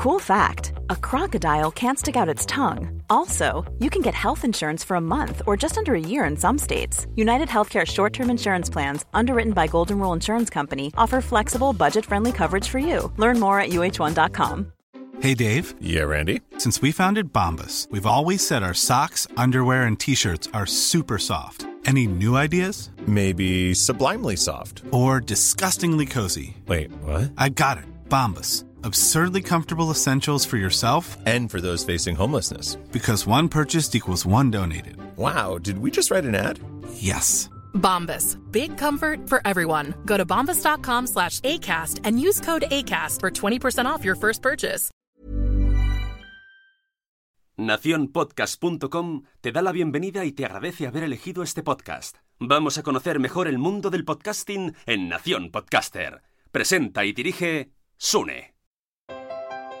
Cool 0.00 0.18
fact 0.18 0.72
a 0.88 0.96
crocodile 0.96 1.70
can't 1.70 1.98
stick 1.98 2.16
out 2.16 2.26
its 2.26 2.46
tongue. 2.46 3.02
Also, 3.10 3.70
you 3.80 3.90
can 3.90 4.00
get 4.00 4.14
health 4.14 4.46
insurance 4.46 4.82
for 4.82 4.94
a 4.94 5.00
month 5.00 5.42
or 5.46 5.58
just 5.58 5.76
under 5.76 5.94
a 5.94 6.00
year 6.00 6.24
in 6.24 6.38
some 6.38 6.56
states. 6.56 7.06
United 7.16 7.48
Healthcare 7.48 7.86
short 7.86 8.14
term 8.14 8.30
insurance 8.30 8.70
plans, 8.70 9.04
underwritten 9.12 9.52
by 9.52 9.66
Golden 9.66 9.98
Rule 9.98 10.14
Insurance 10.14 10.48
Company, 10.48 10.90
offer 10.96 11.20
flexible, 11.20 11.74
budget 11.74 12.06
friendly 12.06 12.32
coverage 12.32 12.66
for 12.66 12.78
you. 12.78 13.12
Learn 13.18 13.38
more 13.38 13.60
at 13.60 13.72
uh1.com. 13.72 14.72
Hey, 15.20 15.34
Dave. 15.34 15.74
Yeah, 15.82 16.04
Randy. 16.04 16.40
Since 16.56 16.80
we 16.80 16.92
founded 16.92 17.30
Bombus, 17.30 17.86
we've 17.90 18.06
always 18.06 18.46
said 18.46 18.62
our 18.62 18.72
socks, 18.72 19.26
underwear, 19.36 19.82
and 19.82 20.00
t 20.00 20.14
shirts 20.14 20.48
are 20.54 20.64
super 20.64 21.18
soft. 21.18 21.66
Any 21.84 22.06
new 22.06 22.36
ideas? 22.36 22.88
Maybe 23.06 23.74
sublimely 23.74 24.36
soft. 24.36 24.80
Or 24.92 25.20
disgustingly 25.20 26.06
cozy? 26.06 26.56
Wait, 26.66 26.90
what? 27.02 27.32
I 27.36 27.50
got 27.50 27.76
it. 27.76 27.84
Bombus. 28.08 28.64
Absurdly 28.82 29.42
comfortable 29.42 29.90
essentials 29.90 30.46
for 30.46 30.56
yourself 30.56 31.18
and 31.26 31.50
for 31.50 31.60
those 31.60 31.84
facing 31.84 32.16
homelessness. 32.16 32.76
Because 32.92 33.26
one 33.26 33.48
purchased 33.48 33.94
equals 33.94 34.24
one 34.24 34.50
donated. 34.50 34.96
Wow, 35.16 35.58
did 35.58 35.78
we 35.78 35.90
just 35.90 36.10
write 36.10 36.24
an 36.24 36.34
ad? 36.34 36.58
Yes. 36.94 37.50
Bombas. 37.74 38.36
Big 38.50 38.78
comfort 38.78 39.28
for 39.28 39.42
everyone. 39.44 39.94
Go 40.06 40.16
to 40.16 40.24
bombas.com 40.24 41.06
slash 41.08 41.40
ACAST 41.40 42.00
and 42.04 42.20
use 42.20 42.40
code 42.40 42.64
ACAST 42.70 43.20
for 43.20 43.30
20% 43.30 43.84
off 43.86 44.04
your 44.04 44.16
first 44.16 44.40
purchase. 44.42 44.90
Naciónpodcast.com 47.58 49.24
te 49.42 49.52
da 49.52 49.60
la 49.60 49.72
bienvenida 49.72 50.24
y 50.24 50.32
te 50.32 50.46
agradece 50.46 50.86
haber 50.86 51.02
elegido 51.02 51.42
este 51.42 51.62
podcast. 51.62 52.16
Vamos 52.38 52.78
a 52.78 52.82
conocer 52.82 53.20
mejor 53.20 53.48
el 53.48 53.58
mundo 53.58 53.90
del 53.90 54.06
podcasting 54.06 54.74
en 54.86 55.10
Nación 55.10 55.50
Podcaster. 55.50 56.22
Presenta 56.50 57.04
y 57.04 57.12
dirige 57.12 57.70
Sune. 57.98 58.54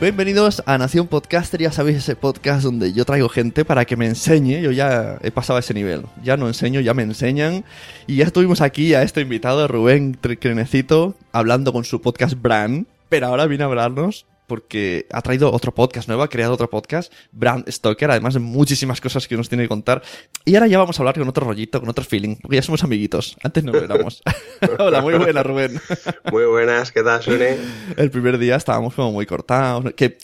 Bienvenidos 0.00 0.62
a 0.64 0.78
Nación 0.78 1.08
Podcaster, 1.08 1.60
ya 1.60 1.72
sabéis 1.72 1.96
ese 1.96 2.14
podcast 2.14 2.62
donde 2.62 2.92
yo 2.92 3.04
traigo 3.04 3.28
gente 3.28 3.64
para 3.64 3.84
que 3.84 3.96
me 3.96 4.06
enseñe, 4.06 4.62
yo 4.62 4.70
ya 4.70 5.18
he 5.22 5.32
pasado 5.32 5.56
a 5.56 5.60
ese 5.60 5.74
nivel, 5.74 6.04
ya 6.22 6.36
no 6.36 6.46
enseño, 6.46 6.80
ya 6.80 6.94
me 6.94 7.02
enseñan. 7.02 7.64
Y 8.06 8.14
ya 8.14 8.24
estuvimos 8.24 8.60
aquí 8.60 8.94
a 8.94 9.02
este 9.02 9.22
invitado, 9.22 9.66
Rubén 9.66 10.14
Crenecito, 10.14 11.16
hablando 11.32 11.72
con 11.72 11.82
su 11.82 12.00
podcast 12.00 12.40
Brand, 12.40 12.86
pero 13.08 13.26
ahora 13.26 13.46
viene 13.46 13.64
a 13.64 13.66
hablarnos 13.66 14.24
porque 14.48 15.06
ha 15.12 15.22
traído 15.22 15.52
otro 15.52 15.72
podcast 15.72 16.08
nuevo, 16.08 16.24
ha 16.24 16.28
creado 16.28 16.54
otro 16.54 16.68
podcast, 16.68 17.12
Brand 17.30 17.70
Stoker, 17.70 18.10
además 18.10 18.34
de 18.34 18.40
muchísimas 18.40 19.00
cosas 19.00 19.28
que 19.28 19.36
nos 19.36 19.48
tiene 19.48 19.64
que 19.64 19.68
contar. 19.68 20.02
Y 20.44 20.56
ahora 20.56 20.66
ya 20.66 20.78
vamos 20.78 20.98
a 20.98 21.02
hablar 21.02 21.16
con 21.16 21.28
otro 21.28 21.46
rollito, 21.46 21.78
con 21.78 21.88
otro 21.88 22.04
feeling, 22.04 22.36
porque 22.36 22.56
ya 22.56 22.62
somos 22.62 22.82
amiguitos. 22.82 23.36
Antes 23.44 23.62
no 23.62 23.72
lo 23.72 23.84
éramos. 23.84 24.22
Hola, 24.78 25.02
muy 25.02 25.14
buena, 25.14 25.44
Rubén. 25.44 25.80
muy 26.32 26.46
buenas, 26.46 26.90
¿qué 26.90 27.02
tal, 27.02 27.22
Sune? 27.22 27.56
El 27.96 28.10
primer 28.10 28.38
día 28.38 28.56
estábamos 28.56 28.94
como 28.94 29.12
muy 29.12 29.26
cortados. 29.26 29.92
Que 29.94 30.18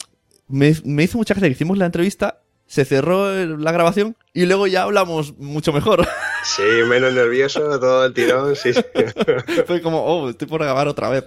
me, 0.48 0.74
me 0.84 1.04
hizo 1.04 1.18
mucha 1.18 1.34
gracia 1.34 1.48
que 1.48 1.52
hicimos 1.52 1.78
la 1.78 1.86
entrevista 1.86 2.43
se 2.74 2.84
cerró 2.84 3.32
la 3.56 3.70
grabación 3.70 4.16
y 4.32 4.46
luego 4.46 4.66
ya 4.66 4.82
hablamos 4.82 5.38
mucho 5.38 5.72
mejor. 5.72 6.06
Sí, 6.44 6.62
menos 6.90 7.14
nervioso, 7.14 7.80
todo 7.80 8.04
el 8.04 8.12
tirón, 8.12 8.54
sí. 8.54 8.72
Fue 9.66 9.80
como, 9.80 10.04
oh, 10.04 10.28
estoy 10.28 10.46
por 10.46 10.60
grabar 10.60 10.88
otra 10.88 11.08
vez. 11.08 11.24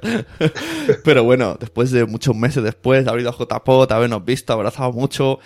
Pero 1.04 1.24
bueno, 1.24 1.58
después 1.60 1.90
de 1.90 2.06
muchos 2.06 2.36
meses 2.36 2.62
después 2.62 3.04
de 3.04 3.10
haber 3.10 3.24
ido 3.24 3.32
a 3.32 3.34
JPOT, 3.34 3.92
habernos 3.94 4.24
visto, 4.24 4.54
abrazado 4.54 4.92
mucho, 4.92 5.40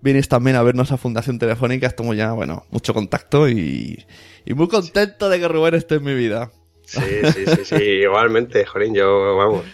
vienes 0.00 0.28
también 0.28 0.56
a 0.56 0.62
vernos 0.62 0.92
a 0.92 0.96
Fundación 0.96 1.40
Telefónica, 1.40 1.88
estamos 1.88 2.16
ya, 2.16 2.34
bueno, 2.34 2.66
mucho 2.70 2.94
contacto 2.94 3.48
y, 3.48 4.06
y 4.44 4.54
muy 4.54 4.68
contento 4.68 5.28
de 5.28 5.40
que 5.40 5.48
Rubén 5.48 5.74
esté 5.74 5.96
en 5.96 6.04
mi 6.04 6.14
vida. 6.14 6.52
Sí, 6.84 7.00
sí, 7.34 7.46
sí, 7.46 7.64
sí, 7.64 7.82
igualmente, 7.82 8.64
Jorín, 8.64 8.94
yo, 8.94 9.36
vamos 9.36 9.64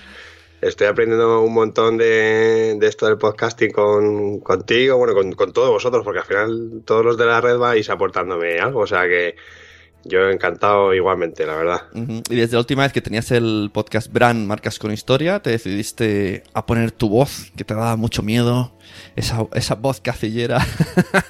estoy 0.63 0.87
aprendiendo 0.87 1.43
un 1.43 1.53
montón 1.53 1.99
de, 1.99 2.79
esto 2.81 3.07
del 3.07 3.19
podcasting 3.19 3.73
con, 3.73 4.41
contigo, 4.41 4.97
bueno, 4.97 5.15
con, 5.15 5.53
todos 5.53 5.71
vosotros, 5.71 6.05
porque 6.05 6.21
al 6.21 6.25
final 6.25 6.83
todos 6.85 7.05
los 7.05 7.19
de 7.19 7.27
la 7.27 7.41
red 7.41 7.59
vais 7.59 7.91
aportándome 7.91 8.59
algo, 8.61 8.81
o 8.81 8.87
sea 8.87 9.03
que 9.09 9.35
yo 10.05 10.31
encantado 10.31 10.95
igualmente, 10.95 11.47
la 11.47 11.55
verdad. 11.55 11.83
Y 11.95 12.37
desde 12.37 12.55
la 12.55 12.61
última 12.61 12.83
vez 12.83 12.93
que 12.93 13.01
tenías 13.01 13.31
el 13.31 13.71
podcast 13.73 14.13
Brand 14.13 14.47
Marcas 14.47 14.79
con 14.79 14.93
Historia, 14.93 15.41
te 15.41 15.51
decidiste 15.51 16.45
a 16.55 16.67
poner 16.67 16.91
tu 16.93 17.09
voz, 17.09 17.53
que 17.57 17.65
te 17.65 17.75
daba 17.75 17.97
mucho 17.97 18.23
miedo, 18.23 18.73
esa, 19.17 19.47
esa 19.55 19.75
voz 19.75 20.01
cacillera. 20.01 20.67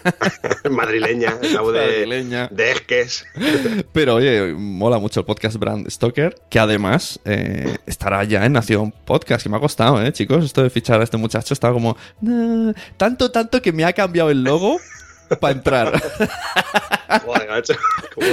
Madrileña, 0.71 1.37
esa 1.43 1.61
voz 1.61 1.75
de, 1.75 2.49
de 2.51 2.71
esques. 2.71 3.27
Pero 3.93 4.17
oye, 4.17 4.55
mola 4.55 4.99
mucho 4.99 5.21
el 5.21 5.27
podcast 5.27 5.57
Brand 5.57 5.89
Stoker, 5.91 6.35
que 6.49 6.59
además 6.59 7.21
eh, 7.25 7.77
estará 7.87 8.25
ya 8.25 8.45
en 8.47 8.53
Nación 8.53 8.93
Podcast, 9.05 9.43
que 9.43 9.49
me 9.49 9.57
ha 9.57 9.61
costado, 9.61 10.03
¿eh, 10.03 10.13
chicos? 10.13 10.45
Esto 10.45 10.63
de 10.63 10.71
fichar 10.71 11.01
a 11.01 11.05
este 11.05 11.17
muchacho 11.17 11.53
estaba 11.55 11.75
como... 11.75 11.97
tanto, 12.97 13.31
tanto 13.31 13.61
que 13.61 13.73
me 13.73 13.85
ha 13.85 13.93
cambiado 13.93 14.31
el 14.31 14.43
logo 14.43 14.79
para 15.41 15.53
entrar. 15.53 16.03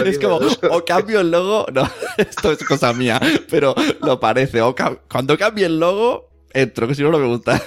es 0.06 0.20
como, 0.20 0.40
o 0.72 0.86
cambio 0.86 1.22
el 1.22 1.32
logo, 1.32 1.66
no, 1.74 1.90
esto 2.18 2.52
es 2.52 2.64
cosa 2.64 2.94
mía, 2.94 3.20
pero 3.50 3.76
lo 4.02 4.20
parece. 4.20 4.62
O 4.62 4.76
cuando 5.10 5.38
cambie 5.38 5.66
el 5.66 5.80
logo, 5.80 6.30
entro, 6.54 6.88
que 6.88 6.96
si 6.96 7.04
no, 7.04 7.12
no 7.12 7.20
me 7.20 7.28
gusta. 7.28 7.62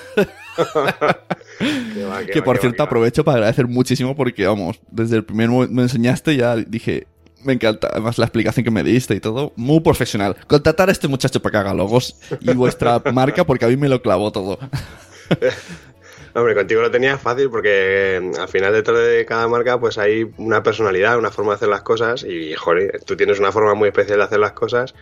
que 2.32 2.42
por 2.42 2.58
cierto, 2.58 2.82
aprovecho 2.82 3.24
para 3.24 3.36
agradecer 3.36 3.66
muchísimo 3.66 4.16
porque, 4.16 4.46
vamos, 4.46 4.80
desde 4.90 5.16
el 5.16 5.24
primer 5.24 5.48
momento 5.48 5.74
me 5.74 5.82
enseñaste, 5.82 6.36
ya 6.36 6.56
dije, 6.56 7.06
me 7.44 7.54
encanta. 7.54 7.88
Además, 7.90 8.18
la 8.18 8.26
explicación 8.26 8.64
que 8.64 8.70
me 8.70 8.82
diste 8.82 9.14
y 9.14 9.20
todo, 9.20 9.52
muy 9.56 9.80
profesional. 9.80 10.36
Contratar 10.46 10.88
a 10.88 10.92
este 10.92 11.08
muchacho 11.08 11.40
para 11.40 11.52
que 11.52 11.58
haga 11.58 11.74
logos 11.74 12.16
y 12.40 12.52
vuestra 12.54 13.02
marca 13.12 13.44
porque 13.44 13.64
a 13.64 13.68
mí 13.68 13.76
me 13.76 13.88
lo 13.88 14.02
clavó 14.02 14.32
todo. 14.32 14.58
Hombre, 16.34 16.54
contigo 16.54 16.80
lo 16.80 16.90
tenía 16.90 17.18
fácil 17.18 17.50
porque 17.50 18.20
mm, 18.22 18.40
al 18.40 18.48
final 18.48 18.72
detrás 18.72 18.98
de 18.98 19.24
cada 19.26 19.48
marca 19.48 19.78
pues 19.78 19.98
hay 19.98 20.26
una 20.38 20.62
personalidad, 20.62 21.18
una 21.18 21.30
forma 21.30 21.52
de 21.52 21.56
hacer 21.56 21.68
las 21.68 21.82
cosas 21.82 22.24
y, 22.24 22.54
joder, 22.54 23.00
tú 23.04 23.16
tienes 23.16 23.38
una 23.38 23.52
forma 23.52 23.74
muy 23.74 23.88
especial 23.88 24.18
de 24.18 24.24
hacer 24.24 24.38
las 24.38 24.52
cosas 24.52 24.94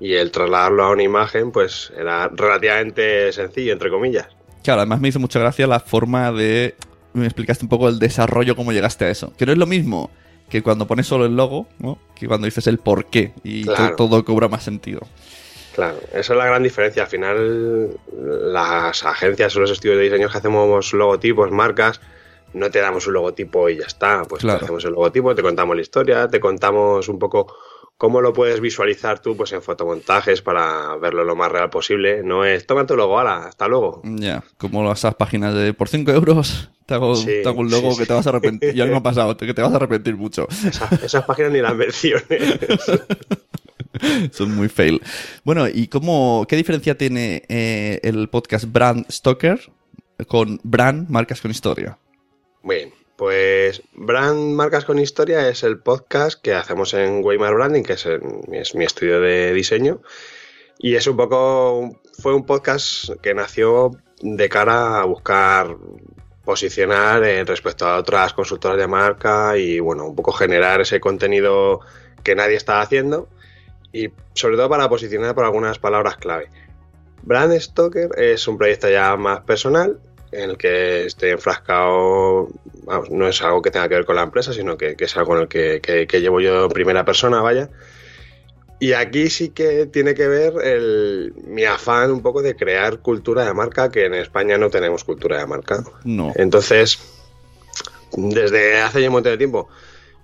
y 0.00 0.14
el 0.14 0.30
trasladarlo 0.30 0.84
a 0.84 0.90
una 0.90 1.02
imagen 1.02 1.50
pues 1.50 1.92
era 1.96 2.28
relativamente 2.28 3.32
sencillo, 3.32 3.72
entre 3.72 3.90
comillas. 3.90 4.28
Claro, 4.62 4.80
además 4.80 5.00
me 5.00 5.08
hizo 5.08 5.18
mucha 5.18 5.40
gracia 5.40 5.66
la 5.66 5.80
forma 5.80 6.30
de... 6.32 6.74
Me 7.12 7.24
explicaste 7.24 7.64
un 7.64 7.68
poco 7.68 7.88
el 7.88 7.98
desarrollo, 7.98 8.54
cómo 8.54 8.72
llegaste 8.72 9.06
a 9.06 9.10
eso. 9.10 9.32
Que 9.36 9.46
no 9.46 9.52
es 9.52 9.58
lo 9.58 9.66
mismo 9.66 10.10
que 10.48 10.62
cuando 10.62 10.86
pones 10.86 11.06
solo 11.06 11.26
el 11.26 11.36
logo, 11.36 11.66
¿no? 11.78 11.98
Que 12.14 12.26
cuando 12.26 12.46
dices 12.46 12.66
el 12.66 12.78
por 12.78 13.06
qué 13.06 13.32
y 13.42 13.64
todo 13.96 14.24
cobra 14.24 14.48
más 14.48 14.62
sentido. 14.62 15.00
Claro, 15.78 16.00
esa 16.10 16.32
es 16.32 16.36
la 16.36 16.44
gran 16.44 16.64
diferencia. 16.64 17.04
Al 17.04 17.08
final, 17.08 17.90
las 18.12 19.04
agencias 19.04 19.54
o 19.54 19.60
los 19.60 19.70
estudios 19.70 19.96
de 19.96 20.02
diseño 20.02 20.28
que 20.28 20.36
hacemos 20.36 20.92
logotipos, 20.92 21.52
marcas, 21.52 22.00
no 22.52 22.68
te 22.68 22.80
damos 22.80 23.06
un 23.06 23.12
logotipo 23.12 23.68
y 23.68 23.76
ya 23.76 23.86
está. 23.86 24.24
Pues 24.24 24.42
te 24.42 24.50
hacemos 24.50 24.84
el 24.84 24.90
logotipo, 24.90 25.36
te 25.36 25.42
contamos 25.42 25.76
la 25.76 25.82
historia, 25.82 26.26
te 26.26 26.40
contamos 26.40 27.08
un 27.08 27.20
poco 27.20 27.54
cómo 27.96 28.20
lo 28.20 28.32
puedes 28.32 28.58
visualizar 28.60 29.20
tú 29.20 29.36
pues 29.36 29.52
en 29.52 29.62
fotomontajes 29.62 30.42
para 30.42 30.96
verlo 30.96 31.22
lo 31.22 31.36
más 31.36 31.52
real 31.52 31.70
posible. 31.70 32.24
No 32.24 32.44
es, 32.44 32.66
toma 32.66 32.84
tu 32.84 32.96
logo, 32.96 33.16
ala, 33.16 33.46
hasta 33.46 33.68
luego. 33.68 34.02
Ya, 34.02 34.42
como 34.56 34.90
esas 34.90 35.14
páginas 35.14 35.54
de 35.54 35.74
por 35.74 35.88
5 35.88 36.10
euros 36.10 36.70
te 36.86 36.94
hago, 36.94 37.12
un 37.12 37.70
logo 37.70 37.96
que 37.96 38.04
te 38.04 38.14
vas 38.14 38.26
a 38.26 38.30
arrepentir. 38.30 38.74
ya 38.74 38.84
me 38.84 38.96
ha 38.96 39.00
pasado, 39.00 39.36
que 39.36 39.54
te 39.54 39.62
vas 39.62 39.72
a 39.72 39.76
arrepentir 39.76 40.16
mucho. 40.16 40.48
esas 41.04 41.24
páginas 41.24 41.52
ni 41.52 41.60
las 41.60 41.76
menciones. 41.76 42.24
Son 44.32 44.54
muy 44.54 44.68
fail. 44.68 45.00
Bueno, 45.44 45.66
¿y 45.68 45.88
cómo, 45.88 46.46
qué 46.48 46.56
diferencia 46.56 46.96
tiene 46.96 47.42
eh, 47.48 48.00
el 48.02 48.28
podcast 48.28 48.66
Brand 48.70 49.10
Stoker 49.10 49.60
con 50.26 50.60
Brand 50.62 51.08
Marcas 51.08 51.40
con 51.40 51.50
Historia? 51.50 51.98
Bien, 52.62 52.92
pues 53.16 53.82
Brand 53.94 54.54
Marcas 54.54 54.84
con 54.84 54.98
Historia 54.98 55.48
es 55.48 55.62
el 55.62 55.78
podcast 55.78 56.40
que 56.40 56.54
hacemos 56.54 56.94
en 56.94 57.24
Weimar 57.24 57.54
Branding, 57.54 57.82
que 57.82 57.94
es, 57.94 58.74
mi 58.74 58.84
estudio 58.84 59.20
de 59.20 59.52
diseño. 59.52 60.02
Y 60.78 60.94
es 60.94 61.06
un 61.06 61.16
poco, 61.16 62.00
fue 62.20 62.34
un 62.34 62.46
podcast 62.46 63.10
que 63.20 63.34
nació 63.34 63.90
de 64.20 64.48
cara 64.48 65.00
a 65.00 65.04
buscar 65.04 65.76
posicionar 66.44 67.20
respecto 67.46 67.86
a 67.86 67.98
otras 67.98 68.32
consultoras 68.32 68.78
de 68.78 68.86
marca 68.86 69.56
y 69.56 69.80
bueno, 69.80 70.06
un 70.06 70.16
poco 70.16 70.32
generar 70.32 70.80
ese 70.80 71.00
contenido 71.00 71.80
que 72.22 72.34
nadie 72.34 72.56
está 72.56 72.80
haciendo 72.80 73.28
y 73.92 74.10
sobre 74.34 74.56
todo 74.56 74.68
para 74.68 74.88
posicionar 74.88 75.34
por 75.34 75.44
algunas 75.44 75.78
palabras 75.78 76.16
clave. 76.16 76.48
Brand 77.22 77.58
Stoker 77.58 78.10
es 78.16 78.46
un 78.48 78.56
proyecto 78.58 78.88
ya 78.88 79.16
más 79.16 79.40
personal 79.40 79.98
en 80.30 80.50
el 80.50 80.56
que 80.58 81.06
estoy 81.06 81.30
enfrascado 81.30 82.48
vamos, 82.84 83.10
no 83.10 83.26
es 83.28 83.40
algo 83.42 83.62
que 83.62 83.70
tenga 83.70 83.88
que 83.88 83.94
ver 83.96 84.04
con 84.04 84.16
la 84.16 84.22
empresa, 84.22 84.52
sino 84.52 84.76
que, 84.76 84.94
que 84.94 85.04
es 85.04 85.16
algo 85.16 85.34
en 85.36 85.42
el 85.42 85.48
que, 85.48 85.80
que- 85.80 86.06
que 86.06 86.20
llevo 86.20 86.40
yo 86.40 86.64
en 86.66 86.70
primera 86.70 87.04
persona, 87.04 87.40
vaya. 87.40 87.70
Y 88.80 88.92
aquí 88.92 89.28
sí 89.30 89.48
que 89.48 89.86
tiene 89.86 90.14
que 90.14 90.28
ver 90.28 90.52
el, 90.62 91.32
mi 91.46 91.64
afán 91.64 92.12
un 92.12 92.22
poco 92.22 92.42
de 92.42 92.54
crear 92.54 92.98
cultura 93.00 93.44
de 93.44 93.52
marca, 93.52 93.90
que 93.90 94.04
en 94.04 94.14
España 94.14 94.56
no 94.56 94.70
tenemos 94.70 95.02
cultura 95.02 95.38
de 95.38 95.46
marca. 95.46 95.82
No. 96.04 96.32
Entonces, 96.36 96.98
desde 98.16 98.80
hace 98.80 99.00
ya 99.02 99.08
un 99.08 99.14
montón 99.14 99.32
de 99.32 99.38
tiempo, 99.38 99.68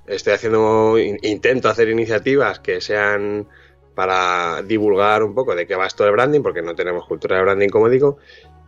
estoy 0.06 0.33
haciendo, 0.35 0.99
in- 0.99 1.19
intento 1.23 1.69
hacer 1.69 1.89
iniciativas 1.89 2.61
que 2.61 2.81
sean 2.81 3.47
para 3.95 4.62
divulgar 4.62 5.23
un 5.23 5.35
poco 5.35 5.55
de 5.55 5.67
qué 5.67 5.77
va 5.77 5.87
esto 5.87 6.05
de 6.05 6.11
branding, 6.11 6.43
porque 6.43 6.62
no 6.62 6.75
tenemos 6.75 7.06
cultura 7.06 7.37
de 7.37 7.43
branding, 7.43 7.69
como 7.69 7.89
digo. 7.89 8.19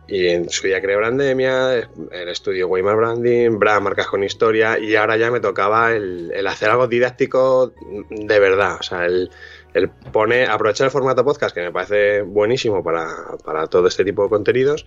Y 0.09 0.27
en 0.27 0.49
su 0.49 0.65
día 0.67 0.81
creé 0.81 0.95
Brandemia, 0.95 1.73
el 2.11 2.29
estudio 2.29 2.69
Weimar 2.69 2.95
Branding, 2.95 3.59
Brand 3.59 3.83
Marcas 3.83 4.07
con 4.07 4.23
Historia, 4.23 4.79
y 4.79 4.95
ahora 4.95 5.17
ya 5.17 5.29
me 5.31 5.41
tocaba 5.41 5.91
el, 5.91 6.31
el 6.33 6.47
hacer 6.47 6.69
algo 6.69 6.87
didáctico 6.87 7.73
de 8.09 8.39
verdad. 8.39 8.77
O 8.79 8.83
sea, 8.83 9.05
el, 9.05 9.29
el 9.73 9.89
poner, 9.89 10.49
aprovechar 10.49 10.85
el 10.85 10.91
formato 10.91 11.25
podcast, 11.25 11.53
que 11.53 11.61
me 11.61 11.73
parece 11.73 12.21
buenísimo 12.21 12.81
para, 12.85 13.05
para 13.43 13.67
todo 13.67 13.89
este 13.89 14.05
tipo 14.05 14.23
de 14.23 14.29
contenidos, 14.29 14.85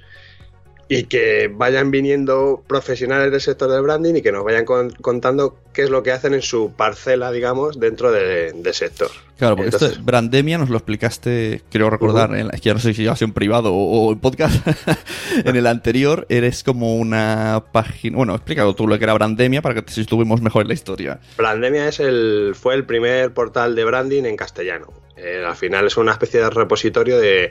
y 0.92 1.04
que 1.04 1.48
vayan 1.54 1.92
viniendo 1.92 2.64
profesionales 2.66 3.30
del 3.30 3.40
sector 3.40 3.70
del 3.70 3.82
branding 3.82 4.16
y 4.16 4.22
que 4.22 4.32
nos 4.32 4.42
vayan 4.44 4.64
con- 4.64 4.90
contando 4.90 5.56
qué 5.72 5.82
es 5.82 5.90
lo 5.90 6.02
que 6.02 6.10
hacen 6.10 6.34
en 6.34 6.42
su 6.42 6.72
parcela, 6.72 7.30
digamos, 7.30 7.78
dentro 7.78 8.10
de- 8.10 8.52
del 8.52 8.74
sector. 8.74 9.08
Claro, 9.38 9.54
porque 9.54 9.68
Entonces- 9.68 9.92
esto, 9.92 10.02
Brandemia 10.04 10.58
nos 10.58 10.68
lo 10.68 10.76
explicaste, 10.78 11.62
creo 11.70 11.90
recordar, 11.90 12.34
en 12.34 12.48
la- 12.48 12.54
es 12.54 12.60
que 12.60 12.70
ya 12.70 12.74
no 12.74 12.80
sé 12.80 12.92
si 12.92 13.04
sido 13.04 13.14
en 13.20 13.32
privado 13.32 13.72
o, 13.72 14.08
o 14.08 14.12
en 14.12 14.18
podcast. 14.18 14.66
en 15.44 15.54
el 15.54 15.68
anterior 15.68 16.26
eres 16.28 16.64
como 16.64 16.96
una 16.96 17.62
página. 17.72 18.16
Bueno, 18.16 18.34
explícalo 18.34 18.74
tú 18.74 18.88
lo 18.88 18.98
que 18.98 19.04
era 19.04 19.14
Brandemia 19.14 19.62
para 19.62 19.76
que 19.80 19.92
si 19.92 20.00
estuvimos 20.00 20.42
mejor 20.42 20.62
en 20.62 20.68
la 20.68 20.74
historia. 20.74 21.20
Brandemia 21.38 21.86
es 21.88 22.00
el, 22.00 22.54
fue 22.60 22.74
el 22.74 22.84
primer 22.84 23.32
portal 23.32 23.76
de 23.76 23.84
branding 23.84 24.24
en 24.24 24.36
castellano. 24.36 24.88
Eh, 25.16 25.44
al 25.46 25.54
final 25.54 25.86
es 25.86 25.96
una 25.98 26.12
especie 26.12 26.40
de 26.40 26.48
repositorio 26.50 27.18
de 27.18 27.50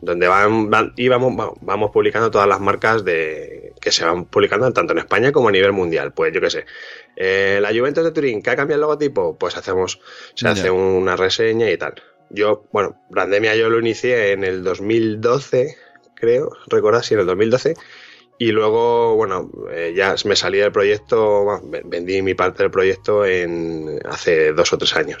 donde 0.00 0.26
van, 0.28 0.70
van- 0.70 0.92
y 0.96 1.08
vamos, 1.08 1.32
va- 1.38 1.52
vamos 1.60 1.90
publicando 1.92 2.30
todas 2.30 2.48
las 2.48 2.60
marcas 2.60 3.04
de 3.04 3.72
que 3.80 3.90
se 3.92 4.04
van 4.04 4.24
publicando 4.26 4.72
tanto 4.72 4.92
en 4.92 4.98
España 5.00 5.32
como 5.32 5.48
a 5.48 5.52
nivel 5.52 5.72
mundial. 5.72 6.12
Pues 6.12 6.32
yo 6.32 6.40
qué 6.40 6.50
sé, 6.50 6.64
eh, 7.16 7.58
la 7.60 7.70
Juventus 7.70 8.04
de 8.04 8.12
Turín, 8.12 8.42
que 8.42 8.50
ha 8.50 8.56
cambiado 8.56 8.76
el 8.78 8.82
logotipo, 8.82 9.36
pues 9.38 9.56
hacemos, 9.56 10.00
se 10.34 10.46
hace 10.52 10.70
una 10.70 11.16
reseña 11.16 11.70
y 11.70 11.76
tal. 11.76 11.94
Yo, 12.30 12.64
bueno, 12.72 12.96
Brandemia 13.10 13.54
yo 13.56 13.68
lo 13.68 13.78
inicié 13.78 14.32
en 14.32 14.44
el 14.44 14.62
2012, 14.64 15.76
creo, 16.14 16.50
recordad, 16.68 17.02
sí, 17.02 17.14
en 17.14 17.20
el 17.20 17.26
2012. 17.26 17.74
Y 18.38 18.50
luego, 18.50 19.14
bueno, 19.14 19.50
eh, 19.70 19.92
ya 19.94 20.14
me 20.24 20.34
salí 20.34 20.58
del 20.58 20.72
proyecto, 20.72 21.60
vendí 21.84 22.22
mi 22.22 22.34
parte 22.34 22.62
del 22.64 22.72
proyecto 22.72 23.24
en 23.24 24.00
hace 24.04 24.52
dos 24.52 24.72
o 24.72 24.78
tres 24.78 24.96
años. 24.96 25.18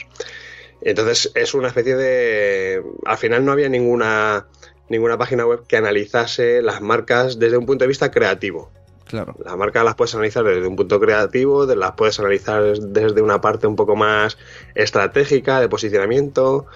Entonces 0.84 1.30
es 1.34 1.54
una 1.54 1.68
especie 1.68 1.96
de... 1.96 2.82
Al 3.04 3.18
final 3.18 3.44
no 3.44 3.52
había 3.52 3.68
ninguna, 3.68 4.46
ninguna 4.88 5.16
página 5.16 5.46
web 5.46 5.64
que 5.66 5.76
analizase 5.76 6.62
las 6.62 6.80
marcas 6.80 7.38
desde 7.38 7.56
un 7.56 7.66
punto 7.66 7.84
de 7.84 7.88
vista 7.88 8.10
creativo. 8.10 8.70
Claro. 9.06 9.36
Las 9.44 9.56
marcas 9.56 9.84
las 9.84 9.94
puedes 9.94 10.14
analizar 10.14 10.42
desde 10.42 10.66
un 10.66 10.74
punto 10.74 10.98
creativo, 10.98 11.66
las 11.66 11.92
puedes 11.92 12.18
analizar 12.18 12.62
desde 12.78 13.20
una 13.20 13.40
parte 13.40 13.66
un 13.66 13.76
poco 13.76 13.94
más 13.94 14.38
estratégica, 14.74 15.60
de 15.60 15.68
posicionamiento. 15.68 16.66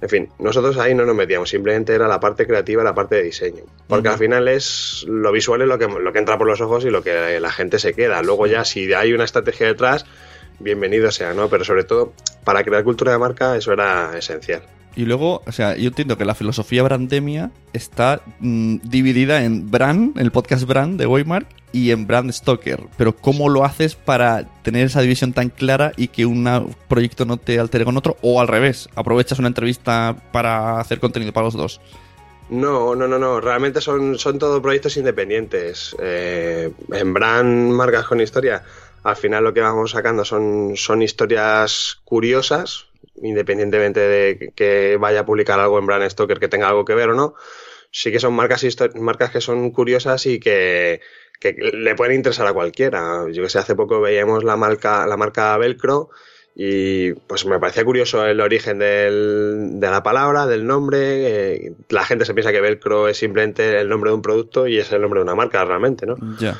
En 0.00 0.08
fin, 0.08 0.28
nosotros 0.38 0.78
ahí 0.78 0.94
no 0.94 1.04
nos 1.04 1.14
metíamos, 1.14 1.50
simplemente 1.50 1.94
era 1.94 2.08
la 2.08 2.18
parte 2.18 2.46
creativa, 2.46 2.82
la 2.82 2.94
parte 2.94 3.16
de 3.16 3.22
diseño. 3.22 3.64
Porque 3.86 4.08
al 4.08 4.18
final 4.18 4.48
es 4.48 5.04
lo 5.06 5.30
visual 5.30 5.62
es 5.62 5.68
lo 5.68 5.78
que, 5.78 5.86
lo 5.86 6.12
que 6.12 6.18
entra 6.18 6.38
por 6.38 6.48
los 6.48 6.60
ojos 6.60 6.84
y 6.84 6.90
lo 6.90 7.02
que 7.02 7.38
la 7.38 7.52
gente 7.52 7.78
se 7.78 7.94
queda. 7.94 8.22
Luego 8.22 8.46
ya 8.46 8.64
si 8.64 8.92
hay 8.94 9.12
una 9.12 9.24
estrategia 9.24 9.66
detrás, 9.66 10.04
bienvenido 10.62 11.10
sea, 11.10 11.34
¿no? 11.34 11.48
Pero 11.48 11.64
sobre 11.64 11.84
todo, 11.84 12.12
para 12.44 12.64
crear 12.64 12.84
cultura 12.84 13.12
de 13.12 13.18
marca 13.18 13.56
eso 13.56 13.72
era 13.72 14.16
esencial. 14.16 14.62
Y 14.94 15.06
luego, 15.06 15.42
o 15.46 15.52
sea, 15.52 15.76
yo 15.76 15.88
entiendo 15.88 16.18
que 16.18 16.24
la 16.24 16.34
filosofía 16.34 16.82
Brandemia 16.82 17.50
está 17.72 18.20
mm, 18.40 18.76
dividida 18.84 19.42
en 19.42 19.70
Brand, 19.70 20.18
el 20.18 20.30
podcast 20.30 20.66
Brand 20.66 20.98
de 20.98 21.06
Waymark, 21.06 21.46
y 21.72 21.90
en 21.90 22.06
Brand 22.06 22.30
Stoker. 22.30 22.84
Pero 22.98 23.16
¿cómo 23.16 23.48
lo 23.48 23.64
haces 23.64 23.94
para 23.94 24.44
tener 24.62 24.86
esa 24.86 25.00
división 25.00 25.32
tan 25.32 25.48
clara 25.48 25.92
y 25.96 26.08
que 26.08 26.26
un 26.26 26.74
proyecto 26.88 27.24
no 27.24 27.38
te 27.38 27.58
altere 27.58 27.86
con 27.86 27.96
otro? 27.96 28.16
O 28.20 28.40
al 28.40 28.48
revés, 28.48 28.88
aprovechas 28.94 29.38
una 29.38 29.48
entrevista 29.48 30.14
para 30.32 30.78
hacer 30.78 31.00
contenido 31.00 31.32
para 31.32 31.46
los 31.46 31.54
dos. 31.54 31.80
No, 32.50 32.94
no, 32.94 33.08
no, 33.08 33.18
no. 33.18 33.40
Realmente 33.40 33.80
son, 33.80 34.18
son 34.18 34.38
todos 34.38 34.60
proyectos 34.60 34.98
independientes. 34.98 35.96
Eh, 35.98 36.70
en 36.92 37.14
Brand 37.14 37.72
Marcas 37.72 38.06
con 38.06 38.20
Historia, 38.20 38.62
al 39.04 39.16
final 39.16 39.44
lo 39.44 39.52
que 39.54 39.60
vamos 39.60 39.92
sacando 39.92 40.24
son, 40.24 40.76
son 40.76 41.02
historias 41.02 42.00
curiosas, 42.04 42.86
independientemente 43.22 44.00
de 44.00 44.52
que- 44.54 44.96
vaya 44.98 45.20
a 45.20 45.26
publicar 45.26 45.58
algo 45.60 45.78
en 45.78 45.86
Brand 45.86 46.08
Stoker 46.08 46.38
que 46.38 46.48
tenga 46.48 46.68
algo 46.68 46.84
que 46.84 46.94
ver 46.94 47.10
o 47.10 47.14
no. 47.14 47.34
Sí 47.90 48.10
que 48.10 48.20
son 48.20 48.32
marcas, 48.34 48.64
marcas 48.94 49.30
que 49.30 49.40
son 49.40 49.70
curiosas 49.70 50.24
y 50.26 50.40
que, 50.40 51.00
que 51.40 51.52
le 51.52 51.94
pueden 51.94 52.14
interesar 52.16 52.46
a 52.46 52.52
cualquiera. 52.54 53.26
Yo 53.30 53.42
que 53.42 53.48
sé, 53.50 53.58
hace 53.58 53.74
poco 53.74 54.00
veíamos 54.00 54.44
la 54.44 54.56
marca, 54.56 55.06
la 55.06 55.16
marca 55.16 55.56
Velcro 55.58 56.08
y 56.54 57.12
pues 57.14 57.44
me 57.46 57.58
parecía 57.58 57.84
curioso 57.84 58.24
el 58.26 58.40
origen 58.40 58.78
del- 58.78 59.80
de 59.80 59.90
la 59.90 60.02
palabra, 60.02 60.46
del 60.46 60.66
nombre. 60.66 60.98
eh, 61.56 61.72
la 61.90 62.04
gente 62.04 62.24
se 62.24 62.34
piensa 62.34 62.52
que 62.52 62.60
Velcro 62.60 63.08
es 63.08 63.16
simplemente 63.18 63.78
el 63.80 63.88
nombre 63.88 64.10
de 64.10 64.16
un 64.16 64.22
producto 64.22 64.66
y 64.66 64.78
es 64.78 64.90
el 64.92 65.00
nombre 65.02 65.20
de 65.20 65.24
una 65.24 65.34
marca 65.34 65.64
realmente, 65.64 66.06
¿no? 66.06 66.16
Ya. 66.38 66.56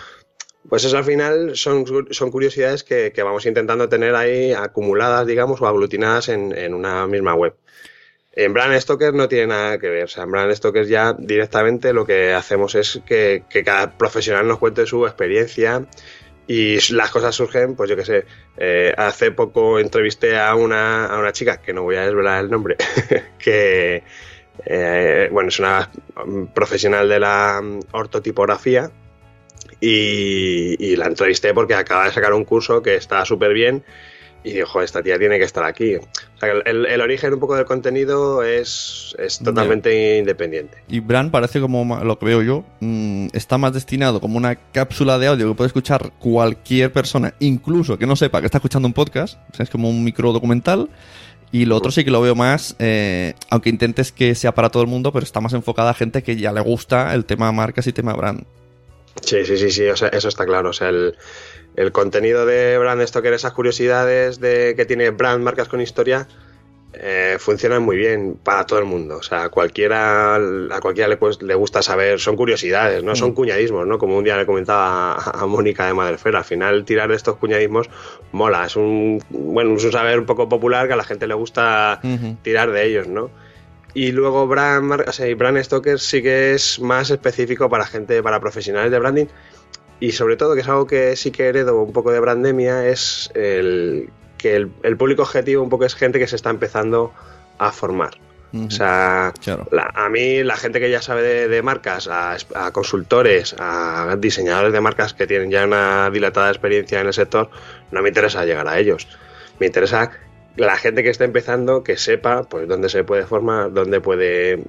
Pues 0.69 0.85
eso 0.85 0.97
al 0.97 1.05
final 1.05 1.57
son, 1.57 1.85
son 2.11 2.31
curiosidades 2.31 2.85
que, 2.85 3.13
que 3.13 3.23
vamos 3.23 3.47
intentando 3.47 3.89
tener 3.89 4.15
ahí 4.15 4.53
acumuladas, 4.53 5.27
digamos, 5.27 5.61
o 5.61 5.67
aglutinadas 5.67 6.29
en, 6.29 6.57
en 6.57 6.75
una 6.75 7.07
misma 7.07 7.35
web. 7.35 7.55
En 8.35 8.55
Brand 8.55 8.81
Stoker 8.81 9.13
no 9.13 9.29
tiene 9.29 9.49
nada 9.49 9.79
que 9.79 9.89
ver. 9.89 10.09
Sea, 10.09 10.25
en 10.25 10.31
Brand 10.31 10.53
Stoker 10.55 10.87
ya 10.87 11.13
directamente 11.13 11.93
lo 11.93 12.07
que 12.07 12.33
hacemos 12.33 12.75
es 12.75 13.01
que, 13.05 13.45
que 13.49 13.63
cada 13.63 13.99
profesional 13.99 14.49
nos 14.49 14.59
cuente 14.59 14.87
su 14.87 15.05
experiencia 15.07 15.87
y 16.47 16.79
las 16.93 17.11
cosas 17.11 17.35
surgen, 17.35 17.77
pues 17.77 17.91
yo 17.91 17.97
qué 17.97 18.05
sé. 18.05 18.25
eh, 18.57 18.95
hace 18.97 19.33
poco 19.33 19.79
entrevisté 19.79 20.39
a 20.39 20.55
una, 20.55 21.07
a 21.07 21.19
una 21.19 21.33
chica, 21.33 21.61
que 21.61 21.73
no 21.73 21.83
voy 21.83 21.97
a 21.97 22.07
desvelar 22.07 22.43
el 22.43 22.51
nombre, 22.51 22.77
que, 23.39 24.03
eh, 24.65 25.29
bueno, 25.31 25.49
es 25.49 25.59
una 25.59 25.91
profesional 26.55 27.09
de 27.09 27.21
la 27.21 27.63
ortotipografía 27.93 28.91
y, 29.83 30.77
y 30.79 30.97
la 30.97 31.07
entrevisté 31.07 31.53
porque 31.53 31.75
acaba 31.75 32.05
de 32.05 32.13
sacar 32.13 32.33
un 32.33 32.45
curso 32.45 32.81
que 32.81 32.95
está 32.95 33.25
súper 33.25 33.53
bien 33.53 33.83
y 34.45 34.53
dijo, 34.53 34.81
esta 34.81 35.03
tía 35.03 35.19
tiene 35.19 35.39
que 35.39 35.45
estar 35.45 35.65
aquí. 35.65 35.97
O 35.97 36.39
sea, 36.39 36.53
el, 36.65 36.87
el 36.87 37.01
origen 37.01 37.35
un 37.35 37.41
poco 37.41 37.57
del 37.57 37.65
contenido 37.65 38.45
es, 38.45 39.15
es 39.19 39.41
totalmente 39.41 40.19
independiente. 40.19 40.79
Y 40.89 41.01
Brand 41.01 41.31
parece 41.31 41.61
como 41.61 42.03
lo 42.05 42.19
que 42.19 42.27
veo 42.27 42.43
yo, 42.43 42.65
mm, 42.81 43.29
está 43.33 43.59
más 43.59 43.73
destinado 43.73 44.21
como 44.21 44.37
una 44.37 44.55
cápsula 44.55 45.19
de 45.19 45.29
audio 45.29 45.49
que 45.49 45.55
puede 45.55 45.69
escuchar 45.69 46.13
cualquier 46.19 46.93
persona, 46.93 47.35
incluso 47.41 47.99
que 47.99 48.07
no 48.07 48.17
sepa 48.17 48.41
que 48.41 48.47
está 48.47 48.59
escuchando 48.59 48.87
un 48.87 48.95
podcast, 48.95 49.39
o 49.53 49.57
sea, 49.57 49.65
es 49.65 49.71
como 49.71 49.91
un 49.91 50.05
micro 50.05 50.33
documental. 50.33 50.89
Y 51.51 51.67
lo 51.67 51.77
otro 51.77 51.91
sí 51.91 52.03
que 52.03 52.11
lo 52.11 52.23
veo 52.23 52.35
más, 52.35 52.77
eh, 52.79 53.35
aunque 53.51 53.69
intentes 53.69 54.11
que 54.11 54.35
sea 54.35 54.55
para 54.55 54.71
todo 54.71 54.83
el 54.83 54.89
mundo, 54.89 55.13
pero 55.13 55.23
está 55.23 55.43
más 55.43 55.53
enfocada 55.53 55.91
a 55.91 55.95
gente 55.95 56.23
que 56.23 56.37
ya 56.37 56.51
le 56.51 56.63
gusta 56.63 57.13
el 57.13 57.27
tema 57.27 57.53
marcas 57.53 57.87
y 57.87 57.93
tema 57.93 58.15
brand. 58.15 58.47
Sí, 59.21 59.45
sí, 59.45 59.57
sí, 59.57 59.71
sí, 59.71 59.87
o 59.89 59.97
sea, 59.97 60.09
eso 60.09 60.29
está 60.29 60.47
claro. 60.47 60.71
O 60.71 60.73
sea, 60.73 60.89
el, 60.89 61.17
el 61.77 61.93
contenido 61.93 62.47
de 62.47 62.79
Brand 62.79 63.03
Stoker, 63.07 63.33
esas 63.33 63.53
curiosidades 63.53 64.41
de 64.41 64.75
que 64.77 64.85
tiene 64.87 65.11
Brand, 65.11 65.43
marcas 65.45 65.69
con 65.69 65.81
historia, 65.81 66.27
eh, 66.95 67.37
funcionan 67.39 67.83
muy 67.83 67.97
bien 67.97 68.37
para 68.43 68.67
todo 68.67 68.79
el 68.79 68.85
mundo. 68.85 69.17
O 69.17 69.23
sea, 69.23 69.45
a 69.45 69.49
cualquiera, 69.49 70.35
a 70.37 70.81
cualquiera 70.81 71.09
le, 71.09 71.17
pues, 71.17 71.41
le 71.41 71.55
gusta 71.55 71.81
saber, 71.83 72.21
son 72.21 72.37
curiosidades, 72.37 73.03
no 73.03 73.17
son 73.17 73.31
Mm. 73.31 73.35
cuñadismos, 73.35 73.87
¿no? 73.87 73.97
Como 73.99 74.17
un 74.19 74.25
día 74.25 74.37
le 74.37 74.45
comentaba 74.45 75.15
a, 75.15 75.43
a 75.43 75.47
Mónica 75.47 75.87
de 75.87 75.95
Madrefera, 75.95 76.39
al 76.41 76.45
final 76.45 76.85
tirar 76.85 77.09
de 77.09 77.17
estos 77.17 77.37
cuñadismos 77.37 77.89
mola, 78.33 78.67
es 78.67 78.77
un, 78.77 79.23
bueno, 79.31 79.75
es 79.77 79.85
un 79.85 79.93
saber 79.93 80.19
un 80.19 80.27
poco 80.27 80.49
popular 80.51 80.87
que 80.87 80.93
a 80.93 80.97
la 80.97 81.05
gente 81.05 81.27
le 81.27 81.35
gusta 81.35 82.01
tirar 82.43 82.71
de 82.73 82.85
ellos, 82.87 83.07
¿no? 83.09 83.31
Y 83.95 84.13
luego 84.13 84.47
Brand, 84.47 85.05
o 85.07 85.13
sea, 85.13 85.29
y 85.29 85.35
Brand 85.35 85.59
Stoker 85.63 85.99
sí 86.01 86.23
que 86.23 86.55
es 86.55 86.81
más 86.81 87.11
específico 87.11 87.69
para 87.69 87.85
gente, 87.87 88.23
para 88.23 88.41
profesionales 88.41 88.91
de 88.91 88.99
branding. 88.99 89.27
Y 90.01 90.13
sobre 90.13 90.37
todo, 90.37 90.55
que 90.55 90.63
es 90.63 90.69
algo 90.69 90.87
que 90.87 91.15
sí 91.17 91.31
que 91.31 91.49
heredo 91.49 91.81
un 91.83 91.93
poco 91.93 92.11
de 92.11 92.19
Brandemia, 92.21 92.89
es 92.89 93.31
el 93.35 94.11
que 94.39 94.57
el, 94.57 94.73
el 94.83 94.97
público 94.97 95.23
objetivo 95.23 95.63
un 95.63 95.69
poco 95.69 95.85
es 95.85 95.95
gente 95.95 96.19
que 96.19 96.27
se 96.27 96.37
está 96.37 96.51
empezando 96.51 97.13
a 97.59 97.71
formar. 97.71 98.19
Ujú. 98.53 98.67
O 98.67 98.71
sea, 98.71 99.33
Claro. 99.43 99.67
la- 99.71 99.93
a 99.95 100.09
mí 100.09 100.43
la 100.43 100.57
gente 100.57 100.81
que 100.81 100.91
ya 100.91 101.01
sabe 101.01 101.23
de, 101.23 101.49
de 101.49 101.63
marcas, 101.63 102.09
a, 102.09 102.37
a 102.55 102.71
consultores, 102.73 103.55
a 103.59 104.17
diseñadores 104.19 104.73
de 104.73 104.81
marcas 104.81 105.15
que 105.15 105.27
tienen 105.27 105.51
ya 105.51 105.65
una 105.65 106.11
dilatada 106.11 106.49
experiencia 106.51 107.01
en 107.01 107.07
el 107.07 107.13
sector, 107.15 107.49
no 107.93 108.03
me 108.03 108.09
interesa 108.09 108.45
llegar 108.45 108.67
a 108.67 108.79
ellos. 108.79 109.07
Me 109.61 109.67
interesa 109.67 110.11
la 110.57 110.77
gente 110.77 111.03
que 111.03 111.11
está 111.11 111.25
empezando 111.25 111.83
que 111.83 111.97
sepa 111.97 112.43
pues 112.45 112.69
dónde 112.69 112.89
se 112.89 113.05
puede 113.05 113.25
formar, 113.27 113.73
dónde 113.73 114.01
puede, 114.01 114.63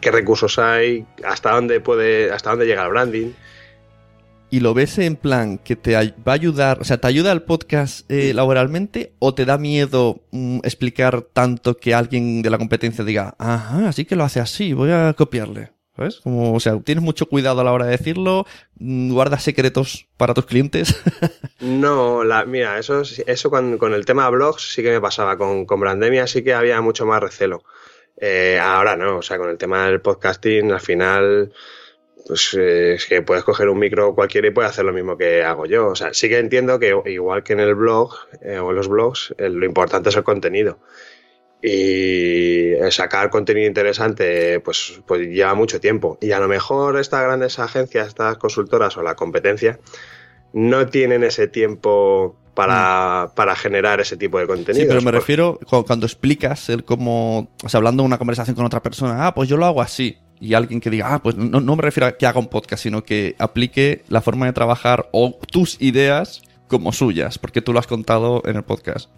qué 0.00 0.10
recursos 0.10 0.58
hay, 0.58 1.06
hasta 1.24 1.52
dónde 1.52 1.80
puede, 1.80 2.30
hasta 2.30 2.50
dónde 2.50 2.66
llega 2.66 2.84
el 2.84 2.90
branding. 2.90 3.32
y 4.50 4.60
lo 4.60 4.72
ves 4.72 4.98
en 4.98 5.16
plan 5.16 5.58
que 5.58 5.76
te 5.76 5.94
va 5.94 6.32
a 6.32 6.32
ayudar, 6.32 6.80
o 6.80 6.84
sea, 6.84 6.98
¿te 6.98 7.06
ayuda 7.06 7.32
el 7.32 7.42
podcast 7.42 8.10
eh, 8.10 8.32
laboralmente 8.32 9.12
o 9.18 9.34
te 9.34 9.44
da 9.44 9.58
miedo 9.58 10.22
mm, 10.30 10.58
explicar 10.62 11.22
tanto 11.22 11.76
que 11.76 11.94
alguien 11.94 12.42
de 12.42 12.50
la 12.50 12.58
competencia 12.58 13.04
diga, 13.04 13.34
ajá, 13.38 13.88
así 13.88 14.04
que 14.04 14.16
lo 14.16 14.24
hace 14.24 14.40
así, 14.40 14.72
voy 14.72 14.90
a 14.90 15.14
copiarle? 15.16 15.77
¿Sabes? 15.98 16.20
Como, 16.20 16.54
o 16.54 16.60
sea, 16.60 16.78
tienes 16.78 17.02
mucho 17.02 17.26
cuidado 17.26 17.60
a 17.60 17.64
la 17.64 17.72
hora 17.72 17.86
de 17.86 17.90
decirlo, 17.90 18.46
mm, 18.76 19.12
guardas 19.12 19.42
secretos 19.42 20.06
para 20.16 20.32
tus 20.32 20.46
clientes. 20.46 20.94
No, 21.60 22.22
la, 22.22 22.44
mira, 22.44 22.78
eso, 22.78 23.02
eso 23.02 23.50
con, 23.50 23.78
con 23.78 23.92
el 23.92 24.06
tema 24.06 24.30
blogs 24.30 24.74
sí 24.74 24.80
que 24.80 24.92
me 24.92 25.00
pasaba. 25.00 25.36
Con, 25.36 25.66
con 25.66 25.80
Brandemia 25.80 26.28
sí 26.28 26.44
que 26.44 26.54
había 26.54 26.80
mucho 26.80 27.04
más 27.04 27.20
recelo. 27.20 27.64
Eh, 28.16 28.60
ahora 28.62 28.96
no, 28.96 29.16
o 29.18 29.22
sea, 29.22 29.38
con 29.38 29.50
el 29.50 29.58
tema 29.58 29.86
del 29.86 30.00
podcasting, 30.00 30.70
al 30.70 30.80
final, 30.80 31.52
pues 32.28 32.54
eh, 32.54 32.94
es 32.94 33.06
que 33.06 33.22
puedes 33.22 33.42
coger 33.42 33.68
un 33.70 33.78
micro 33.78 34.14
cualquiera 34.14 34.46
y 34.46 34.50
puedes 34.50 34.70
hacer 34.70 34.84
lo 34.84 34.92
mismo 34.92 35.16
que 35.16 35.42
hago 35.42 35.66
yo. 35.66 35.88
O 35.88 35.96
sea, 35.96 36.12
sí 36.14 36.28
que 36.28 36.38
entiendo 36.38 36.78
que 36.78 36.94
igual 37.06 37.42
que 37.42 37.54
en 37.54 37.60
el 37.60 37.74
blog 37.74 38.14
eh, 38.42 38.58
o 38.58 38.70
en 38.70 38.76
los 38.76 38.86
blogs, 38.86 39.34
eh, 39.38 39.48
lo 39.48 39.64
importante 39.64 40.10
es 40.10 40.16
el 40.16 40.24
contenido. 40.24 40.78
Y 41.62 42.72
sacar 42.90 43.30
contenido 43.30 43.66
interesante, 43.66 44.60
pues, 44.60 45.00
pues 45.06 45.28
lleva 45.28 45.54
mucho 45.54 45.80
tiempo. 45.80 46.18
Y 46.20 46.32
a 46.32 46.38
lo 46.38 46.48
mejor 46.48 46.98
estas 46.98 47.22
grandes 47.22 47.58
agencias, 47.58 48.08
estas 48.08 48.38
consultoras 48.38 48.96
o 48.96 49.02
la 49.02 49.14
competencia, 49.14 49.78
no 50.52 50.86
tienen 50.86 51.24
ese 51.24 51.48
tiempo 51.48 52.36
para, 52.54 53.32
para 53.34 53.54
generar 53.54 54.00
ese 54.00 54.16
tipo 54.16 54.38
de 54.38 54.46
contenido. 54.46 54.84
Sí, 54.84 54.88
pero 54.88 55.02
me 55.02 55.10
refiero 55.12 55.58
cu- 55.68 55.84
cuando 55.84 56.06
explicas 56.06 56.68
el 56.70 56.84
cómo, 56.84 57.50
o 57.62 57.68
sea, 57.68 57.78
hablando 57.78 58.02
de 58.02 58.06
una 58.06 58.18
conversación 58.18 58.56
con 58.56 58.64
otra 58.64 58.82
persona, 58.82 59.26
ah, 59.26 59.34
pues 59.34 59.48
yo 59.48 59.56
lo 59.56 59.66
hago 59.66 59.82
así. 59.82 60.16
Y 60.40 60.54
alguien 60.54 60.80
que 60.80 60.90
diga, 60.90 61.14
ah, 61.14 61.22
pues 61.22 61.34
no, 61.36 61.60
no 61.60 61.76
me 61.76 61.82
refiero 61.82 62.06
a 62.06 62.12
que 62.16 62.26
haga 62.26 62.38
un 62.38 62.48
podcast, 62.48 62.82
sino 62.84 63.02
que 63.02 63.34
aplique 63.38 64.02
la 64.08 64.20
forma 64.22 64.46
de 64.46 64.52
trabajar 64.52 65.08
o 65.12 65.36
tus 65.50 65.80
ideas 65.80 66.42
como 66.68 66.92
suyas, 66.92 67.38
porque 67.38 67.60
tú 67.62 67.72
lo 67.72 67.80
has 67.80 67.86
contado 67.88 68.42
en 68.44 68.56
el 68.56 68.62
podcast. 68.62 69.10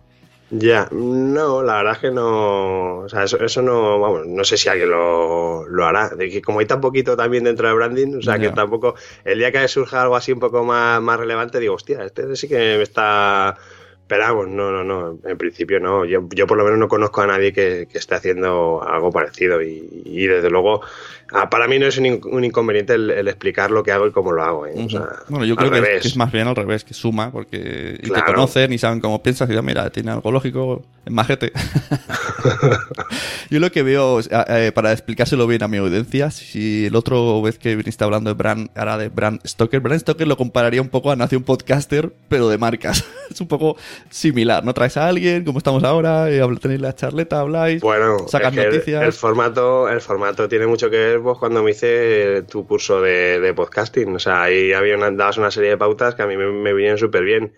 Ya, 0.52 0.88
no, 0.90 1.62
la 1.62 1.76
verdad 1.76 1.92
es 1.92 1.98
que 2.00 2.10
no. 2.10 2.98
O 2.98 3.08
sea, 3.08 3.22
eso, 3.22 3.38
eso 3.38 3.62
no. 3.62 4.00
Vamos, 4.00 4.26
no 4.26 4.42
sé 4.44 4.56
si 4.56 4.68
alguien 4.68 4.90
lo, 4.90 5.64
lo 5.68 5.86
hará. 5.86 6.08
De 6.08 6.28
que 6.28 6.42
como 6.42 6.58
hay 6.58 6.66
tan 6.66 6.80
poquito 6.80 7.16
también 7.16 7.44
dentro 7.44 7.68
de 7.68 7.74
branding, 7.74 8.16
o 8.18 8.22
sea, 8.22 8.36
que 8.38 8.50
tampoco. 8.50 8.96
El 9.24 9.38
día 9.38 9.52
que 9.52 9.68
surja 9.68 10.02
algo 10.02 10.16
así 10.16 10.32
un 10.32 10.40
poco 10.40 10.64
más, 10.64 11.00
más 11.00 11.20
relevante, 11.20 11.60
digo, 11.60 11.74
hostia, 11.74 12.04
este 12.04 12.34
sí 12.34 12.48
que 12.48 12.56
me 12.78 12.82
está. 12.82 13.56
Pero 14.10 14.24
vamos, 14.24 14.48
no, 14.48 14.72
no, 14.72 14.82
no. 14.82 15.20
En 15.24 15.38
principio 15.38 15.78
no. 15.78 16.04
Yo, 16.04 16.28
yo 16.34 16.44
por 16.48 16.58
lo 16.58 16.64
menos 16.64 16.80
no 16.80 16.88
conozco 16.88 17.20
a 17.22 17.28
nadie 17.28 17.52
que, 17.52 17.86
que 17.88 17.98
esté 17.98 18.16
haciendo 18.16 18.82
algo 18.82 19.12
parecido. 19.12 19.62
Y, 19.62 20.02
y 20.04 20.26
desde 20.26 20.50
luego, 20.50 20.80
ah, 21.32 21.48
para 21.48 21.68
mí 21.68 21.78
no 21.78 21.86
es 21.86 21.96
un, 21.96 22.20
un 22.24 22.44
inconveniente 22.44 22.94
el, 22.94 23.08
el 23.12 23.28
explicar 23.28 23.70
lo 23.70 23.84
que 23.84 23.92
hago 23.92 24.08
y 24.08 24.10
cómo 24.10 24.32
lo 24.32 24.42
hago. 24.42 24.66
¿eh? 24.66 24.74
O 24.76 24.90
sea, 24.90 25.06
Bueno, 25.28 25.44
yo 25.44 25.54
creo 25.54 25.70
que 25.70 25.78
es, 25.78 26.02
que 26.02 26.08
es 26.08 26.16
más 26.16 26.32
bien 26.32 26.48
al 26.48 26.56
revés, 26.56 26.82
que 26.82 26.92
suma, 26.92 27.30
porque 27.30 27.98
y 28.00 28.02
te 28.02 28.08
Claro. 28.08 28.34
conocen 28.34 28.72
y 28.72 28.78
saben 28.78 28.98
cómo 28.98 29.22
piensas 29.22 29.48
y 29.48 29.52
dicen, 29.52 29.64
mira, 29.64 29.88
tiene 29.90 30.10
algo 30.10 30.32
lógico, 30.32 30.82
es 31.06 31.12
majete. 31.12 31.52
yo 33.50 33.60
lo 33.60 33.70
que 33.70 33.84
veo, 33.84 34.18
eh, 34.28 34.72
para 34.74 34.92
explicárselo 34.92 35.46
bien 35.46 35.62
a 35.62 35.68
mi 35.68 35.76
audiencia, 35.76 36.32
si 36.32 36.86
el 36.86 36.96
otro 36.96 37.40
vez 37.42 37.58
que 37.58 37.76
viniste 37.76 38.02
hablando 38.02 38.30
de 38.30 38.34
Brand, 38.34 38.70
ahora 38.74 38.98
de 38.98 39.08
Brand 39.08 39.40
Stoker, 39.46 39.78
Brand 39.78 40.00
Stoker 40.00 40.26
lo 40.26 40.36
compararía 40.36 40.82
un 40.82 40.88
poco 40.88 41.12
a 41.12 41.16
Nación 41.16 41.44
Podcaster, 41.44 42.12
pero 42.28 42.48
de 42.48 42.58
marcas. 42.58 43.04
es 43.30 43.40
un 43.40 43.46
poco 43.48 43.76
similar, 44.08 44.64
¿no? 44.64 44.72
Traes 44.74 44.96
a 44.96 45.06
alguien, 45.08 45.44
como 45.44 45.58
estamos 45.58 45.84
ahora, 45.84 46.30
y 46.30 46.38
habl- 46.38 46.58
tenéis 46.58 46.80
la 46.80 46.94
charleta, 46.94 47.40
habláis, 47.40 47.80
Bueno, 47.82 48.26
sacas 48.28 48.52
es 48.52 48.58
que 48.58 48.66
el- 48.66 48.72
noticias. 48.74 49.02
El, 49.02 49.12
formato, 49.12 49.88
el 49.88 50.00
formato 50.00 50.48
tiene 50.48 50.66
mucho 50.66 50.88
que 50.90 50.96
ver 50.96 51.20
pues, 51.20 51.38
cuando 51.38 51.62
me 51.62 51.72
hice 51.72 52.42
tu 52.48 52.66
curso 52.66 53.00
de, 53.02 53.38
de 53.40 53.54
podcasting. 53.54 54.14
O 54.16 54.18
sea, 54.18 54.42
ahí 54.44 54.72
había 54.72 54.96
una, 54.96 55.10
dabas 55.10 55.36
una 55.38 55.50
serie 55.50 55.70
de 55.70 55.76
pautas 55.76 56.14
que 56.14 56.22
a 56.22 56.26
mí 56.26 56.36
me, 56.36 56.46
me 56.50 56.72
vinieron 56.72 56.98
súper 56.98 57.22
bien. 57.24 57.52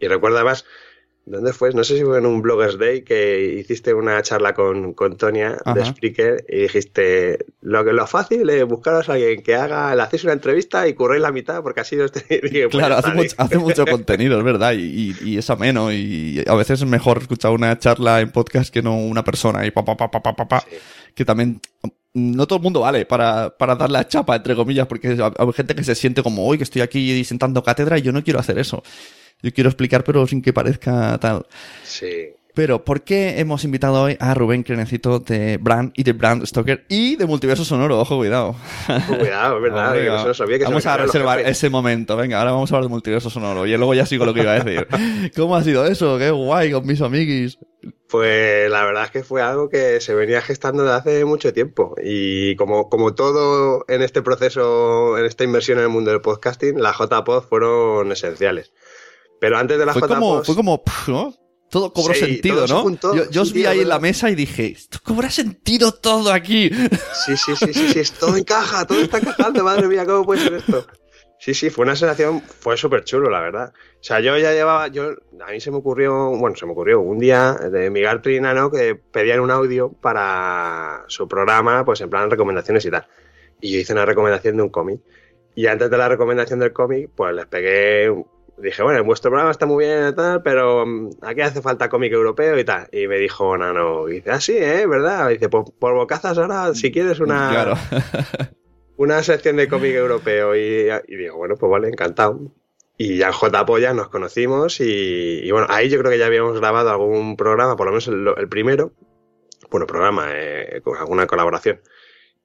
Y 0.00 0.06
recuerdo 0.06 0.36
además, 0.36 0.64
¿dónde 1.30 1.52
fue? 1.52 1.72
No 1.72 1.84
sé 1.84 1.98
si 1.98 2.04
fue 2.04 2.18
en 2.18 2.26
un 2.26 2.42
Bloggers 2.42 2.78
Day 2.78 3.02
que 3.02 3.56
hiciste 3.60 3.94
una 3.94 4.20
charla 4.22 4.54
con, 4.54 4.94
con 4.94 5.16
Tonia 5.16 5.56
de. 5.74 5.84
Spreaker 5.84 6.44
y 6.48 6.62
dijiste, 6.62 7.44
lo, 7.60 7.84
que 7.84 7.92
lo 7.92 8.06
fácil 8.06 8.48
es 8.50 8.64
buscaros 8.64 9.08
a 9.08 9.14
alguien 9.14 9.42
que 9.42 9.54
haga, 9.54 9.94
le 9.94 10.02
hacéis 10.02 10.24
una 10.24 10.32
entrevista 10.32 10.88
y 10.88 10.94
curréis 10.94 11.22
la 11.22 11.32
mitad 11.32 11.62
porque 11.62 11.80
así. 11.80 11.96
Dije, 11.96 12.68
pues 12.68 12.68
Claro, 12.70 12.96
hace 12.96 13.12
mucho, 13.12 13.34
hace 13.38 13.58
mucho 13.58 13.84
contenido, 13.90 14.38
es 14.38 14.44
verdad, 14.44 14.72
y, 14.72 15.14
y- 15.22 15.28
y 15.30 15.38
es 15.38 15.48
ameno, 15.50 15.92
y 15.92 16.42
a 16.46 16.54
veces 16.54 16.80
es 16.82 16.88
mejor 16.88 17.18
escuchar 17.18 17.52
una 17.52 17.78
charla 17.78 18.20
en 18.20 18.30
podcast 18.30 18.72
que 18.72 18.82
no 18.82 18.96
una 18.96 19.22
persona, 19.24 19.66
y 19.66 19.70
pa, 19.70 19.84
pa, 19.84 19.96
pa, 19.96 20.10
pa, 20.10 20.22
pa, 20.22 20.34
pa, 20.34 20.48
pa, 20.48 20.64
que 21.14 21.24
también 21.24 21.60
no 22.14 22.46
todo 22.46 22.56
el 22.56 22.62
mundo 22.62 22.80
vale 22.80 23.04
para, 23.06 23.56
para 23.56 23.76
dar 23.76 23.90
la 23.90 24.08
chapa, 24.08 24.34
entre 24.36 24.56
comillas, 24.56 24.86
porque 24.86 25.08
hay 25.08 25.18
hay 25.20 25.52
gente 25.52 25.74
que 25.74 25.84
se 25.84 25.94
siente 25.94 26.22
como, 26.22 26.46
hoy 26.46 26.56
que 26.58 26.64
estoy 26.64 26.82
aquí 26.82 27.22
sentando 27.24 27.62
cátedra 27.62 27.98
y 27.98 28.02
yo 28.02 28.12
no 28.12 28.24
quiero 28.24 28.40
hacer 28.40 28.58
eso. 28.58 28.82
Yo 29.42 29.52
quiero 29.52 29.70
explicar, 29.70 30.04
pero 30.04 30.26
sin 30.26 30.42
que 30.42 30.52
parezca 30.52 31.18
tal. 31.18 31.46
Sí. 31.84 32.34
Pero, 32.58 32.84
¿por 32.84 33.02
qué 33.02 33.38
hemos 33.38 33.62
invitado 33.62 34.02
hoy 34.02 34.16
a 34.18 34.34
Rubén 34.34 34.64
Crenecito 34.64 35.20
de 35.20 35.58
Brand 35.58 35.92
y 35.94 36.02
de 36.02 36.12
Brand 36.12 36.44
Stoker 36.44 36.84
y 36.88 37.14
de 37.14 37.24
Multiverso 37.24 37.64
Sonoro? 37.64 38.00
Ojo, 38.00 38.16
cuidado. 38.16 38.56
Cuidado, 39.06 39.58
es 39.58 39.62
verdad, 39.62 39.94
se 40.22 40.26
lo 40.26 40.34
sabía 40.34 40.58
que 40.58 40.64
vamos 40.64 40.84
a 40.84 40.96
reservar 40.96 41.38
ese 41.38 41.70
momento. 41.70 42.16
Venga, 42.16 42.40
ahora 42.40 42.50
vamos 42.50 42.72
a 42.72 42.74
hablar 42.74 42.88
de 42.88 42.92
multiverso 42.92 43.30
sonoro. 43.30 43.64
Y 43.64 43.76
luego 43.76 43.94
ya 43.94 44.06
sigo 44.06 44.26
lo 44.26 44.34
que 44.34 44.40
iba 44.40 44.54
a 44.54 44.58
decir. 44.58 44.88
¿Cómo 45.36 45.54
ha 45.54 45.62
sido 45.62 45.86
eso? 45.86 46.18
Qué 46.18 46.32
guay 46.32 46.72
con 46.72 46.84
mis 46.84 47.00
amiguis. 47.00 47.58
Pues 48.08 48.68
la 48.68 48.84
verdad 48.84 49.04
es 49.04 49.12
que 49.12 49.22
fue 49.22 49.40
algo 49.40 49.68
que 49.68 50.00
se 50.00 50.14
venía 50.14 50.42
gestando 50.42 50.82
desde 50.82 50.96
hace 50.96 51.24
mucho 51.24 51.52
tiempo. 51.52 51.94
Y 52.02 52.56
como, 52.56 52.88
como 52.88 53.14
todo 53.14 53.84
en 53.86 54.02
este 54.02 54.20
proceso, 54.20 55.16
en 55.16 55.26
esta 55.26 55.44
inversión 55.44 55.78
en 55.78 55.84
el 55.84 55.90
mundo 55.90 56.10
del 56.10 56.22
podcasting, 56.22 56.80
las 56.80 56.96
JPod 56.98 57.44
fueron 57.44 58.10
esenciales. 58.10 58.72
Pero 59.40 59.58
antes 59.58 59.78
de 59.78 59.86
las 59.86 59.98
Fue 59.98 60.08
como, 60.08 60.42
fue 60.44 60.54
como, 60.54 60.82
pf, 60.82 61.10
¿no? 61.10 61.34
Todo 61.70 61.92
cobró 61.92 62.14
Sí, 62.14 62.20
sentido, 62.20 62.64
todo 62.64 62.76
¿no? 62.76 62.82
juntó, 62.82 63.14
yo 63.14 63.30
yo 63.30 63.42
os 63.42 63.52
vi 63.52 63.66
ahí 63.66 63.80
en 63.80 63.88
la 63.88 63.98
mesa 63.98 64.30
y 64.30 64.34
dije, 64.34 64.72
esto 64.72 64.98
cobra 65.04 65.30
sentido 65.30 65.92
todo 65.92 66.32
aquí. 66.32 66.70
Sí, 67.26 67.36
sí, 67.36 67.54
sí, 67.56 67.74
sí, 67.74 68.04
sí, 68.04 68.12
todo 68.18 68.36
encaja, 68.36 68.86
todo 68.86 69.00
está 69.00 69.18
encajando, 69.18 69.62
madre 69.62 69.86
mía, 69.86 70.06
¿cómo 70.06 70.24
puede 70.24 70.42
ser 70.42 70.54
esto? 70.54 70.86
Sí, 71.38 71.54
sí, 71.54 71.70
fue 71.70 71.84
una 71.84 71.94
sensación, 71.94 72.40
fue 72.40 72.76
súper 72.76 73.04
chulo, 73.04 73.30
la 73.30 73.40
verdad. 73.40 73.72
O 73.76 74.02
sea, 74.02 74.18
yo 74.18 74.36
ya 74.38 74.52
llevaba, 74.52 74.88
yo, 74.88 75.10
a 75.46 75.50
mí 75.52 75.60
se 75.60 75.70
me 75.70 75.76
ocurrió, 75.76 76.30
bueno, 76.36 76.56
se 76.56 76.66
me 76.66 76.72
ocurrió 76.72 77.00
un 77.00 77.18
día 77.18 77.52
de 77.52 77.90
Miguel 77.90 78.20
Trinano 78.22 78.70
que 78.70 78.96
pedían 78.96 79.40
un 79.40 79.50
audio 79.52 79.92
para 79.92 81.04
su 81.06 81.28
programa, 81.28 81.84
pues 81.84 82.00
en 82.00 82.10
plan 82.10 82.30
recomendaciones 82.30 82.84
y 82.86 82.90
tal. 82.90 83.06
Y 83.60 83.72
yo 83.72 83.78
hice 83.78 83.92
una 83.92 84.04
recomendación 84.04 84.56
de 84.56 84.62
un 84.64 84.68
cómic. 84.68 85.00
Y 85.54 85.66
antes 85.66 85.90
de 85.90 85.98
la 85.98 86.08
recomendación 86.08 86.58
del 86.58 86.72
cómic, 86.72 87.10
pues 87.14 87.34
les 87.34 87.46
pegué, 87.46 88.12
dije, 88.60 88.82
bueno, 88.82 89.02
vuestro 89.04 89.30
programa 89.30 89.50
está 89.50 89.66
muy 89.66 89.84
bien 89.84 90.08
y 90.08 90.14
tal, 90.14 90.42
pero 90.42 90.86
mm, 90.86 91.10
aquí 91.22 91.40
hace 91.40 91.62
falta 91.62 91.88
cómic 91.88 92.12
europeo 92.12 92.58
y 92.58 92.64
tal. 92.64 92.88
Y 92.92 93.06
me 93.06 93.18
dijo 93.18 93.56
Nano, 93.56 94.08
y 94.08 94.14
dice, 94.14 94.30
ah, 94.30 94.40
sí, 94.40 94.56
¿eh? 94.56 94.86
¿Verdad? 94.86 95.30
Y 95.30 95.34
dice, 95.34 95.48
pues 95.48 95.70
por 95.78 95.94
bocazas 95.94 96.38
ahora, 96.38 96.74
si 96.74 96.90
quieres 96.92 97.20
una, 97.20 97.50
Claro. 97.50 97.74
una 98.96 99.22
sección 99.22 99.56
de 99.56 99.68
cómic 99.68 99.94
europeo. 99.94 100.56
Y, 100.56 100.88
y 101.08 101.16
digo, 101.16 101.36
bueno, 101.36 101.56
pues 101.56 101.70
vale, 101.70 101.88
encantado. 101.88 102.40
Y 102.96 103.16
ya 103.18 103.28
en 103.28 103.32
JPO 103.32 103.78
ya 103.78 103.94
nos 103.94 104.08
conocimos 104.08 104.80
y, 104.80 105.40
y 105.44 105.50
bueno, 105.52 105.68
ahí 105.70 105.88
yo 105.88 105.98
creo 106.00 106.10
que 106.10 106.18
ya 106.18 106.26
habíamos 106.26 106.58
grabado 106.58 106.90
algún 106.90 107.36
programa, 107.36 107.76
por 107.76 107.86
lo 107.86 107.92
menos 107.92 108.08
el, 108.08 108.26
el 108.36 108.48
primero, 108.48 108.92
bueno, 109.70 109.86
programa, 109.86 110.26
eh, 110.32 110.80
con 110.82 110.96
alguna 110.96 111.26
colaboración. 111.28 111.80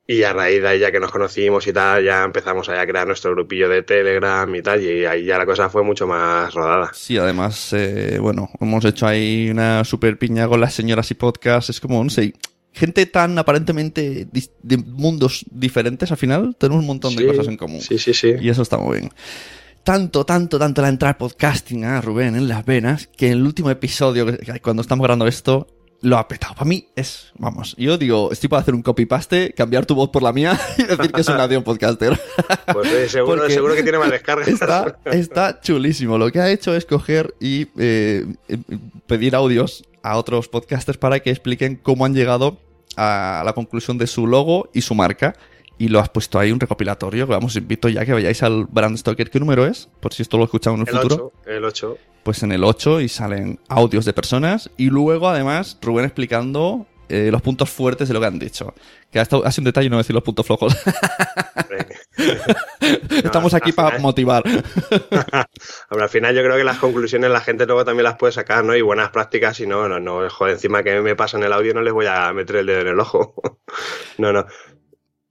Y 0.05 0.23
a 0.23 0.33
raíz 0.33 0.61
de 0.61 0.67
ahí 0.67 0.79
ya 0.79 0.91
que 0.91 0.99
nos 0.99 1.11
conocimos 1.11 1.65
y 1.65 1.71
tal, 1.71 2.03
ya 2.03 2.23
empezamos 2.25 2.67
a 2.67 2.85
crear 2.85 3.07
nuestro 3.07 3.31
grupillo 3.31 3.69
de 3.69 3.83
Telegram 3.83 4.53
y 4.53 4.61
tal, 4.61 4.81
y 4.81 5.05
ahí 5.05 5.23
ya 5.23 5.37
la 5.37 5.45
cosa 5.45 5.69
fue 5.69 5.81
mucho 5.81 6.05
más 6.05 6.53
rodada. 6.53 6.91
Sí, 6.93 7.17
además, 7.17 7.71
eh, 7.71 8.17
bueno, 8.19 8.49
hemos 8.59 8.83
hecho 8.83 9.07
ahí 9.07 9.49
una 9.49 9.85
super 9.85 10.17
piña 10.17 10.47
con 10.47 10.59
las 10.59 10.73
señoras 10.73 11.09
y 11.11 11.13
podcast. 11.13 11.69
Es 11.69 11.79
como, 11.79 12.03
no 12.03 12.09
sé, 12.09 12.33
gente 12.73 13.05
tan 13.05 13.37
aparentemente 13.37 14.27
de 14.29 14.77
mundos 14.77 15.45
diferentes, 15.49 16.11
al 16.11 16.17
final 16.17 16.55
tenemos 16.59 16.81
un 16.81 16.87
montón 16.87 17.15
de 17.15 17.21
Sí, 17.21 17.27
cosas 17.29 17.47
en 17.47 17.55
común. 17.55 17.79
Sí, 17.79 17.97
sí, 17.97 18.13
sí. 18.13 18.33
Y 18.41 18.49
eso 18.49 18.61
está 18.61 18.77
muy 18.77 18.99
bien. 18.99 19.11
Tanto, 19.85 20.25
tanto, 20.25 20.59
tanto 20.59 20.81
la 20.81 20.89
entrada 20.89 21.17
podcasting 21.17 21.85
a 21.85 22.01
Rubén 22.01 22.35
en 22.35 22.47
las 22.49 22.65
venas, 22.65 23.07
que 23.07 23.27
en 23.27 23.33
el 23.33 23.43
último 23.43 23.69
episodio, 23.69 24.25
cuando 24.61 24.81
estamos 24.81 25.03
grabando 25.03 25.27
esto, 25.27 25.67
lo 26.03 26.17
ha 26.17 26.27
petado. 26.27 26.53
Para 26.53 26.65
mí 26.65 26.89
es, 26.95 27.31
vamos, 27.37 27.75
yo 27.77 27.97
digo, 27.97 28.29
estoy 28.31 28.49
para 28.49 28.61
hacer 28.61 28.75
un 28.75 28.83
copy-paste, 28.83 29.53
cambiar 29.53 29.85
tu 29.85 29.95
voz 29.95 30.09
por 30.09 30.21
la 30.21 30.33
mía 30.33 30.59
y 30.77 30.83
decir 30.83 31.11
que 31.11 31.21
es 31.21 31.27
un 31.29 31.37
nación 31.37 31.63
podcaster. 31.63 32.19
Pues 32.73 32.91
eh, 32.91 33.09
seguro, 33.09 33.49
seguro 33.49 33.75
que 33.75 33.83
tiene 33.83 33.99
más 33.99 34.11
descargas. 34.11 34.47
Está, 34.47 34.97
está 35.05 35.61
chulísimo. 35.61 36.17
Lo 36.17 36.31
que 36.31 36.39
ha 36.39 36.49
hecho 36.49 36.75
es 36.75 36.85
coger 36.85 37.35
y 37.39 37.67
eh, 37.77 38.25
pedir 39.07 39.35
audios 39.35 39.85
a 40.01 40.17
otros 40.17 40.47
podcasters 40.49 40.97
para 40.97 41.19
que 41.19 41.29
expliquen 41.29 41.75
cómo 41.75 42.05
han 42.05 42.13
llegado 42.13 42.57
a 42.97 43.43
la 43.45 43.53
conclusión 43.53 43.97
de 43.97 44.07
su 44.07 44.27
logo 44.27 44.69
y 44.73 44.81
su 44.81 44.95
marca. 44.95 45.35
Y 45.77 45.87
lo 45.87 45.99
has 45.99 46.09
puesto 46.09 46.39
ahí 46.39 46.51
un 46.51 46.59
recopilatorio. 46.59 47.27
Vamos, 47.27 47.55
invito 47.55 47.89
ya 47.89 48.05
que 48.05 48.13
vayáis 48.13 48.43
al 48.43 48.65
Brand 48.65 48.97
Stoker. 48.97 49.29
¿Qué 49.29 49.39
número 49.39 49.65
es? 49.65 49.89
Por 49.99 50.13
si 50.13 50.23
esto 50.23 50.37
lo 50.37 50.45
escuchamos 50.45 50.81
en 50.81 50.87
el, 50.87 50.93
El 50.93 51.01
futuro. 51.01 51.33
8, 51.43 51.49
el 51.51 51.65
8. 51.65 51.97
Pues 52.23 52.41
en 52.43 52.51
el 52.51 52.63
8 52.63 53.01
y 53.01 53.09
salen 53.09 53.59
audios 53.67 54.05
de 54.05 54.13
personas. 54.13 54.69
Y 54.77 54.89
luego, 54.89 55.27
además, 55.27 55.77
Rubén 55.81 56.05
explicando 56.05 56.87
eh, 57.09 57.29
los 57.31 57.41
puntos 57.41 57.69
fuertes 57.69 58.07
de 58.07 58.13
lo 58.13 58.19
que 58.19 58.25
han 58.25 58.39
dicho. 58.39 58.73
Que 59.11 59.19
ha, 59.19 59.25
sido 59.25 59.43
un 59.43 59.63
detalle 59.65 59.89
no 59.89 59.97
decir 59.97 60.15
los 60.15 60.23
puntos 60.23 60.45
flojos. 60.47 60.75
Estamos 63.09 63.53
aquí 63.53 63.71
para 63.71 63.99
motivar. 63.99 64.43
Hombre, 65.89 66.03
al 66.03 66.09
final 66.09 66.33
yo 66.35 66.41
creo 66.41 66.57
que 66.57 66.63
las 66.63 66.79
conclusiones 66.79 67.29
la 67.29 67.41
gente 67.41 67.65
luego 67.65 67.85
también 67.85 68.05
las 68.05 68.17
puede 68.17 68.33
sacar, 68.33 68.63
¿no? 68.63 68.75
Y 68.75 68.81
buenas 68.81 69.09
prácticas, 69.11 69.59
y 69.59 69.67
no, 69.67 69.87
no, 69.87 69.99
no, 69.99 70.27
joder, 70.29 70.53
encima 70.53 70.81
que 70.81 71.01
me 71.01 71.15
pasa 71.15 71.37
en 71.37 71.43
el 71.43 71.53
audio 71.53 71.73
no 71.73 71.81
les 71.81 71.93
voy 71.93 72.05
a 72.07 72.31
meter 72.33 72.55
el 72.57 72.65
dedo 72.65 72.81
en 72.81 72.87
el 72.87 72.99
ojo. 72.99 73.35
no, 74.17 74.33
no. 74.33 74.45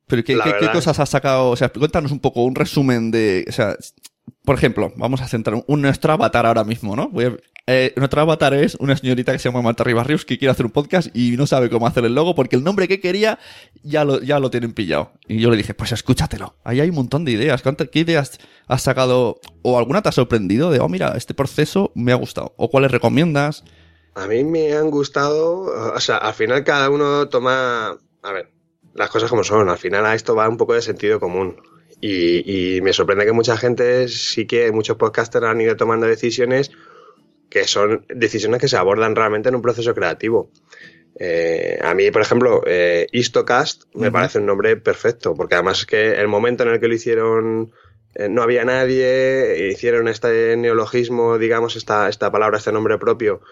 Pero 0.06 0.24
¿qué, 0.24 0.38
¿qué, 0.60 0.70
cosas 0.70 0.98
has 0.98 1.08
sacado? 1.08 1.50
O 1.50 1.56
sea, 1.56 1.70
cuéntanos 1.70 2.12
un 2.12 2.20
poco 2.20 2.44
un 2.44 2.54
resumen 2.54 3.10
de. 3.10 3.46
O 3.48 3.52
sea, 3.52 3.76
por 4.44 4.56
ejemplo, 4.56 4.92
vamos 4.96 5.20
a 5.20 5.28
centrar 5.28 5.62
un, 5.66 5.82
nuestro 5.82 6.12
avatar 6.12 6.46
ahora 6.46 6.64
mismo, 6.64 6.96
¿no? 6.96 7.08
Voy 7.08 7.24
a, 7.26 7.36
eh, 7.68 7.92
nuestro 7.96 8.20
avatar 8.20 8.54
es 8.54 8.74
una 8.76 8.96
señorita 8.96 9.32
que 9.32 9.38
se 9.38 9.48
llama 9.48 9.62
Marta 9.62 9.84
que 9.84 10.38
quiere 10.38 10.50
hacer 10.50 10.66
un 10.66 10.72
podcast 10.72 11.14
y 11.14 11.36
no 11.36 11.46
sabe 11.46 11.70
cómo 11.70 11.86
hacer 11.86 12.04
el 12.04 12.14
logo 12.14 12.34
porque 12.34 12.56
el 12.56 12.64
nombre 12.64 12.88
que 12.88 13.00
quería 13.00 13.38
ya 13.84 14.04
lo, 14.04 14.20
ya 14.20 14.40
lo 14.40 14.50
tienen 14.50 14.72
pillado. 14.72 15.12
Y 15.28 15.40
yo 15.40 15.48
le 15.48 15.56
dije, 15.56 15.72
pues 15.72 15.92
escúchatelo. 15.92 16.56
Ahí 16.64 16.80
hay 16.80 16.88
un 16.88 16.96
montón 16.96 17.24
de 17.24 17.32
ideas. 17.32 17.62
¿Qué 17.62 18.00
ideas 18.00 18.38
has 18.66 18.82
sacado? 18.82 19.40
¿O 19.62 19.78
alguna 19.78 20.02
te 20.02 20.08
ha 20.08 20.12
sorprendido 20.12 20.72
de, 20.72 20.80
oh, 20.80 20.88
mira, 20.88 21.14
este 21.16 21.34
proceso 21.34 21.92
me 21.94 22.10
ha 22.10 22.16
gustado? 22.16 22.52
¿O 22.56 22.68
cuáles 22.68 22.90
recomiendas? 22.90 23.62
A 24.14 24.26
mí 24.26 24.42
me 24.42 24.74
han 24.74 24.90
gustado, 24.90 25.94
o 25.94 26.00
sea, 26.00 26.18
al 26.18 26.34
final 26.34 26.64
cada 26.64 26.90
uno 26.90 27.28
toma, 27.28 27.96
a 28.22 28.32
ver, 28.32 28.50
las 28.92 29.08
cosas 29.08 29.30
como 29.30 29.42
son, 29.42 29.70
al 29.70 29.78
final 29.78 30.04
a 30.04 30.14
esto 30.14 30.34
va 30.34 30.48
un 30.48 30.58
poco 30.58 30.74
de 30.74 30.82
sentido 30.82 31.18
común. 31.18 31.56
Y, 32.02 32.76
y 32.76 32.80
me 32.82 32.92
sorprende 32.92 33.24
que 33.24 33.32
mucha 33.32 33.56
gente, 33.56 34.08
sí 34.08 34.46
que 34.46 34.70
muchos 34.72 34.96
podcasters 34.96 35.46
han 35.46 35.60
ido 35.60 35.76
tomando 35.76 36.06
decisiones 36.06 36.70
que 37.52 37.64
son 37.64 38.06
decisiones 38.08 38.60
que 38.60 38.68
se 38.68 38.78
abordan 38.78 39.14
realmente 39.14 39.50
en 39.50 39.54
un 39.54 39.62
proceso 39.62 39.94
creativo. 39.94 40.50
Eh, 41.18 41.78
a 41.82 41.92
mí, 41.92 42.10
por 42.10 42.22
ejemplo, 42.22 42.62
eh, 42.66 43.06
Istocast 43.12 43.84
me 43.94 44.10
parece 44.10 44.38
un 44.38 44.46
nombre 44.46 44.76
perfecto, 44.78 45.34
porque 45.34 45.56
además 45.56 45.80
es 45.80 45.86
que 45.86 46.12
el 46.12 46.28
momento 46.28 46.62
en 46.62 46.70
el 46.70 46.80
que 46.80 46.88
lo 46.88 46.94
hicieron 46.94 47.72
eh, 48.14 48.30
no 48.30 48.42
había 48.42 48.64
nadie, 48.64 49.68
hicieron 49.70 50.08
este 50.08 50.56
neologismo, 50.56 51.36
digamos, 51.36 51.76
esta, 51.76 52.08
esta 52.08 52.32
palabra, 52.32 52.56
este 52.56 52.72
nombre 52.72 52.96
propio, 52.96 53.42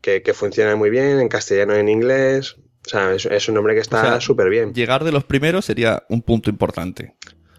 que, 0.00 0.22
funciona 0.34 0.76
muy 0.76 0.90
bien 0.90 1.18
en 1.18 1.28
castellano 1.28 1.76
y 1.76 1.80
en 1.80 1.88
inglés. 1.88 2.56
O 2.86 2.88
sea, 2.88 3.12
es, 3.12 3.48
un 3.48 3.56
nombre 3.56 3.74
que 3.74 3.80
está 3.80 4.20
súper 4.20 4.48
bien. 4.48 4.72
Llegar 4.72 5.02
de 5.02 5.10
los 5.10 5.24
primeros 5.24 5.64
sería 5.64 6.04
un 6.08 6.22
punto 6.22 6.48
importante. 6.48 7.16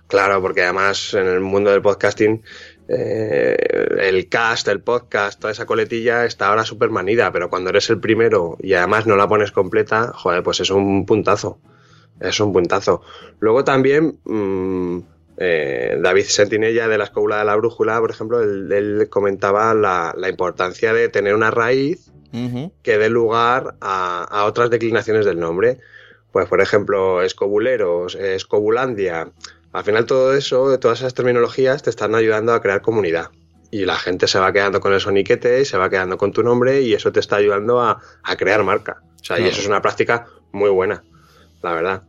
Claro, 0.10 0.42
porque 0.42 0.64
además 0.64 1.14
en 1.14 1.28
el 1.28 1.40
mundo 1.40 1.70
del 1.70 1.84
podcasting 1.84 2.42
eh, 2.88 3.56
el 4.00 4.28
cast, 4.28 4.68
el 4.68 4.82
podcast, 4.82 5.40
toda 5.40 5.52
esa 5.52 5.68
coletilla 5.68 6.26
está 6.26 6.48
ahora 6.48 6.66
súper 6.66 6.90
manida, 6.90 7.32
pero 7.32 7.52
cuando 7.52 7.70
eres 7.70 7.92
el 7.92 8.00
primero 8.00 8.58
y 8.60 8.74
además 8.74 9.06
no 9.06 9.16
la 9.16 9.28
pones 9.28 9.52
completa, 9.52 10.12
joder, 10.16 10.42
pues 10.42 10.62
es 10.62 10.72
un 10.72 11.06
puntazo. 11.06 11.60
Es 12.20 12.40
un 12.40 12.52
puntazo. 12.52 13.04
Luego 13.40 13.64
también 13.64 14.18
mm, 14.26 14.98
eh, 15.38 16.00
David 16.02 16.24
Sentinella 16.24 16.88
de 16.88 16.98
la 16.98 17.04
Escuela 17.04 17.38
de 17.38 17.46
la 17.46 17.56
Brújula, 17.56 18.00
por 18.00 18.10
ejemplo, 18.10 18.42
él, 18.42 19.08
comentaba 19.12 19.76
la, 19.76 20.16
importancia 20.28 20.92
de 20.92 21.10
tener 21.10 21.36
una 21.36 21.52
raíz 21.52 22.12
que 22.82 22.98
dé 22.98 23.10
lugar 23.10 23.76
a, 23.80 24.24
a, 24.24 24.46
otras 24.46 24.72
declinaciones 24.72 25.26
del 25.28 25.40
nombre. 25.40 25.78
Pues, 26.32 26.48
por 26.48 26.62
ejemplo, 26.62 27.22
escobuleros, 27.22 28.16
escobulandia, 28.16 29.32
al 29.72 29.84
final 29.84 30.06
todo 30.06 30.34
eso, 30.34 30.78
todas 30.80 31.00
esas 31.00 31.14
terminologías 31.14 31.84
te 31.84 31.90
están 31.90 32.16
ayudando 32.16 32.54
a 32.54 32.62
crear 32.62 32.82
comunidad. 32.82 33.30
Y 33.72 33.86
la 33.86 33.96
gente 33.96 34.28
se 34.28 34.40
va 34.40 34.52
quedando 34.52 34.80
con 34.80 34.94
el 34.94 35.00
soniquete, 35.00 35.64
se 35.64 35.78
va 35.78 35.90
quedando 35.90 36.18
con 36.18 36.32
tu 36.32 36.42
nombre 36.42 36.82
y 36.82 36.94
eso 36.94 37.12
te 37.12 37.20
está 37.20 37.36
ayudando 37.36 37.82
a, 37.82 38.02
crear 38.38 38.64
marca. 38.64 39.04
O 39.22 39.24
sea, 39.24 39.40
y 39.40 39.48
eso 39.48 39.62
es 39.62 39.68
una 39.68 39.82
práctica 39.82 40.26
muy 40.52 40.70
buena, 40.70 41.04
la 41.62 41.74
verdad 41.74 42.04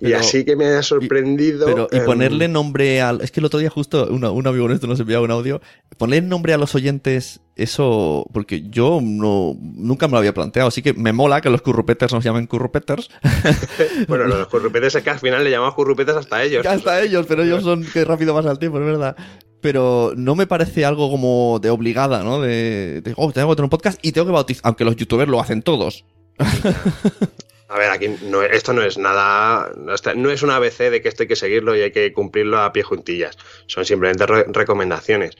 y 0.00 0.12
así 0.12 0.44
que 0.44 0.56
me 0.56 0.66
ha 0.66 0.82
sorprendido. 0.82 1.66
Pero, 1.66 1.88
y 1.90 2.00
ponerle 2.00 2.48
nombre 2.48 3.00
al. 3.00 3.20
Es 3.20 3.30
que 3.30 3.40
el 3.40 3.46
otro 3.46 3.58
día, 3.58 3.70
justo, 3.70 4.06
un 4.08 4.24
amigo 4.24 4.68
nuestro 4.68 4.88
nos 4.88 5.00
enviaba 5.00 5.24
un 5.24 5.30
audio. 5.30 5.60
Poner 5.96 6.22
nombre 6.22 6.52
a 6.52 6.58
los 6.58 6.74
oyentes, 6.74 7.40
eso. 7.56 8.26
Porque 8.32 8.68
yo 8.68 9.00
no, 9.02 9.56
nunca 9.60 10.06
me 10.06 10.12
lo 10.12 10.18
había 10.18 10.34
planteado. 10.34 10.68
Así 10.68 10.82
que 10.82 10.94
me 10.94 11.12
mola 11.12 11.40
que 11.40 11.50
los 11.50 11.62
currupeters 11.62 12.12
nos 12.12 12.22
llamen 12.22 12.46
currupeters. 12.46 13.10
bueno, 14.08 14.26
los 14.26 14.46
currupeters 14.48 14.94
es 14.94 15.02
que 15.02 15.10
al 15.10 15.18
final 15.18 15.42
le 15.42 15.50
llamamos 15.50 15.74
currupeters 15.74 16.18
hasta 16.18 16.42
ellos. 16.42 16.64
Hasta 16.64 17.02
ellos, 17.02 17.26
pero 17.26 17.42
ellos 17.42 17.64
son 17.64 17.84
que 17.84 18.04
rápido 18.04 18.34
más 18.34 18.46
al 18.46 18.58
tiempo, 18.58 18.78
es 18.78 18.84
verdad 18.84 19.16
pero 19.60 20.12
no 20.16 20.36
me 20.36 20.46
parece 20.46 20.84
algo 20.84 21.10
como 21.10 21.58
de 21.60 21.70
obligada, 21.70 22.22
¿no? 22.22 22.40
De, 22.40 23.00
de 23.02 23.12
oh, 23.16 23.32
tengo 23.32 23.48
que 23.48 23.56
tener 23.56 23.64
un 23.64 23.70
podcast 23.70 23.98
y 24.02 24.12
tengo 24.12 24.28
que 24.28 24.32
bautizar, 24.32 24.62
aunque 24.64 24.84
los 24.84 24.94
youtubers 24.94 25.28
lo 25.28 25.40
hacen 25.40 25.62
todos. 25.62 26.04
A 27.68 27.78
ver, 27.78 27.90
aquí 27.90 28.08
no, 28.22 28.42
esto 28.42 28.72
no 28.72 28.82
es 28.82 28.96
nada, 28.96 29.70
no 29.76 30.30
es 30.30 30.42
un 30.42 30.50
ABC 30.50 30.90
de 30.90 31.02
que 31.02 31.08
esto 31.08 31.24
hay 31.24 31.28
que 31.28 31.36
seguirlo 31.36 31.76
y 31.76 31.82
hay 31.82 31.92
que 31.92 32.12
cumplirlo 32.14 32.58
a 32.58 32.72
pie 32.72 32.82
juntillas. 32.82 33.36
Son 33.66 33.84
simplemente 33.84 34.24
recomendaciones. 34.26 35.36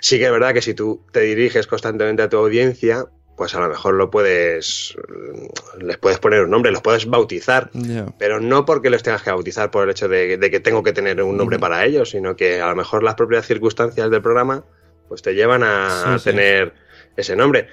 Sí 0.00 0.18
que 0.18 0.26
es 0.26 0.30
verdad 0.30 0.54
que 0.54 0.62
si 0.62 0.74
tú 0.74 1.02
te 1.10 1.20
diriges 1.20 1.66
constantemente 1.66 2.22
a 2.22 2.28
tu 2.28 2.36
audiencia, 2.36 3.06
pues 3.36 3.54
a 3.54 3.60
lo 3.60 3.68
mejor 3.68 3.94
lo 3.94 4.10
puedes, 4.10 4.96
les 5.78 5.98
puedes 5.98 6.18
poner 6.18 6.42
un 6.42 6.50
nombre, 6.50 6.70
los 6.70 6.80
puedes 6.80 7.06
bautizar, 7.06 7.70
pero 8.18 8.40
no 8.40 8.64
porque 8.64 8.88
los 8.88 9.02
tengas 9.02 9.22
que 9.22 9.30
bautizar 9.30 9.70
por 9.70 9.84
el 9.84 9.90
hecho 9.90 10.08
de, 10.08 10.38
que 10.38 10.60
tengo 10.60 10.82
que 10.82 10.92
tener 10.92 11.22
un 11.22 11.36
nombre 11.36 11.58
para 11.58 11.84
ellos, 11.84 12.10
sino 12.10 12.36
que 12.36 12.60
a 12.60 12.68
lo 12.68 12.76
mejor 12.76 13.02
las 13.02 13.14
propias 13.14 13.46
circunstancias 13.46 14.10
del 14.10 14.22
programa 14.22 14.64
pues 15.08 15.22
te 15.22 15.34
llevan 15.34 15.62
a, 15.62 16.18
tener 16.22 16.72
ese 17.16 17.36
nombre. 17.36 17.68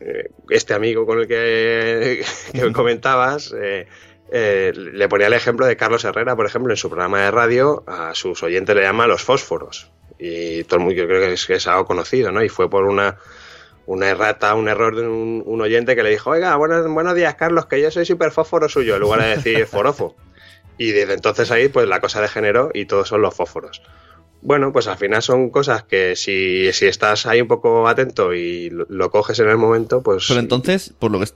Eh, 0.00 0.30
este 0.50 0.74
amigo 0.74 1.06
con 1.06 1.20
el 1.20 1.28
que, 1.28 2.24
comentabas 2.72 3.54
eh, 3.58 3.86
eh, 4.30 4.72
le 4.74 5.08
ponía 5.08 5.28
el 5.28 5.32
ejemplo 5.32 5.66
de 5.66 5.76
Carlos 5.76 6.04
Herrera, 6.04 6.36
por 6.36 6.46
ejemplo, 6.46 6.72
en 6.72 6.76
su 6.76 6.88
programa 6.88 7.22
de 7.22 7.30
radio, 7.30 7.84
a 7.86 8.14
sus 8.14 8.42
oyentes 8.42 8.74
le 8.76 8.82
llama 8.82 9.06
los 9.06 9.22
fósforos. 9.22 9.90
Y 10.18 10.64
todo 10.64 10.80
el 10.80 10.84
mundo, 10.84 11.00
yo 11.00 11.06
creo 11.06 11.20
que 11.20 11.54
es, 11.54 11.66
algo 11.66 11.86
conocido, 11.86 12.32
¿no? 12.32 12.42
Y 12.42 12.48
fue 12.48 12.68
por 12.68 12.84
una, 12.84 13.16
una 13.86 14.08
errata, 14.08 14.54
un 14.54 14.68
error 14.68 14.96
de 14.96 15.06
un, 15.06 15.60
oyente 15.60 15.94
que 15.94 16.02
le 16.02 16.10
dijo, 16.10 16.30
oiga, 16.30 16.56
buenos, 16.56 16.86
buenos 16.88 17.14
días, 17.14 17.36
Carlos, 17.36 17.66
que 17.66 17.80
yo 17.80 17.90
soy 17.90 18.04
súper 18.04 18.32
fósforo 18.32 18.68
suyo, 18.68 18.96
en 18.96 19.00
lugar 19.00 19.22
de 19.22 19.36
decir 19.36 19.66
forofo. 19.66 20.16
Y 20.76 20.92
desde 20.92 21.14
entonces 21.14 21.50
ahí, 21.50 21.68
pues 21.68 21.88
la 21.88 22.00
cosa 22.00 22.20
degeneró 22.20 22.70
y 22.74 22.86
todos 22.86 23.08
son 23.08 23.22
los 23.22 23.34
fósforos. 23.34 23.82
Bueno, 24.40 24.72
pues 24.72 24.86
al 24.86 24.96
final 24.96 25.22
son 25.22 25.50
cosas 25.50 25.82
que 25.82 26.14
si, 26.14 26.72
si 26.72 26.86
estás 26.86 27.26
ahí 27.26 27.40
un 27.40 27.48
poco 27.48 27.88
atento 27.88 28.32
y 28.32 28.70
lo, 28.70 29.10
coges 29.10 29.38
en 29.40 29.48
el 29.48 29.56
momento, 29.56 30.02
pues... 30.02 30.26
Pero 30.28 30.40
entonces, 30.40 30.94
por 30.96 31.10
lo 31.10 31.20
que 31.20 31.26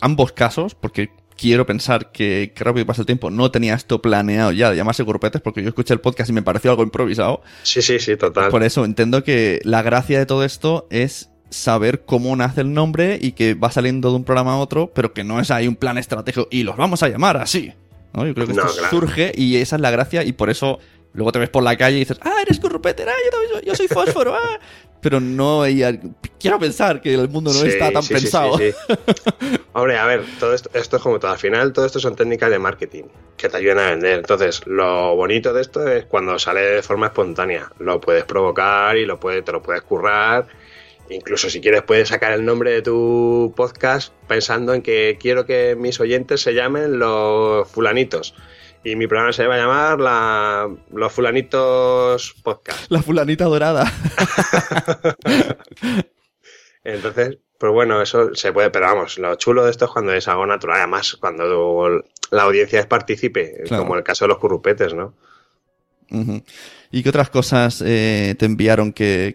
ambos 0.00 0.32
casos, 0.32 0.74
porque 0.74 1.10
quiero 1.36 1.64
pensar 1.66 2.10
que, 2.10 2.52
que 2.54 2.64
rápido 2.64 2.84
pasa 2.84 3.02
el 3.02 3.06
tiempo, 3.06 3.30
no 3.30 3.50
tenía 3.50 3.74
esto 3.74 4.02
planeado 4.02 4.50
ya 4.52 4.70
de 4.70 4.76
llamarse 4.76 5.04
grupetes, 5.04 5.40
porque 5.40 5.62
yo 5.62 5.68
escuché 5.68 5.94
el 5.94 6.00
podcast 6.00 6.30
y 6.30 6.32
me 6.32 6.42
pareció 6.42 6.70
algo 6.70 6.82
improvisado. 6.82 7.42
Sí, 7.62 7.80
sí, 7.80 8.00
sí, 8.00 8.16
total. 8.16 8.50
Por 8.50 8.64
eso 8.64 8.84
entiendo 8.84 9.22
que 9.22 9.60
la 9.62 9.82
gracia 9.82 10.18
de 10.18 10.26
todo 10.26 10.44
esto 10.44 10.88
es 10.90 11.30
saber 11.50 12.04
cómo 12.04 12.34
nace 12.36 12.60
el 12.60 12.74
nombre 12.74 13.18
y 13.20 13.32
que 13.32 13.54
va 13.54 13.70
saliendo 13.70 14.10
de 14.10 14.16
un 14.16 14.24
programa 14.24 14.54
a 14.54 14.58
otro, 14.58 14.90
pero 14.94 15.12
que 15.12 15.24
no 15.24 15.40
es 15.40 15.50
ahí 15.50 15.68
un 15.68 15.76
plan 15.76 15.96
estratégico 15.96 16.48
y 16.50 16.64
los 16.64 16.76
vamos 16.76 17.02
a 17.02 17.08
llamar 17.08 17.36
así. 17.36 17.72
¿no? 18.12 18.26
Yo 18.26 18.34
creo 18.34 18.46
que 18.46 18.52
esto 18.52 18.68
surge 18.90 19.32
y 19.34 19.56
esa 19.56 19.76
es 19.76 19.82
la 19.82 19.90
gracia 19.90 20.24
y 20.24 20.32
por 20.32 20.50
eso 20.50 20.78
Luego 21.12 21.32
te 21.32 21.38
ves 21.38 21.48
por 21.48 21.62
la 21.62 21.76
calle 21.76 21.96
y 21.96 22.00
dices, 22.00 22.18
ah, 22.22 22.36
eres 22.42 22.60
currupeter, 22.60 23.08
ah, 23.08 23.14
yo, 23.52 23.60
yo 23.60 23.74
soy 23.74 23.88
fósforo, 23.88 24.34
ah. 24.34 24.58
Pero 25.00 25.20
no, 25.20 25.62
quiero 26.40 26.58
pensar 26.58 27.00
que 27.00 27.14
el 27.14 27.28
mundo 27.28 27.52
no 27.52 27.64
está 27.64 27.92
tan 27.92 28.04
pensado. 28.04 28.58
Sí, 28.58 28.72
Hombre, 29.72 29.96
a 29.96 30.06
ver, 30.06 30.24
todo 30.40 30.54
esto, 30.54 30.70
esto 30.74 30.96
es 30.96 31.02
como 31.02 31.20
todo. 31.20 31.30
Al 31.30 31.38
final, 31.38 31.72
todo 31.72 31.86
esto 31.86 32.00
son 32.00 32.16
técnicas 32.16 32.50
de 32.50 32.58
marketing 32.58 33.04
que 33.36 33.48
te 33.48 33.56
ayudan 33.56 33.78
a 33.78 33.90
vender. 33.90 34.18
Entonces, 34.18 34.66
lo 34.66 35.14
bonito 35.14 35.52
de 35.52 35.62
esto 35.62 35.86
es 35.86 36.04
cuando 36.06 36.36
sale 36.40 36.62
de 36.62 36.82
forma 36.82 37.06
espontánea. 37.06 37.70
Lo 37.78 38.00
puedes 38.00 38.24
provocar 38.24 38.96
y 38.96 39.06
lo 39.06 39.20
puedes, 39.20 39.44
te 39.44 39.52
lo 39.52 39.62
puedes 39.62 39.82
currar. 39.82 40.48
Incluso 41.10 41.48
si 41.48 41.60
quieres 41.60 41.82
puedes 41.82 42.08
sacar 42.08 42.32
el 42.32 42.44
nombre 42.44 42.72
de 42.72 42.82
tu 42.82 43.52
podcast 43.56 44.12
pensando 44.26 44.74
en 44.74 44.82
que 44.82 45.16
quiero 45.18 45.46
que 45.46 45.76
mis 45.78 46.00
oyentes 46.00 46.42
se 46.42 46.54
llamen 46.54 46.98
los 46.98 47.68
fulanitos 47.68 48.34
y 48.84 48.96
mi 48.96 49.06
programa 49.06 49.32
se 49.32 49.46
va 49.46 49.54
a 49.54 49.58
llamar 49.58 50.00
la, 50.00 50.68
Los 50.92 51.12
Fulanitos 51.12 52.34
Podcast. 52.42 52.90
La 52.90 53.02
Fulanita 53.02 53.44
Dorada. 53.44 53.90
Entonces, 56.84 57.38
pues 57.58 57.72
bueno, 57.72 58.00
eso 58.00 58.34
se 58.34 58.52
puede, 58.52 58.70
pero 58.70 58.86
vamos, 58.86 59.18
lo 59.18 59.34
chulo 59.34 59.64
de 59.64 59.70
esto 59.70 59.86
es 59.86 59.90
cuando 59.90 60.12
es 60.12 60.28
algo 60.28 60.46
natural, 60.46 60.78
además 60.78 61.16
cuando 61.20 62.02
la 62.30 62.42
audiencia 62.42 62.80
es 62.80 62.86
partícipe, 62.86 63.64
como 63.68 63.96
el 63.96 64.04
caso 64.04 64.24
de 64.24 64.28
los 64.28 64.38
currupetes, 64.38 64.94
¿no? 64.94 65.14
¿Y 66.90 67.02
qué 67.02 67.08
otras 67.08 67.30
cosas 67.30 67.82
eh, 67.84 68.34
te 68.38 68.46
enviaron 68.46 68.92
que, 68.92 69.34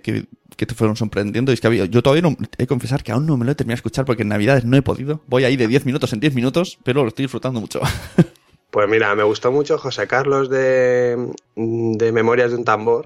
te 0.56 0.74
fueron 0.74 0.96
sorprendiendo? 0.96 1.52
es 1.52 1.62
que 1.62 1.68
había, 1.68 1.86
yo 1.86 2.02
todavía 2.02 2.24
no, 2.24 2.36
he 2.58 2.66
confesar 2.66 3.04
que 3.04 3.12
aún 3.12 3.28
no 3.28 3.38
me 3.38 3.46
lo 3.46 3.52
he 3.52 3.56
terminado 3.56 3.76
de 3.76 3.80
escuchar 3.80 4.06
porque 4.06 4.24
en 4.24 4.30
Navidades 4.30 4.66
no 4.66 4.78
he 4.78 4.82
podido. 4.82 5.22
Voy 5.28 5.44
ahí 5.44 5.58
de 5.58 5.68
10 5.68 5.86
minutos 5.86 6.14
en 6.14 6.20
10 6.20 6.34
minutos, 6.34 6.80
pero 6.84 7.04
lo 7.04 7.10
estoy 7.10 7.26
disfrutando 7.26 7.60
mucho. 7.60 7.82
Pues 8.74 8.90
mira, 8.90 9.14
me 9.16 9.22
gustó 9.24 9.52
mucho 9.52 9.78
José 9.78 10.08
Carlos 10.08 10.50
de, 10.50 11.16
Memorias 11.56 12.50
de 12.52 12.58
un 12.58 12.66
Tambor, 12.66 13.06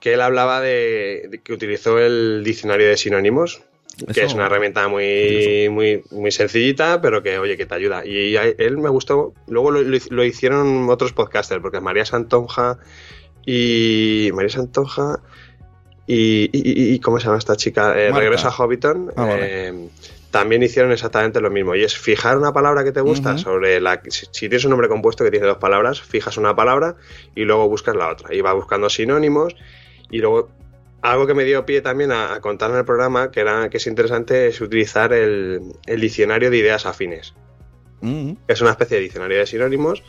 que 0.00 0.14
él 0.14 0.20
hablaba 0.22 0.62
de, 0.62 1.40
que 1.44 1.52
utilizó 1.52 1.98
el 1.98 2.42
diccionario 2.42 2.88
de 2.88 2.96
sinónimos 2.96 3.62
que 4.12 4.24
es 4.24 4.34
una 4.34 4.46
herramienta 4.46 4.88
muy, 4.88 5.68
muy, 5.70 6.02
muy 6.10 6.32
sencillita, 6.32 7.00
pero 7.00 7.22
que, 7.22 7.38
oye, 7.38 7.56
que 7.56 7.64
te 7.66 7.74
ayuda. 7.76 8.04
Y 8.04 8.36
a 8.36 8.42
él 8.44 8.76
me 8.78 8.88
gustó. 8.88 9.34
Luego 9.46 9.70
lo, 9.70 9.82
lo- 9.82 9.98
lo 10.10 10.24
hicieron 10.24 10.88
otros 10.90 11.12
podcasters, 11.12 11.62
porque 11.62 11.80
María 11.80 12.04
Santonja 12.04 12.78
y. 13.46 14.30
María 14.34 14.48
Santonja 14.50 15.20
y. 16.08 16.50
y- 16.52 16.98
¿Cómo 16.98 17.20
se 17.20 17.26
llama 17.26 17.38
esta 17.38 17.54
chica? 17.54 17.94
Eh. 17.96 18.10
Regresa 18.10 18.48
a 18.48 18.50
Hobbiton. 18.50 19.12
Ah, 19.14 19.26
vale. 19.26 19.68
eh, 19.68 19.88
también 20.34 20.64
hicieron 20.64 20.90
exactamente 20.90 21.40
lo 21.40 21.48
mismo. 21.48 21.76
Y 21.76 21.84
es 21.84 21.96
fijar 21.96 22.36
una 22.36 22.52
palabra 22.52 22.82
que 22.82 22.90
te 22.90 23.00
gusta 23.00 23.38
sobre 23.38 23.80
la. 23.80 24.02
Si, 24.08 24.26
si 24.32 24.48
tienes 24.48 24.64
un 24.64 24.70
nombre 24.70 24.88
compuesto 24.88 25.22
que 25.22 25.30
tiene 25.30 25.46
dos 25.46 25.58
palabras, 25.58 26.00
fijas 26.02 26.36
una 26.38 26.56
palabra 26.56 26.96
y 27.36 27.44
luego 27.44 27.68
buscas 27.68 27.94
la 27.94 28.10
otra. 28.10 28.34
Y 28.34 28.40
va 28.40 28.52
buscando 28.52 28.90
sinónimos 28.90 29.54
y 30.10 30.18
luego 30.18 30.50
algo 31.02 31.28
que 31.28 31.34
me 31.34 31.44
dio 31.44 31.64
pie 31.64 31.82
también 31.82 32.10
a, 32.10 32.34
a 32.34 32.40
contar 32.40 32.72
en 32.72 32.78
el 32.78 32.84
programa, 32.84 33.30
que, 33.30 33.38
era, 33.42 33.70
que 33.70 33.76
es 33.76 33.86
interesante, 33.86 34.48
es 34.48 34.60
utilizar 34.60 35.12
el, 35.12 35.60
el 35.86 36.00
diccionario 36.00 36.50
de 36.50 36.56
ideas 36.56 36.84
afines. 36.84 37.34
Mm, 38.00 38.32
Es 38.48 38.60
una 38.60 38.72
especie 38.72 38.96
de 38.96 39.04
diccionario 39.04 39.38
de 39.38 39.46
sinónimos. 39.46 40.02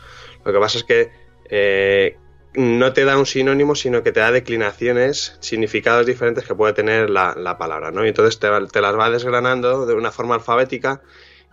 Lo 0.44 0.52
que 0.52 0.58
pasa 0.58 0.78
es 0.78 0.84
que 0.84 1.10
eh, 1.48 2.16
no 2.56 2.92
te 2.92 3.04
da 3.04 3.18
un 3.18 3.26
sinónimo, 3.26 3.74
sino 3.74 4.02
que 4.02 4.12
te 4.12 4.20
da 4.20 4.30
declinaciones, 4.32 5.36
significados 5.40 6.06
diferentes 6.06 6.44
que 6.44 6.54
puede 6.54 6.72
tener 6.72 7.10
la, 7.10 7.34
la 7.36 7.58
palabra, 7.58 7.90
¿no? 7.90 8.04
Y 8.04 8.08
entonces 8.08 8.38
te, 8.38 8.48
te 8.72 8.80
las 8.80 8.96
va 8.98 9.10
desgranando 9.10 9.86
de 9.86 9.94
una 9.94 10.10
forma 10.10 10.34
alfabética 10.36 11.02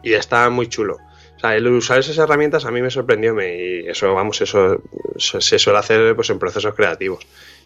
y 0.01 0.13
está 0.13 0.49
muy 0.49 0.67
chulo. 0.67 0.97
O 1.35 1.39
sea, 1.39 1.55
el 1.55 1.67
usar 1.67 1.99
esas 1.99 2.17
herramientas 2.17 2.65
a 2.65 2.71
mí 2.71 2.81
me 2.81 2.89
sorprendió 2.91 3.33
me- 3.33 3.55
y 3.57 3.87
eso, 3.87 4.13
vamos, 4.13 4.39
eso 4.41 4.81
se, 5.17 5.59
suele 5.59 5.79
hacer 5.79 6.15
pues, 6.15 6.29
en 6.29 6.39
procesos 6.39 6.73
creativos. 6.75 7.25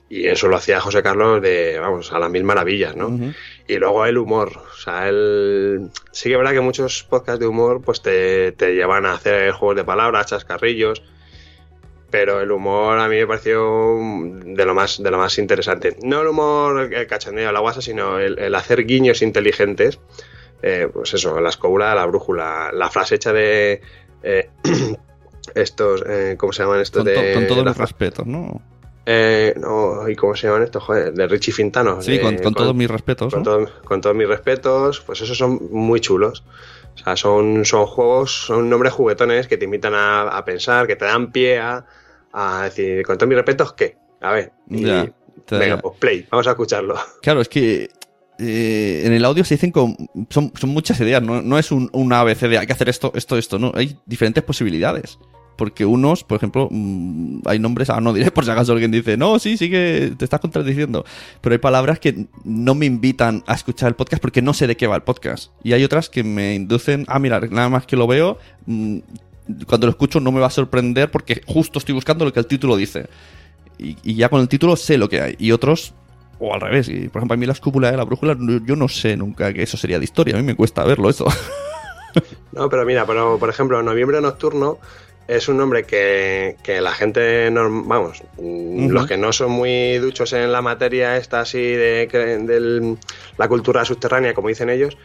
Y 0.09 0.25
eso 0.27 0.47
lo 0.47 0.55
hacía 0.55 0.79
José 0.79 1.03
Carlos 1.03 1.41
de, 1.41 1.77
vamos, 1.79 2.13
a 2.13 2.19
las 2.19 2.29
mil 2.31 2.43
maravillas, 2.45 2.95
¿no? 2.95 3.07
ujú. 3.09 3.33
Y 3.67 3.75
luego 3.75 4.05
el 4.05 4.17
humor. 4.17 4.51
O 4.55 4.75
sea, 4.77 5.09
el... 5.09 5.89
sí 6.11 6.29
que 6.29 6.33
es 6.33 6.37
verdad 6.37 6.53
que 6.53 6.61
muchos 6.61 7.03
podcasts 7.03 7.39
de 7.41 7.47
humor 7.47 7.81
pues 7.83 8.01
te, 8.01 8.53
te 8.53 8.73
llevan 8.73 9.05
a 9.05 9.13
hacer 9.13 9.51
juegos 9.51 9.75
de 9.75 9.83
palabras, 9.83 10.27
chascarrillos. 10.27 11.03
Pero 12.09 12.39
el 12.39 12.51
humor 12.51 12.97
a 12.99 13.09
mí 13.09 13.17
me 13.17 13.27
pareció 13.27 13.97
de 14.45 14.65
lo 14.65 14.73
más, 14.73 15.01
de 15.03 15.11
lo 15.11 15.17
más 15.17 15.37
interesante. 15.39 15.97
No 16.03 16.21
el 16.21 16.27
humor, 16.27 16.93
el 16.93 17.05
cachondeo, 17.07 17.51
la 17.51 17.59
guasa, 17.59 17.81
sino 17.81 18.17
el, 18.19 18.39
el 18.39 18.55
hacer 18.55 18.85
guiños 18.85 19.21
inteligentes. 19.21 19.99
Eh, 20.61 20.87
pues 20.91 21.13
eso, 21.13 21.39
la 21.41 21.49
escobula, 21.49 21.93
la 21.93 22.05
brújula, 22.05 22.71
la 22.73 22.89
frase 22.89 23.15
hecha 23.15 23.33
de 23.33 23.81
eh, 24.23 24.49
estos, 25.55 26.03
eh, 26.07 26.35
¿cómo 26.37 26.53
se 26.53 26.63
llaman 26.63 26.79
estos? 26.81 27.03
Con, 27.03 27.13
to- 27.13 27.21
de, 27.21 27.33
con 27.33 27.47
todos 27.47 27.65
mis 27.65 27.77
respetos, 27.77 28.25
¿no? 28.27 28.61
eh, 29.05 29.53
no, 29.57 30.07
¿y 30.09 30.15
cómo 30.15 30.35
se 30.35 30.47
llaman 30.47 30.63
estos? 30.63 30.83
Joder, 30.83 31.13
de 31.13 31.27
Richie 31.27 31.53
Fintano. 31.53 32.01
Sí, 32.01 32.13
de- 32.17 32.21
con, 32.21 32.37
con 32.39 32.53
todos 32.53 32.75
mis 32.75 32.89
respetos, 32.89 33.33
con, 33.33 33.43
¿no? 33.43 33.49
todo- 33.51 33.69
con 33.85 34.01
todos 34.01 34.15
mis 34.15 34.27
respetos, 34.27 35.01
pues 35.01 35.21
esos 35.21 35.37
son 35.37 35.59
muy 35.71 35.99
chulos. 36.01 36.43
O 36.99 37.03
sea, 37.03 37.15
son, 37.15 37.63
son 37.65 37.85
juegos, 37.85 38.45
son 38.47 38.69
nombres 38.69 38.93
juguetones 38.93 39.47
que 39.47 39.57
te 39.57 39.65
invitan 39.65 39.93
a, 39.93 40.23
a 40.23 40.43
pensar, 40.45 40.87
que 40.87 40.95
te 40.95 41.05
dan 41.05 41.31
pie 41.31 41.59
a, 41.59 41.85
a 42.33 42.63
decir, 42.63 43.03
con 43.05 43.17
todos 43.17 43.27
mis 43.29 43.37
respetos, 43.37 43.73
¿qué? 43.73 43.97
A 44.21 44.31
ver, 44.33 44.51
y- 44.69 44.85
Ya, 44.85 45.09
te- 45.45 45.57
venga, 45.57 45.77
pues 45.77 45.97
play, 45.99 46.27
vamos 46.29 46.47
a 46.47 46.51
escucharlo. 46.51 46.95
Claro, 47.21 47.41
es 47.41 47.49
que 47.49 47.89
eh, 48.39 49.01
en 49.05 49.13
el 49.13 49.23
audio 49.25 49.43
se 49.43 49.55
dicen 49.55 49.71
con, 49.71 49.95
son, 50.29 50.51
son 50.59 50.69
muchas 50.71 50.99
ideas, 50.99 51.21
no, 51.21 51.41
no 51.41 51.57
es 51.57 51.71
un, 51.71 51.89
una 51.93 52.19
ABC 52.21 52.41
de 52.47 52.57
hay 52.59 52.67
que 52.67 52.73
hacer 52.73 52.89
esto, 52.89 53.11
esto, 53.15 53.37
esto, 53.37 53.57
no, 53.59 53.71
hay 53.75 53.97
diferentes 54.05 54.43
posibilidades. 54.43 55.17
Porque 55.57 55.85
unos, 55.85 56.23
por 56.23 56.37
ejemplo, 56.37 56.69
mm, 56.71 57.39
hay 57.45 57.59
nombres, 57.59 57.89
ah, 57.89 57.99
no 57.99 58.13
diré 58.13 58.31
por 58.31 58.45
si 58.45 58.51
acaso 58.51 58.71
alguien 58.71 58.91
dice, 58.91 59.17
no, 59.17 59.39
sí, 59.39 59.57
sí 59.57 59.69
que 59.69 60.13
te 60.17 60.23
estás 60.23 60.39
contradiciendo. 60.39 61.03
Pero 61.41 61.53
hay 61.53 61.59
palabras 61.59 61.99
que 61.99 62.27
no 62.45 62.75
me 62.75 62.85
invitan 62.85 63.43
a 63.47 63.55
escuchar 63.55 63.89
el 63.89 63.95
podcast 63.95 64.21
porque 64.21 64.41
no 64.41 64.53
sé 64.53 64.67
de 64.67 64.77
qué 64.77 64.87
va 64.87 64.95
el 64.95 65.01
podcast. 65.01 65.51
Y 65.63 65.73
hay 65.73 65.83
otras 65.83 66.09
que 66.09 66.23
me 66.23 66.55
inducen, 66.55 67.05
ah, 67.07 67.19
mira, 67.19 67.39
nada 67.39 67.69
más 67.69 67.85
que 67.85 67.97
lo 67.97 68.07
veo, 68.07 68.37
mm, 68.67 68.99
cuando 69.65 69.87
lo 69.87 69.91
escucho 69.91 70.19
no 70.19 70.31
me 70.31 70.39
va 70.39 70.47
a 70.47 70.51
sorprender 70.51 71.09
porque 71.09 71.41
justo 71.45 71.79
estoy 71.79 71.95
buscando 71.95 72.23
lo 72.23 72.31
que 72.31 72.39
el 72.39 72.47
título 72.47 72.77
dice. 72.77 73.07
Y, 73.79 74.15
ya 74.15 74.29
con 74.29 74.41
el 74.41 74.47
título 74.47 74.75
sé 74.75 74.97
lo 74.97 75.09
que 75.09 75.21
hay. 75.21 75.35
Y 75.39 75.51
otros 75.51 75.93
o 76.39 76.53
al 76.53 76.61
revés. 76.61 76.87
Por 76.87 77.19
ejemplo, 77.19 77.33
a 77.33 77.37
mí 77.37 77.45
la 77.45 77.53
escúpula 77.53 77.89
de 77.89 77.97
la 77.97 78.03
brújula, 78.03 78.37
yo 78.63 78.75
no 78.75 78.87
sé 78.87 79.17
nunca 79.17 79.51
que 79.53 79.63
eso 79.63 79.77
sería 79.77 79.97
de 79.97 80.05
historia. 80.05 80.35
A 80.35 80.37
mí 80.37 80.43
me 80.43 80.55
cuesta 80.55 80.83
verlo 80.83 81.09
eso. 81.09 81.25
No, 82.51 82.69
pero 82.69 82.85
mira, 82.85 83.05
pero, 83.05 83.37
por 83.37 83.49
ejemplo, 83.49 83.81
Noviembre 83.83 84.19
Nocturno 84.21 84.79
es 85.27 85.47
un 85.47 85.57
nombre 85.57 85.83
que, 85.83 86.55
que 86.63 86.79
la 86.81 86.91
gente, 86.93 87.49
norm- 87.51 87.83
vamos, 87.87 88.23
los 88.37 89.07
que 89.07 89.17
no 89.17 89.33
son 89.33 89.51
muy 89.51 89.97
duchos 89.97 90.31
en 90.33 90.51
la 90.51 90.61
materia 90.61 91.17
esta 91.17 91.41
así 91.41 91.59
de 91.59 92.07
del- 92.45 92.97
la 93.37 93.47
cultura 93.47 93.83
subterránea, 93.85 94.33
como 94.33 94.47
dicen 94.47 94.69
ellos, 94.69 94.97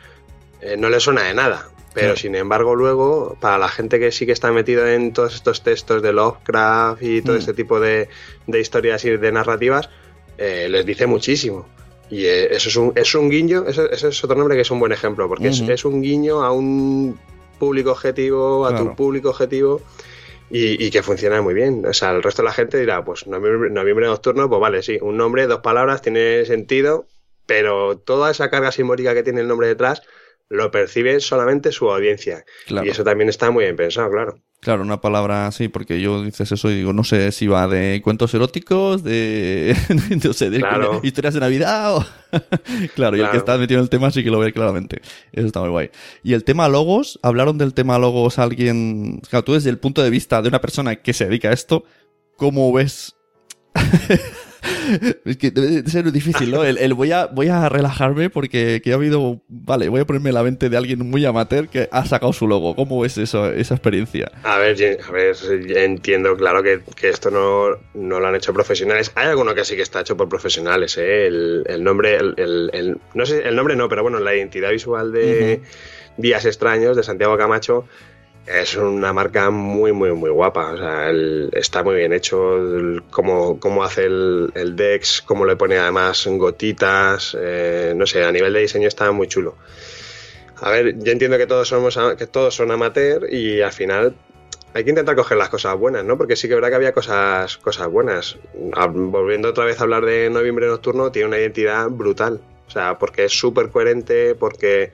eh, 0.61 0.77
no 0.79 0.89
les 0.89 1.03
suena 1.03 1.23
de 1.23 1.35
nada. 1.35 1.69
Pero 1.95 2.17
sin 2.17 2.35
embargo, 2.37 2.75
luego, 2.75 3.37
para 3.39 3.59
la 3.59 3.69
gente 3.69 3.99
que 3.99 4.11
sí 4.13 4.25
que 4.25 4.33
está 4.33 4.51
metido 4.51 4.87
en 4.89 5.13
todos 5.13 5.35
estos 5.35 5.63
textos 5.63 6.01
de 6.01 6.13
Lovecraft 6.15 7.03
y 7.03 7.21
todo 7.21 7.37
Mm. 7.37 7.39
este 7.41 7.53
tipo 7.53 7.81
de, 7.81 8.09
de 8.47 8.61
historias 8.61 9.05
y 9.05 9.11
de 9.11 9.31
narrativas, 9.33 9.91
eh, 10.39 10.69
les 10.71 10.87
dice 10.87 11.05
muchísimo. 11.07 11.67
Y 12.09 12.25
eh, 12.25 12.55
eso 12.55 12.71
es 12.71 12.77
un, 12.77 12.93
es 12.95 13.15
un 13.15 13.29
guiño, 13.29 13.65
eso, 13.69 13.91
eso 13.91 14.09
es 14.09 14.25
otro 14.25 14.37
nombre 14.39 14.55
que 14.57 14.63
es 14.63 14.71
un 14.71 14.81
buen 14.81 14.93
ejemplo, 14.93 15.29
porque 15.29 15.49
es- 15.49 15.61
es, 15.61 15.85
un 15.85 16.01
guiño 16.01 16.43
a 16.43 16.51
un 16.53 17.19
público 17.59 17.91
objetivo, 17.93 18.65
a 18.65 18.71
Claro. 18.71 18.85
tu 18.87 18.97
público 18.97 19.29
objetivo, 19.29 19.83
y, 20.53 20.85
y 20.85 20.91
que 20.91 21.03
funciona 21.03 21.41
muy 21.41 21.55
bien. 21.55 21.85
O 21.87 21.93
sea, 21.93 22.11
el 22.11 22.23
resto 22.23 22.43
de 22.43 22.47
la 22.47 22.53
gente 22.53 22.79
dirá, 22.79 23.05
pues 23.05 23.27
noviembre, 23.27 23.71
noviembre 23.71 24.07
nocturno, 24.07 24.49
pues 24.49 24.61
vale, 24.61 24.83
sí, 24.83 24.99
un 25.01 25.17
nombre, 25.17 25.47
dos 25.47 25.61
palabras, 25.61 26.03
tiene 26.03 26.45
sentido, 26.45 27.07
pero 27.47 27.99
toda 27.99 28.31
esa 28.31 28.51
carga 28.51 28.71
simbólica 28.71 29.15
que 29.15 29.23
tiene 29.23 29.41
el 29.41 29.49
nombre 29.49 29.69
detrás 29.69 30.03
lo 30.49 30.71
percibe 30.71 31.19
solamente 31.21 31.73
su 31.73 31.91
audiencia. 31.91 32.45
Claro. 32.67 32.87
Y 32.87 32.91
eso 32.91 33.03
también 33.03 33.31
está 33.31 33.51
muy 33.51 33.65
bien 33.65 33.77
pensado, 33.77 34.11
claro. 34.11 34.39
Claro, 34.63 34.83
una 34.85 35.01
palabra 35.01 35.49
así, 35.49 35.67
porque 35.67 36.01
yo 36.01 36.23
dices 36.23 36.53
eso 36.53 36.71
y 36.71 36.77
digo, 36.77 36.93
no 36.93 37.03
sé 37.03 37.33
si 37.33 37.49
va 37.49 37.67
de 37.67 38.01
cuentos 38.01 38.33
eróticos, 38.33 39.03
de, 39.03 39.77
no 40.25 40.33
sé, 40.33 40.51
de 40.51 40.61
Claro. 40.61 41.01
historias 41.03 41.35
de 41.35 41.41
Navidad 41.41 41.97
o... 41.97 42.07
claro, 42.95 43.17
y 43.17 43.21
el 43.21 43.27
que 43.27 43.31
Claro. 43.33 43.39
está 43.39 43.59
metido 43.59 43.81
en 43.81 43.83
el 43.83 43.91
tema 43.91 44.13
sí 44.13 44.23
que 44.23 44.31
lo 44.31 44.39
ve 44.39 44.53
claramente. 44.53 45.03
Eso 45.33 45.49
está 45.49 45.59
muy 45.63 45.71
guay. 45.71 45.91
Y 46.23 46.35
el 46.35 46.45
tema 46.45 46.69
logos, 46.69 47.19
hablaron 47.25 47.59
del 47.59 47.75
tema 47.75 47.99
logos 47.99 48.39
alguien... 48.39 49.21
Claro, 49.29 49.45
tú 49.45 49.55
desde 49.55 49.69
el 49.69 49.79
punto 49.79 50.01
de 50.01 50.11
vista 50.11 50.41
de 50.43 50.49
una 50.49 50.61
persona 50.61 50.95
que 50.95 51.13
se 51.13 51.25
dedica 51.27 51.49
a 51.49 51.53
esto, 51.53 51.83
¿cómo 52.37 52.73
ves...? 52.73 53.17
es 55.25 55.37
que 55.37 55.51
debe 55.51 55.83
de 55.83 55.91
ser 55.91 56.11
difícil, 56.13 56.51
¿no? 56.51 56.65
El, 56.65 56.79
el 56.79 56.95
voy, 56.95 57.13
a, 57.13 57.27
voy 57.27 57.49
a 57.49 57.69
relajarme 57.69 58.31
porque 58.31 58.81
que 58.83 58.93
ha 58.93 58.95
habido... 58.95 59.43
Vale, 59.49 59.89
voy 59.89 60.01
a 60.01 60.05
ponerme 60.05 60.31
en 60.31 60.35
la 60.35 60.43
mente 60.43 60.69
de 60.69 60.77
alguien 60.77 61.09
muy 61.09 61.25
amateur 61.25 61.69
que 61.69 61.89
ha 61.91 62.05
sacado 62.05 62.33
su 62.33 62.47
logo. 62.47 62.75
¿Cómo 62.77 63.01
ves 63.01 63.19
eso, 63.19 63.51
esa 63.51 63.75
experiencia? 63.75 64.31
A 64.45 64.59
ver, 64.59 65.01
a 65.07 65.11
ver, 65.11 65.37
entiendo, 65.77 66.37
claro, 66.37 66.63
que, 66.63 66.81
que 66.95 67.09
esto 67.09 67.31
no, 67.31 67.79
no 67.95 68.21
lo 68.21 68.27
han 68.27 68.37
hecho 68.37 68.53
profesionales. 68.53 69.13
Hay 69.15 69.29
alguno 69.29 69.55
que 69.55 69.65
sí 69.65 69.77
que 69.77 69.83
está 69.83 70.01
hecho 70.01 70.17
por 70.17 70.29
profesionales, 70.29 70.97
¿eh? 70.99 71.27
El, 71.27 71.65
el 71.67 71.83
nombre, 71.83 72.17
el, 72.17 72.99
no 73.15 73.27
sé, 73.27 73.47
el 73.47 73.57
nombre 73.57 73.77
no, 73.77 73.89
pero 73.89 74.03
bueno, 74.03 74.21
la 74.21 74.35
identidad 74.35 74.71
visual 74.71 75.13
de 75.13 75.63
Días 76.17 76.45
Extraños 76.45 76.97
de 76.97 77.03
Santiago 77.03 77.37
Camacho 77.37 77.87
es 78.47 78.75
una 78.77 79.13
marca 79.13 79.51
muy, 79.51 79.93
muy, 79.93 80.13
muy 80.13 80.31
guapa. 80.31 80.73
O 80.73 80.77
sea, 80.77 81.11
está 81.53 81.83
muy 81.83 81.97
bien 81.97 82.13
hecho, 82.13 82.57
el- 82.57 83.03
cómo, 83.11 83.85
hace 83.85 84.05
el, 84.07 84.51
el 84.55 84.77
Dex, 84.77 85.23
cómo 85.23 85.45
le 85.47 85.57
pone 85.57 85.79
además 85.79 86.27
gotitas, 86.27 87.37
eh, 87.41 87.93
no 87.97 88.07
sé, 88.07 88.25
a 88.25 88.33
nivel 88.33 88.53
de 88.53 88.61
diseño 88.61 88.89
está 88.89 89.11
muy 89.13 89.29
chulo. 89.29 89.57
A 90.61 90.71
ver, 90.71 90.97
yo 90.99 91.13
entiendo 91.13 91.39
que 91.39 91.47
todos 91.47 91.69
somos 91.69 91.99
que 92.17 92.27
todos 92.27 92.55
son 92.55 92.71
amateur 92.71 93.27
y 93.33 93.61
al 93.63 93.73
final 93.73 94.15
hay 94.75 94.85
que 94.85 94.91
intentar 94.91 95.17
coger 95.17 95.37
las 95.37 95.49
cosas 95.49 95.77
buenas, 95.77 96.05
¿no? 96.05 96.17
Porque 96.17 96.37
sí 96.37 96.47
que 96.47 96.55
es 96.55 96.57
verdad 96.57 96.71
que 96.71 96.77
había 96.77 96.93
cosas, 96.93 97.57
cosas 97.59 97.89
buenas. 97.89 98.39
Ah, 98.75 98.87
Volviendo 98.87 99.49
otra 99.51 99.65
vez 99.65 99.81
a 99.81 99.83
hablar 99.83 100.05
de 100.07 100.31
Noviembre 100.31 100.67
Nocturno, 100.69 101.11
tiene 101.11 101.29
una 101.29 101.39
identidad 101.39 101.89
brutal. 101.91 102.41
O 102.69 102.71
sea, 102.71 102.97
porque 102.99 103.25
es 103.25 103.33
súper 103.33 103.71
coherente, 103.71 104.35
porque 104.35 104.93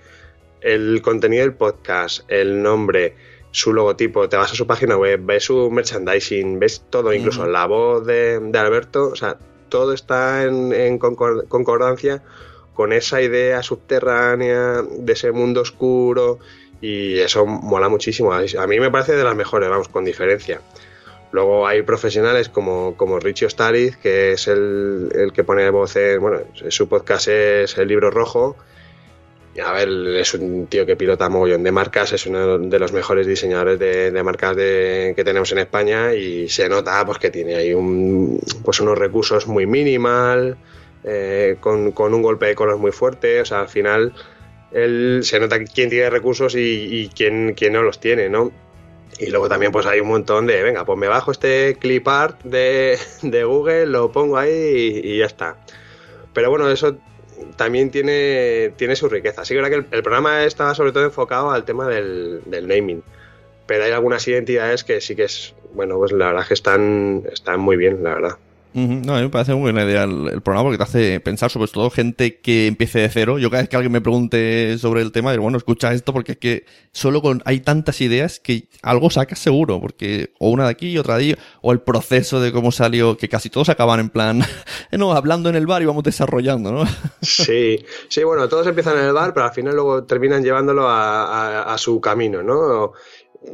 el 0.62 1.00
contenido 1.02 1.42
del 1.42 1.52
podcast, 1.54 2.22
el 2.28 2.61
nombre, 2.62 3.14
su 3.50 3.72
logotipo, 3.72 4.28
te 4.28 4.37
vas 4.37 4.52
a 4.52 4.54
su 4.54 4.66
página 4.66 4.96
web, 4.96 5.20
ves 5.22 5.44
su 5.44 5.70
merchandising, 5.70 6.58
ves 6.58 6.84
todo, 6.90 7.12
incluso 7.12 7.46
la 7.46 7.66
voz 7.66 8.06
de, 8.06 8.38
de 8.40 8.58
Alberto, 8.58 9.08
o 9.08 9.16
sea, 9.16 9.37
todo 9.68 9.92
está 9.92 10.44
en, 10.44 10.72
en 10.72 10.98
concor- 10.98 11.46
concordancia 11.48 12.22
con 12.74 12.92
esa 12.92 13.20
idea 13.20 13.62
subterránea 13.62 14.82
de 14.82 15.12
ese 15.12 15.32
mundo 15.32 15.62
oscuro 15.62 16.38
y 16.80 17.18
eso 17.18 17.44
mola 17.44 17.88
muchísimo. 17.88 18.32
A 18.32 18.66
mí 18.66 18.78
me 18.78 18.90
parece 18.90 19.16
de 19.16 19.24
las 19.24 19.34
mejores, 19.34 19.68
vamos, 19.68 19.88
con 19.88 20.04
diferencia. 20.04 20.61
Luego 21.32 21.66
hay 21.66 21.82
profesionales 21.82 22.48
como, 22.48 22.96
como 22.96 23.18
Richie 23.18 23.46
Ostariz, 23.46 23.96
que 23.96 24.32
es 24.32 24.46
el, 24.46 25.11
el 25.14 25.32
que 25.32 25.44
pone 25.44 25.68
voz 25.70 25.96
en, 25.96 26.20
bueno, 26.20 26.40
su 26.68 26.88
podcast 26.88 27.28
es 27.28 27.76
El 27.76 27.88
Libro 27.88 28.11
Rojo. 28.11 28.56
A 29.64 29.72
ver, 29.72 29.88
es 29.88 30.34
un 30.34 30.68
tío 30.68 30.87
que 30.87 30.94
pilota 30.94 31.28
mogollón 31.28 31.64
de 31.64 31.72
marcas, 31.72 32.12
es 32.12 32.26
uno 32.26 32.58
de 32.58 32.78
los 32.78 32.92
mejores 32.92 33.26
diseñadores 33.26 33.78
de, 33.78 34.22
marcas 34.22 34.54
de- 34.54 35.14
que 35.16 35.24
tenemos 35.24 35.50
en 35.50 35.58
España 35.58 36.14
y 36.14 36.48
se 36.48 36.68
nota 36.68 37.04
pues 37.04 37.18
que 37.18 37.30
tiene 37.30 37.56
ahí 37.56 37.74
un, 37.74 38.38
pues 38.64 38.78
unos 38.80 38.96
recursos 38.96 39.48
muy 39.48 39.66
minimal, 39.66 40.56
eh, 41.02 41.56
con, 41.61 41.90
con 41.92 42.14
un 42.14 42.22
golpe 42.22 42.46
de 42.46 42.54
color 42.54 42.78
muy 42.78 42.92
fuerte, 42.92 43.40
o 43.40 43.44
sea, 43.44 43.61
al 43.61 43.68
final 43.68 44.12
él 44.70 45.20
se 45.24 45.40
nota 45.40 45.58
quién 45.64 45.90
tiene 45.90 46.08
recursos 46.11 46.54
y, 46.54 47.11
quién, 47.16 47.54
quién 47.56 47.72
no 47.72 47.82
los 47.82 47.98
tiene, 47.98 48.28
¿no? 48.28 48.52
Y 49.18 49.26
luego 49.30 49.48
también 49.48 49.72
pues 49.72 49.87
hay 49.87 50.00
un 50.00 50.08
montón 50.08 50.46
de, 50.46 50.62
venga, 50.62 50.84
pues 50.84 50.98
me 50.98 51.08
bajo 51.08 51.32
este 51.32 51.76
clip 51.80 52.06
art 52.06 52.42
de, 52.44 52.96
de 53.22 53.44
Google, 53.44 53.87
lo 53.87 54.12
pongo 54.12 54.37
ahí 54.38 55.00
y 55.02 55.18
ya 55.18 55.26
está. 55.26 55.56
Pero 56.32 56.50
bueno, 56.50 56.70
eso 56.70 56.96
también 57.57 57.90
tiene, 57.90 58.72
tiene 58.77 58.96
su 58.96 59.09
riqueza. 59.09 59.44
Sí 59.44 59.55
que 59.55 59.61
verdad 59.61 59.70
que 59.70 59.96
el, 59.96 60.03
programa 60.03 60.44
estaba 60.44 60.74
sobre 60.74 60.92
todo 60.92 61.05
enfocado 61.05 61.51
al 61.51 61.64
tema 61.64 61.88
del, 61.88 62.42
del 62.46 62.68
naming. 62.68 63.03
Pero 63.66 63.85
hay 63.85 63.92
algunas 63.92 64.27
identidades 64.27 64.85
que 64.85 65.01
sí 65.01 65.14
que 65.14 65.24
es, 65.24 65.55
bueno, 65.74 65.96
pues 65.98 66.12
la 66.12 66.27
verdad 66.27 66.46
que 66.46 66.55
están, 66.55 67.24
están 67.31 67.61
muy 67.61 67.77
bien, 67.77 68.03
la 68.03 68.14
verdad. 68.14 68.38
No, 68.74 69.14
a 69.14 69.16
mí 69.18 69.22
me 69.24 69.28
parece 69.31 69.52
muy 69.54 69.62
buena 69.72 69.83
idea 69.85 70.04
el, 70.04 70.40
programa 70.42 70.62
porque 70.64 70.76
te 70.78 70.83
hace 70.85 71.20
pensar, 71.20 71.50
sobre 71.50 71.70
todo 71.70 71.90
gente 71.90 72.38
que 72.40 72.66
empiece 72.66 73.00
de 73.00 73.09
cero. 73.09 73.38
Yo 73.38 73.50
cada 73.50 73.62
vez 73.62 73.68
que 73.68 73.76
alguien 73.76 73.90
me 73.92 74.00
pregunte 74.00 74.76
sobre 74.78 75.02
el 75.02 75.11
tema, 75.11 75.33
digo, 75.33 75.42
bueno, 75.42 75.59
escucha 75.59 75.92
esto 75.92 76.12
porque 76.12 76.33
es 76.33 76.38
que 76.38 76.64
solo 76.92 77.20
con 77.22 77.42
hay 77.44 77.61
tantas 77.61 78.00
ideas 78.00 78.38
que 78.40 78.68
algo 78.83 79.11
sacas 79.11 79.38
seguro, 79.38 79.81
porque 79.81 80.33
o 80.38 80.50
una 80.50 80.64
de 80.64 80.70
aquí 80.70 80.90
y 80.90 80.98
otra 80.98 81.16
de 81.16 81.20
allí, 81.24 81.37
o 81.62 81.72
el 81.72 81.81
proceso 81.81 82.40
de 82.40 82.52
cómo 82.52 82.70
salió, 82.70 83.16
que 83.16 83.28
casi 83.28 83.50
todos 83.50 83.68
acaban 83.68 84.00
en 84.00 84.11
plan, 84.11 84.42
no, 84.92 85.12
hablando 85.12 85.48
en 85.48 85.57
el 85.57 85.66
bar 85.66 85.83
y 85.83 85.87
vamos 85.87 86.04
desarrollando, 86.04 86.70
¿no? 86.70 86.85
Sí, 87.22 87.85
sí, 88.09 88.22
bueno, 88.22 88.48
todos 88.48 88.66
empiezan 88.66 88.98
en 88.98 89.07
el 89.07 89.12
bar, 89.12 89.35
pero 89.35 89.46
al 89.46 89.52
final 89.52 89.74
luego 89.74 90.04
terminan 90.04 90.44
llevándolo 90.44 90.88
a, 90.88 91.24
a- 91.24 91.74
a 91.74 91.78
su 91.78 92.00
camino, 92.00 92.42
¿no? 92.42 92.92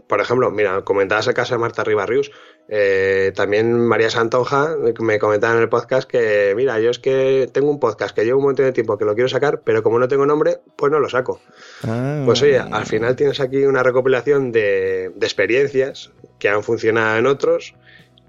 Por 0.06 0.20
ejemplo, 0.20 0.50
mira, 0.50 0.82
comentabas 0.82 1.26
el 1.28 1.34
caso 1.34 1.54
de 1.54 1.58
Marta 1.58 1.84
Ribarrius. 1.84 2.30
Eh, 2.68 3.32
también 3.34 3.78
María 3.86 4.08
Santonja 4.08 4.76
me 5.00 5.18
comentaba 5.18 5.54
en 5.54 5.62
el 5.62 5.68
podcast 5.68 6.08
que, 6.08 6.54
mira, 6.56 6.80
yo 6.80 6.90
es 6.90 6.98
que 6.98 7.48
tengo 7.52 7.70
un 7.70 7.78
podcast 7.78 8.14
que 8.14 8.24
llevo 8.24 8.38
un 8.38 8.46
montón 8.46 8.66
de 8.66 8.72
tiempo 8.72 8.96
que 8.96 9.04
lo 9.04 9.14
quiero 9.14 9.28
sacar, 9.28 9.60
pero 9.62 9.82
como 9.82 9.98
no 9.98 10.08
tengo 10.08 10.24
nombre, 10.24 10.60
pues 10.76 10.90
no 10.90 10.98
lo 10.98 11.08
saco. 11.08 11.40
Ah. 11.82 12.22
Pues 12.24 12.40
oye, 12.42 12.58
al 12.58 12.86
final 12.86 13.16
tienes 13.16 13.40
aquí 13.40 13.64
una 13.64 13.82
recopilación 13.82 14.50
de, 14.50 15.12
de 15.14 15.26
experiencias 15.26 16.12
que 16.38 16.48
han 16.48 16.62
funcionado 16.62 17.18
en 17.18 17.26
otros 17.26 17.74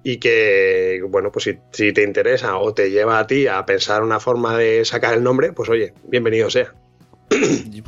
y 0.03 0.17
que, 0.17 1.01
bueno, 1.07 1.31
pues 1.31 1.45
si, 1.45 1.57
si 1.71 1.93
te 1.93 2.03
interesa 2.03 2.57
o 2.57 2.73
te 2.73 2.91
lleva 2.91 3.19
a 3.19 3.27
ti 3.27 3.47
a 3.47 3.65
pensar 3.65 4.03
una 4.03 4.19
forma 4.19 4.57
de 4.57 4.85
sacar 4.85 5.13
el 5.13 5.23
nombre, 5.23 5.53
pues 5.53 5.69
oye, 5.69 5.93
bienvenido 6.03 6.49
sea. 6.49 6.75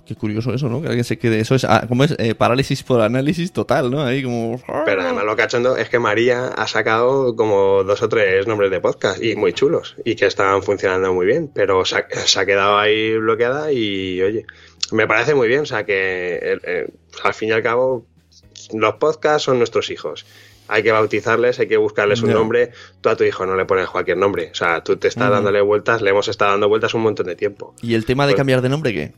Qué 0.05 0.15
curioso 0.15 0.53
eso, 0.53 0.69
¿no? 0.69 0.81
Que 0.81 0.87
alguien 0.87 1.03
se 1.03 1.17
quede. 1.17 1.39
Eso 1.39 1.55
es, 1.55 1.63
ah, 1.65 1.85
¿cómo 1.87 2.03
es? 2.03 2.15
Eh, 2.17 2.35
parálisis 2.35 2.83
por 2.83 3.01
análisis 3.01 3.51
total, 3.51 3.91
¿no? 3.91 4.03
Ahí 4.03 4.23
como. 4.23 4.61
Pero 4.85 5.01
además 5.01 5.25
lo 5.25 5.35
cachondo 5.35 5.75
es 5.77 5.89
que 5.89 5.99
María 5.99 6.47
ha 6.47 6.67
sacado 6.67 7.35
como 7.35 7.83
dos 7.83 8.01
o 8.01 8.09
tres 8.09 8.47
nombres 8.47 8.71
de 8.71 8.79
podcast 8.79 9.21
y 9.21 9.35
muy 9.35 9.53
chulos 9.53 9.95
y 10.05 10.15
que 10.15 10.25
estaban 10.25 10.63
funcionando 10.63 11.13
muy 11.13 11.25
bien, 11.25 11.49
pero 11.53 11.83
se 11.85 11.97
ha, 11.97 12.07
se 12.25 12.39
ha 12.39 12.45
quedado 12.45 12.77
ahí 12.77 13.17
bloqueada 13.17 13.71
y 13.71 14.21
oye, 14.21 14.45
me 14.91 15.07
parece 15.07 15.35
muy 15.35 15.47
bien, 15.47 15.61
o 15.61 15.65
sea 15.65 15.85
que 15.85 16.35
eh, 16.41 16.59
eh, 16.63 16.87
al 17.23 17.33
fin 17.33 17.49
y 17.49 17.51
al 17.51 17.63
cabo 17.63 18.05
los 18.73 18.95
podcasts 18.95 19.43
son 19.43 19.57
nuestros 19.57 19.89
hijos. 19.89 20.25
Hay 20.69 20.83
que 20.83 20.91
bautizarles, 20.91 21.59
hay 21.59 21.67
que 21.69 21.77
buscarles 21.77 22.21
un 22.23 22.31
nombre. 22.33 22.71
Tú 22.99 23.07
a 23.07 23.15
tu 23.15 23.23
hijo 23.23 23.45
no 23.45 23.55
le 23.55 23.63
pones 23.63 23.87
cualquier 23.87 24.17
nombre. 24.17 24.49
O 24.51 24.55
sea, 24.55 24.83
tú 24.83 24.97
te 24.97 25.07
estás 25.07 25.31
dándole 25.31 25.61
vueltas, 25.61 26.01
le 26.01 26.09
hemos 26.09 26.27
estado 26.27 26.51
dando 26.51 26.67
vueltas 26.67 26.93
un 26.93 27.03
montón 27.03 27.25
de 27.27 27.37
tiempo. 27.37 27.73
¿Y 27.81 27.93
el 27.93 28.03
tema 28.03 28.25
de 28.27 28.33
Pues- 28.33 28.37
cambiar 28.37 28.61
de 28.61 28.67
nombre 28.67 28.91
qué? 28.93 29.13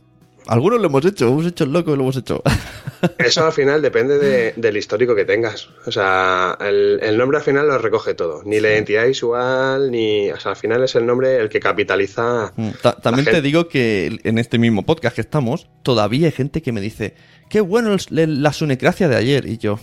Algunos 0.50 0.80
lo 0.80 0.86
hemos 0.88 1.04
hecho, 1.06 1.28
hemos 1.28 1.46
hecho 1.46 1.64
el 1.64 1.72
loco 1.72 1.92
y 1.92 1.96
lo 1.96 2.02
hemos 2.02 2.16
hecho. 2.16 2.42
Eso 3.18 3.46
al 3.46 3.52
final 3.52 3.80
depende 3.80 4.18
de- 4.18 4.52
del 4.56 4.76
histórico 4.76 5.14
que 5.14 5.24
tengas. 5.24 5.68
O 5.86 5.92
sea, 5.92 6.58
el, 6.60 6.98
el 7.02 7.16
nombre 7.16 7.38
al 7.38 7.44
final 7.44 7.68
lo 7.68 7.78
recoge 7.78 8.14
todo. 8.14 8.42
Ni 8.44 8.58
la 8.60 8.70
identidad 8.72 9.06
visual, 9.06 9.90
ni. 9.90 10.30
O 10.30 10.38
sea, 10.40 10.50
al 10.52 10.56
final 10.56 10.82
es 10.84 10.94
el 10.96 11.06
nombre 11.06 11.36
el 11.36 11.48
que 11.48 11.60
capitaliza. 11.60 12.52
Mm, 12.56 12.70
ta- 12.82 12.96
también 12.96 13.24
te 13.24 13.30
gente- 13.30 13.46
digo 13.46 13.68
que 13.68 14.18
en 14.24 14.38
este 14.38 14.58
mismo 14.58 14.84
podcast 14.84 15.14
que 15.14 15.20
estamos, 15.22 15.68
todavía 15.82 16.26
hay 16.26 16.32
gente 16.32 16.62
que 16.62 16.72
me 16.72 16.80
dice, 16.80 17.14
qué 17.48 17.60
bueno 17.60 17.94
el- 17.94 18.42
la 18.42 18.52
sunecracia 18.52 19.08
de 19.08 19.16
ayer. 19.16 19.46
Y 19.46 19.56
yo, 19.58 19.78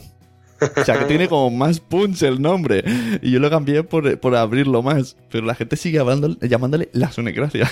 o 0.75 0.83
sea, 0.83 0.99
que 0.99 1.05
tiene 1.05 1.27
como 1.29 1.49
más 1.49 1.79
punch 1.79 2.21
el 2.23 2.41
nombre. 2.41 2.83
Y 3.21 3.31
yo 3.31 3.39
lo 3.39 3.49
cambié 3.49 3.83
por, 3.83 4.19
por 4.19 4.35
abrirlo 4.35 4.83
más. 4.83 5.15
Pero 5.31 5.45
la 5.45 5.55
gente 5.55 5.75
sigue 5.77 5.97
hablando, 5.99 6.35
llamándole 6.41 6.89
la 6.93 7.11
sunecracia. 7.11 7.71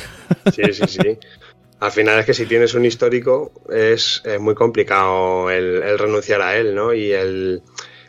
Sí, 0.55 0.63
sí, 0.71 0.83
sí. 0.87 1.17
Al 1.85 1.91
final 1.91 2.17
es 2.17 2.25
que 2.25 2.33
si 2.33 2.47
tienes 2.47 2.73
un 2.73 2.83
histórico 2.83 3.51
es, 3.69 4.23
eh, 4.25 4.39
muy 4.39 4.55
complicado 4.55 5.51
el, 5.51 5.83
el 5.83 5.99
renunciar 5.99 6.41
a 6.41 6.57
él, 6.57 6.73
¿no? 6.73 6.95
Y 6.95 7.11
el. 7.11 7.61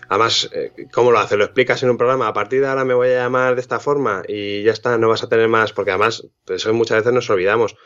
Además, 0.08 0.48
eh, 0.54 0.72
¿cómo 0.90 1.10
lo 1.10 1.18
haces? 1.18 1.36
Lo 1.36 1.44
explicas 1.44 1.82
en 1.82 1.90
un 1.90 1.98
programa. 1.98 2.26
A 2.26 2.32
partir 2.32 2.62
de 2.62 2.68
ahora 2.68 2.86
me 2.86 2.94
voy 2.94 3.08
a 3.08 3.24
llamar 3.24 3.54
de 3.54 3.60
esta 3.60 3.78
forma 3.78 4.22
y 4.26 4.62
ya 4.62 4.72
está, 4.72 4.96
no 4.96 5.10
vas 5.10 5.24
a 5.24 5.28
tener 5.28 5.48
más. 5.48 5.74
Porque 5.74 5.90
además, 5.90 6.26
pues 6.46 6.62
eso 6.62 6.72
muchas 6.72 6.98
veces 6.98 7.12
nos 7.12 7.28
olvidamos. 7.28 7.76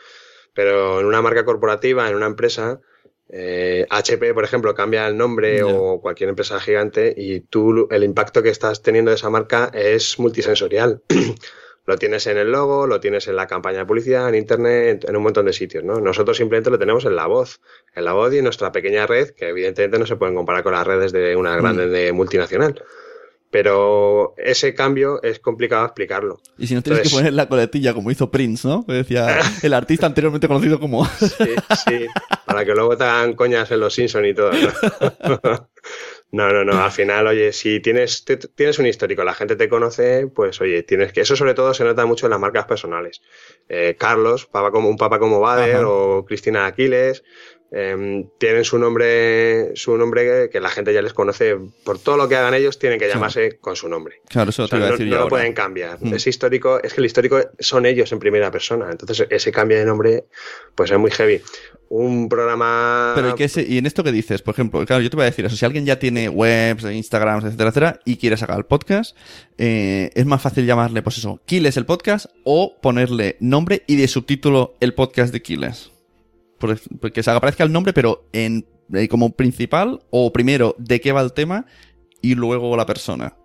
Pero 0.53 1.01
en 1.01 1.07
una 1.07 1.21
marca 1.21 1.43
corporativa, 1.43 2.07
en 2.07 2.15
una 2.15 2.27
empresa, 2.27 2.79
eh, 3.27 3.85
HP, 3.89 4.33
por 4.33 4.45
ejemplo, 4.45 4.73
cambia 4.73 5.07
el 5.07 5.17
nombre 5.17 5.61
o 5.61 5.99
cualquier 5.99 6.29
empresa 6.29 6.57
gigante 6.61 7.13
y 7.17 7.41
tú 7.41 7.89
el 7.91 8.05
impacto 8.05 8.41
que 8.41 8.49
estás 8.49 8.81
teniendo 8.81 9.11
de 9.11 9.15
esa 9.15 9.29
marca 9.29 9.69
es 9.73 10.19
multisensorial. 10.19 11.01
lo 11.85 11.97
tienes 11.97 12.27
en 12.27 12.37
el 12.37 12.51
logo, 12.51 12.87
lo 12.87 12.99
tienes 12.99 13.27
en 13.27 13.35
la 13.35 13.47
campaña 13.47 13.79
de 13.79 13.85
publicidad, 13.85 14.29
en 14.29 14.35
internet, 14.35 15.05
en 15.07 15.15
un 15.15 15.23
montón 15.23 15.45
de 15.45 15.53
sitios, 15.53 15.83
¿no? 15.83 15.99
Nosotros 15.99 16.37
simplemente 16.37 16.69
lo 16.69 16.77
tenemos 16.77 17.05
en 17.05 17.15
la 17.15 17.27
voz, 17.27 17.59
en 17.95 18.05
la 18.05 18.13
voz 18.13 18.33
y 18.33 18.37
en 18.37 18.43
nuestra 18.43 18.71
pequeña 18.71 19.07
red, 19.07 19.31
que 19.31 19.49
evidentemente 19.49 19.97
no 19.97 20.05
se 20.05 20.15
pueden 20.15 20.35
comparar 20.35 20.63
con 20.63 20.73
las 20.73 20.85
redes 20.85 21.11
de 21.11 21.35
una 21.35 21.55
grande 21.55 21.87
de 21.87 22.11
multinacional. 22.13 22.81
Pero 23.49 24.33
ese 24.37 24.73
cambio 24.73 25.21
es 25.23 25.39
complicado 25.39 25.85
explicarlo. 25.85 26.39
Y 26.57 26.67
si 26.67 26.73
no 26.73 26.81
tienes 26.81 27.01
que 27.01 27.09
poner 27.09 27.33
la 27.33 27.49
coletilla 27.49 27.93
como 27.93 28.09
hizo 28.09 28.31
Prince, 28.31 28.65
¿no? 28.65 28.85
Que 28.85 28.93
decía 28.93 29.39
el 29.61 29.73
artista 29.73 30.05
anteriormente 30.05 30.47
conocido 30.47 30.79
como... 30.79 31.05
Sí, 31.05 31.55
sí, 31.85 32.05
para 32.45 32.63
que 32.63 32.71
luego 32.71 32.95
te 32.95 33.03
hagan 33.03 33.33
coñas 33.33 33.69
en 33.71 33.81
los 33.81 33.93
Simpson 33.93 34.25
y 34.25 34.33
todo. 34.33 34.51
¿no? 34.53 35.69
No, 36.31 36.49
no, 36.53 36.63
no. 36.63 36.81
Al 36.81 36.91
final, 36.91 37.27
oye, 37.27 37.51
si 37.51 37.81
tienes, 37.81 38.23
te- 38.23 38.37
tienes 38.37 38.79
un 38.79 38.85
histórico, 38.85 39.23
la 39.25 39.33
gente 39.33 39.57
te 39.57 39.67
conoce, 39.67 40.27
pues 40.27 40.61
oye, 40.61 40.81
tienes 40.83 41.11
que. 41.11 41.21
Eso 41.21 41.35
sobre 41.35 41.53
todo 41.53 41.73
se 41.73 41.83
nota 41.83 42.05
mucho 42.05 42.25
en 42.25 42.29
las 42.31 42.39
marcas 42.39 42.65
personales. 42.65 43.21
Eh, 43.67 43.97
Carlos, 43.99 44.45
papa 44.45 44.71
como, 44.71 44.87
un 44.87 44.95
papa 44.95 45.19
como 45.19 45.41
Bader 45.41 45.83
Ajá. 45.83 45.89
o 45.89 46.25
Cristina 46.25 46.65
Aquiles, 46.67 47.23
eh, 47.73 48.25
tienen 48.37 48.65
su 48.65 48.77
nombre, 48.77 49.75
su 49.75 49.95
nombre 49.95 50.49
que, 50.49 50.59
la 50.59 50.69
gente 50.69 50.93
ya 50.93 51.01
les 51.01 51.13
conoce. 51.13 51.57
Por 51.85 51.99
todo 51.99 52.17
lo 52.17 52.27
que 52.27 52.35
hagan 52.35 52.53
ellos, 52.53 52.77
tienen 52.77 52.99
que 52.99 53.07
llamarse 53.07 53.57
con 53.59 53.77
su 53.77 53.87
nombre. 53.87 54.21
Claro, 54.27 54.49
eso 54.49 54.63
O 54.63 54.67
sea, 54.67 54.77
iba 54.77 54.87
a 54.87 54.89
no, 54.89 54.97
decir 54.97 55.11
no 55.11 55.19
lo 55.19 55.27
pueden 55.29 55.53
cambiar. 55.53 55.97
Mm. 56.01 56.13
Ese 56.13 56.29
histórico, 56.29 56.81
es 56.83 56.93
que 56.93 56.99
el 56.99 57.05
histórico 57.05 57.39
son 57.59 57.85
ellos 57.85 58.11
en 58.11 58.19
primera 58.19 58.51
persona. 58.51 58.89
Entonces, 58.91 59.25
ese 59.29 59.51
cambio 59.51 59.77
de 59.77 59.85
nombre, 59.85 60.25
pues 60.75 60.91
es 60.91 60.99
muy 60.99 61.11
heavy. 61.11 61.41
Un 61.87 62.27
programa. 62.27 63.13
Pero 63.15 63.35
¿y, 63.37 63.73
y 63.73 63.77
en 63.77 63.85
esto 63.85 64.03
que 64.03 64.11
dices, 64.11 64.41
por 64.41 64.53
ejemplo, 64.53 64.85
claro, 64.85 65.01
yo 65.01 65.09
te 65.09 65.15
voy 65.15 65.23
a 65.23 65.25
decir 65.25 65.45
eso, 65.45 65.55
si 65.55 65.65
alguien 65.65 65.85
ya 65.85 65.99
tiene 65.99 66.29
webs, 66.29 66.83
Instagrams, 66.83 67.43
etcétera, 67.43 67.69
etcétera, 67.69 67.99
y 68.05 68.17
quiere 68.17 68.37
sacar 68.37 68.57
el 68.57 68.65
podcast, 68.65 69.15
eh, 69.57 70.09
es 70.13 70.25
más 70.25 70.41
fácil 70.41 70.65
llamarle, 70.65 71.01
pues 71.01 71.17
eso, 71.17 71.41
Kiles 71.45 71.75
el 71.75 71.85
podcast, 71.85 72.27
o 72.45 72.79
ponerle 72.81 73.35
nombre 73.41 73.83
y 73.87 73.97
de 73.97 74.07
subtítulo 74.07 74.75
el 74.79 74.93
podcast 74.93 75.33
de 75.33 75.41
Kiles. 75.41 75.91
Por- 76.61 76.79
Porque 77.01 77.21
se 77.23 77.31
aparezca 77.31 77.63
el 77.65 77.71
nombre, 77.73 77.91
pero 77.91 78.25
en 78.31 78.65
eh, 78.93 79.07
como 79.09 79.35
principal, 79.35 79.99
o 80.11 80.31
primero 80.31 80.75
de 80.77 81.01
qué 81.01 81.11
va 81.11 81.21
el 81.21 81.33
tema, 81.33 81.65
y 82.21 82.35
luego 82.35 82.75
la 82.77 82.85
persona. 82.85 83.35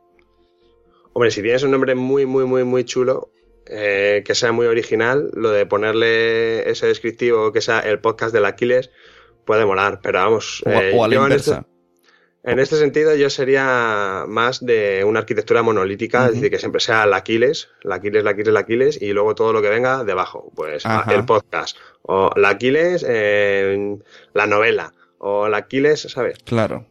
Hombre, 1.12 1.30
si 1.30 1.40
tienes 1.42 1.62
un 1.62 1.70
nombre 1.70 1.94
muy, 1.94 2.26
muy, 2.26 2.44
muy, 2.44 2.62
muy 2.64 2.84
chulo, 2.84 3.30
eh, 3.66 4.22
que 4.24 4.34
sea 4.34 4.52
muy 4.52 4.66
original, 4.66 5.30
lo 5.34 5.50
de 5.50 5.64
ponerle 5.66 6.68
ese 6.70 6.86
descriptivo 6.86 7.52
que 7.52 7.60
sea 7.60 7.80
el 7.80 8.00
podcast 8.00 8.32
del 8.34 8.44
Aquiles 8.44 8.90
puede 9.44 9.64
molar, 9.64 10.00
pero 10.02 10.18
vamos. 10.18 10.62
O, 10.66 10.68
a- 10.68 10.84
eh, 10.84 10.92
o 10.94 11.04
a 11.04 11.08
la 11.08 11.14
inversa. 11.16 11.66
En 12.52 12.58
este 12.60 12.76
sentido, 12.76 13.14
yo 13.16 13.28
sería 13.28 14.24
más 14.28 14.64
de 14.64 15.02
una 15.04 15.18
arquitectura 15.20 15.62
monolítica, 15.62 16.20
es 16.20 16.24
Ujú. 16.26 16.34
decir, 16.36 16.50
que 16.50 16.58
siempre 16.58 16.80
sea 16.80 17.04
el 17.04 17.12
Aquiles, 17.12 17.68
el 17.82 17.92
Aquiles, 17.92 18.20
el 18.20 18.28
Aquiles, 18.28 18.48
el 18.48 18.56
Aquiles, 18.56 19.02
y 19.02 19.12
luego 19.12 19.34
todo 19.34 19.52
lo 19.52 19.60
que 19.60 19.68
venga 19.68 20.04
debajo. 20.04 20.50
Pues 20.54 20.86
Ajá. 20.86 21.12
el 21.12 21.24
podcast, 21.24 21.76
o 22.02 22.30
el 22.36 22.44
Aquiles, 22.44 23.04
eh, 23.08 23.96
la 24.32 24.46
novela, 24.46 24.92
o 25.18 25.46
el 25.48 25.54
Aquiles, 25.54 26.02
¿sabes? 26.02 26.38
Claro. 26.44 26.86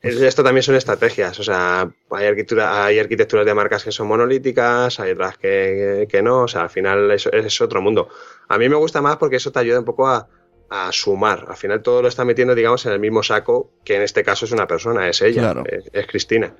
Es- 0.00 0.20
Esto 0.20 0.42
también 0.44 0.62
son 0.62 0.76
estrategias, 0.76 1.38
o 1.40 1.42
sea, 1.42 1.90
hay, 2.12 2.26
arquitectura, 2.26 2.84
hay 2.86 2.98
arquitecturas 3.00 3.44
de 3.44 3.52
marcas 3.52 3.82
que 3.84 3.90
son 3.92 4.06
monolíticas, 4.06 5.00
hay 5.00 5.10
otras 5.10 5.36
que, 5.38 6.06
que 6.08 6.22
no, 6.22 6.42
o 6.44 6.48
sea, 6.48 6.62
al 6.62 6.70
final 6.70 7.10
es, 7.10 7.26
es 7.26 7.60
otro 7.60 7.82
mundo. 7.82 8.08
A 8.48 8.56
mí 8.58 8.68
me 8.68 8.76
gusta 8.76 9.02
más 9.02 9.16
porque 9.16 9.36
eso 9.36 9.50
te 9.52 9.58
ayuda 9.58 9.80
un 9.80 9.84
poco 9.84 10.06
a, 10.08 10.28
a 10.70 10.90
sumar, 10.92 11.46
al 11.48 11.56
final 11.56 11.82
todo 11.82 12.02
lo 12.02 12.08
está 12.08 12.24
metiendo, 12.24 12.54
digamos, 12.54 12.84
en 12.86 12.92
el 12.92 13.00
mismo 13.00 13.22
saco, 13.22 13.70
que 13.84 13.96
en 13.96 14.02
este 14.02 14.22
caso 14.22 14.44
es 14.44 14.52
una 14.52 14.66
persona, 14.66 15.08
es 15.08 15.22
ella, 15.22 15.40
Claro. 15.42 15.64
es, 15.66 15.84
es 15.92 16.06
Cristina. 16.06 16.54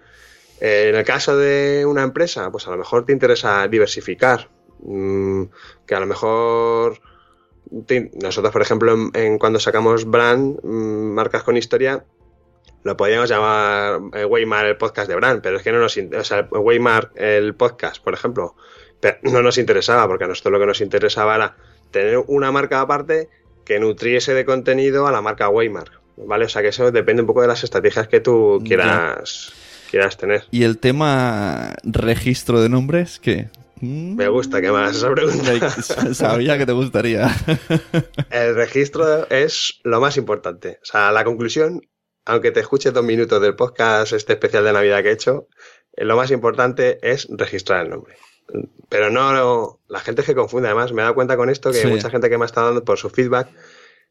Eh, 0.60 0.88
en 0.90 0.96
el 0.96 1.04
caso 1.04 1.36
de 1.36 1.84
una 1.86 2.02
empresa, 2.02 2.50
pues 2.50 2.66
a 2.66 2.70
lo 2.70 2.78
mejor 2.78 3.04
te 3.04 3.12
interesa 3.12 3.68
diversificar, 3.68 4.48
mm, 4.80 5.42
que 5.86 5.94
a 5.94 6.00
lo 6.00 6.06
mejor 6.06 7.00
te- 7.86 8.10
nosotros, 8.22 8.52
por 8.52 8.62
ejemplo, 8.62 8.92
en, 8.92 9.10
en 9.14 9.38
cuando 9.38 9.60
sacamos 9.60 10.04
brand, 10.06 10.58
mm, 10.62 11.12
marcas 11.14 11.42
con 11.42 11.56
historia, 11.56 12.04
lo 12.84 12.96
podríamos 12.96 13.28
llamar 13.28 14.00
eh, 14.14 14.24
Weimar 14.24 14.64
el 14.66 14.76
podcast 14.78 15.08
de 15.08 15.16
Brand, 15.16 15.42
pero 15.42 15.58
es 15.58 15.62
que 15.62 15.72
no 15.72 15.80
nos, 15.80 15.96
o 15.98 16.24
sea, 16.24 16.48
Weimar 16.50 17.10
el 17.16 17.54
podcast, 17.54 18.02
por 18.02 18.14
ejemplo, 18.14 18.56
pero 19.00 19.18
no 19.22 19.42
nos 19.42 19.58
interesaba, 19.58 20.06
porque 20.08 20.24
a 20.24 20.28
nosotros 20.28 20.52
lo 20.52 20.60
que 20.60 20.66
nos 20.66 20.80
interesaba 20.80 21.34
era 21.36 21.56
tener 21.90 22.22
una 22.26 22.50
marca 22.52 22.80
aparte 22.80 23.28
que 23.68 23.78
nutriese 23.78 24.32
de 24.32 24.46
contenido 24.46 25.06
a 25.06 25.12
la 25.12 25.20
marca 25.20 25.50
Waymark, 25.50 26.00
¿vale? 26.16 26.46
O 26.46 26.48
sea 26.48 26.62
que 26.62 26.68
eso 26.68 26.90
depende 26.90 27.20
un 27.20 27.26
poco 27.26 27.42
de 27.42 27.48
las 27.48 27.62
estrategias 27.64 28.08
que 28.08 28.20
tú 28.20 28.62
quieras, 28.64 29.52
quieras 29.90 30.16
tener. 30.16 30.44
¿Y 30.50 30.64
el 30.64 30.78
tema 30.78 31.74
registro 31.84 32.62
de 32.62 32.70
nombres 32.70 33.20
qué? 33.20 33.50
Me 33.82 34.26
gusta 34.28 34.62
que 34.62 34.72
me 34.72 34.78
hagas 34.78 34.96
esa 34.96 35.12
pregunta. 35.12 36.14
Sabía 36.14 36.56
que 36.56 36.64
te 36.64 36.72
gustaría. 36.72 37.28
El 38.30 38.54
registro 38.54 39.28
es 39.28 39.80
lo 39.84 40.00
más 40.00 40.16
importante. 40.16 40.78
O 40.82 40.86
sea, 40.86 41.12
la 41.12 41.22
conclusión, 41.22 41.82
aunque 42.24 42.50
te 42.50 42.60
escuches 42.60 42.94
dos 42.94 43.04
minutos 43.04 43.40
del 43.42 43.54
podcast 43.54 44.14
este 44.14 44.32
especial 44.32 44.64
de 44.64 44.72
Navidad 44.72 45.02
que 45.02 45.10
he 45.10 45.12
hecho, 45.12 45.46
eh, 45.92 46.06
lo 46.06 46.16
más 46.16 46.30
importante 46.30 46.98
es 47.02 47.28
registrar 47.30 47.84
el 47.84 47.90
nombre. 47.90 48.16
Pero 48.88 49.10
no, 49.10 49.78
la 49.88 50.00
gente 50.00 50.22
que 50.22 50.34
confunde, 50.34 50.68
además, 50.68 50.92
me 50.92 51.02
he 51.02 51.04
dado 51.04 51.14
cuenta 51.14 51.36
con 51.36 51.50
esto 51.50 51.70
que 51.70 51.78
Sí. 51.82 51.86
mucha 51.88 52.08
gente 52.10 52.30
que 52.30 52.38
me 52.38 52.44
ha 52.44 52.46
estado 52.46 52.68
dando 52.68 52.84
por 52.84 52.96
su 52.98 53.10
feedback 53.10 53.48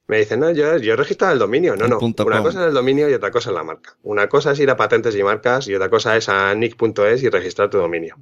me 0.08 0.20
dicen, 0.20 0.40
no, 0.40 0.52
yo, 0.52 0.78
yo 0.78 0.94
he 0.94 0.96
registrado 0.96 1.34
el 1.34 1.40
dominio. 1.40 1.76
No, 1.76 1.86
El 1.86 1.90
no. 1.92 1.98
Una 2.00 2.14
com. 2.16 2.44
cosa 2.44 2.62
es 2.62 2.68
el 2.68 2.74
dominio 2.74 3.10
y 3.10 3.14
otra 3.14 3.32
cosa 3.32 3.50
es 3.50 3.56
la 3.56 3.64
marca. 3.64 3.96
Una 4.04 4.30
cosa 4.30 4.52
es 4.52 4.60
ir 4.60 4.70
a 4.70 4.78
patentes 4.78 5.16
y 5.16 5.24
marcas 5.24 5.68
y 5.68 5.76
otra 5.76 5.90
cosa 5.90 6.16
es 6.16 6.30
a 6.30 6.54
nick.es 6.56 7.24
y 7.24 7.30
registrar 7.30 7.70
tu 7.70 7.78
dominio. 7.80 8.16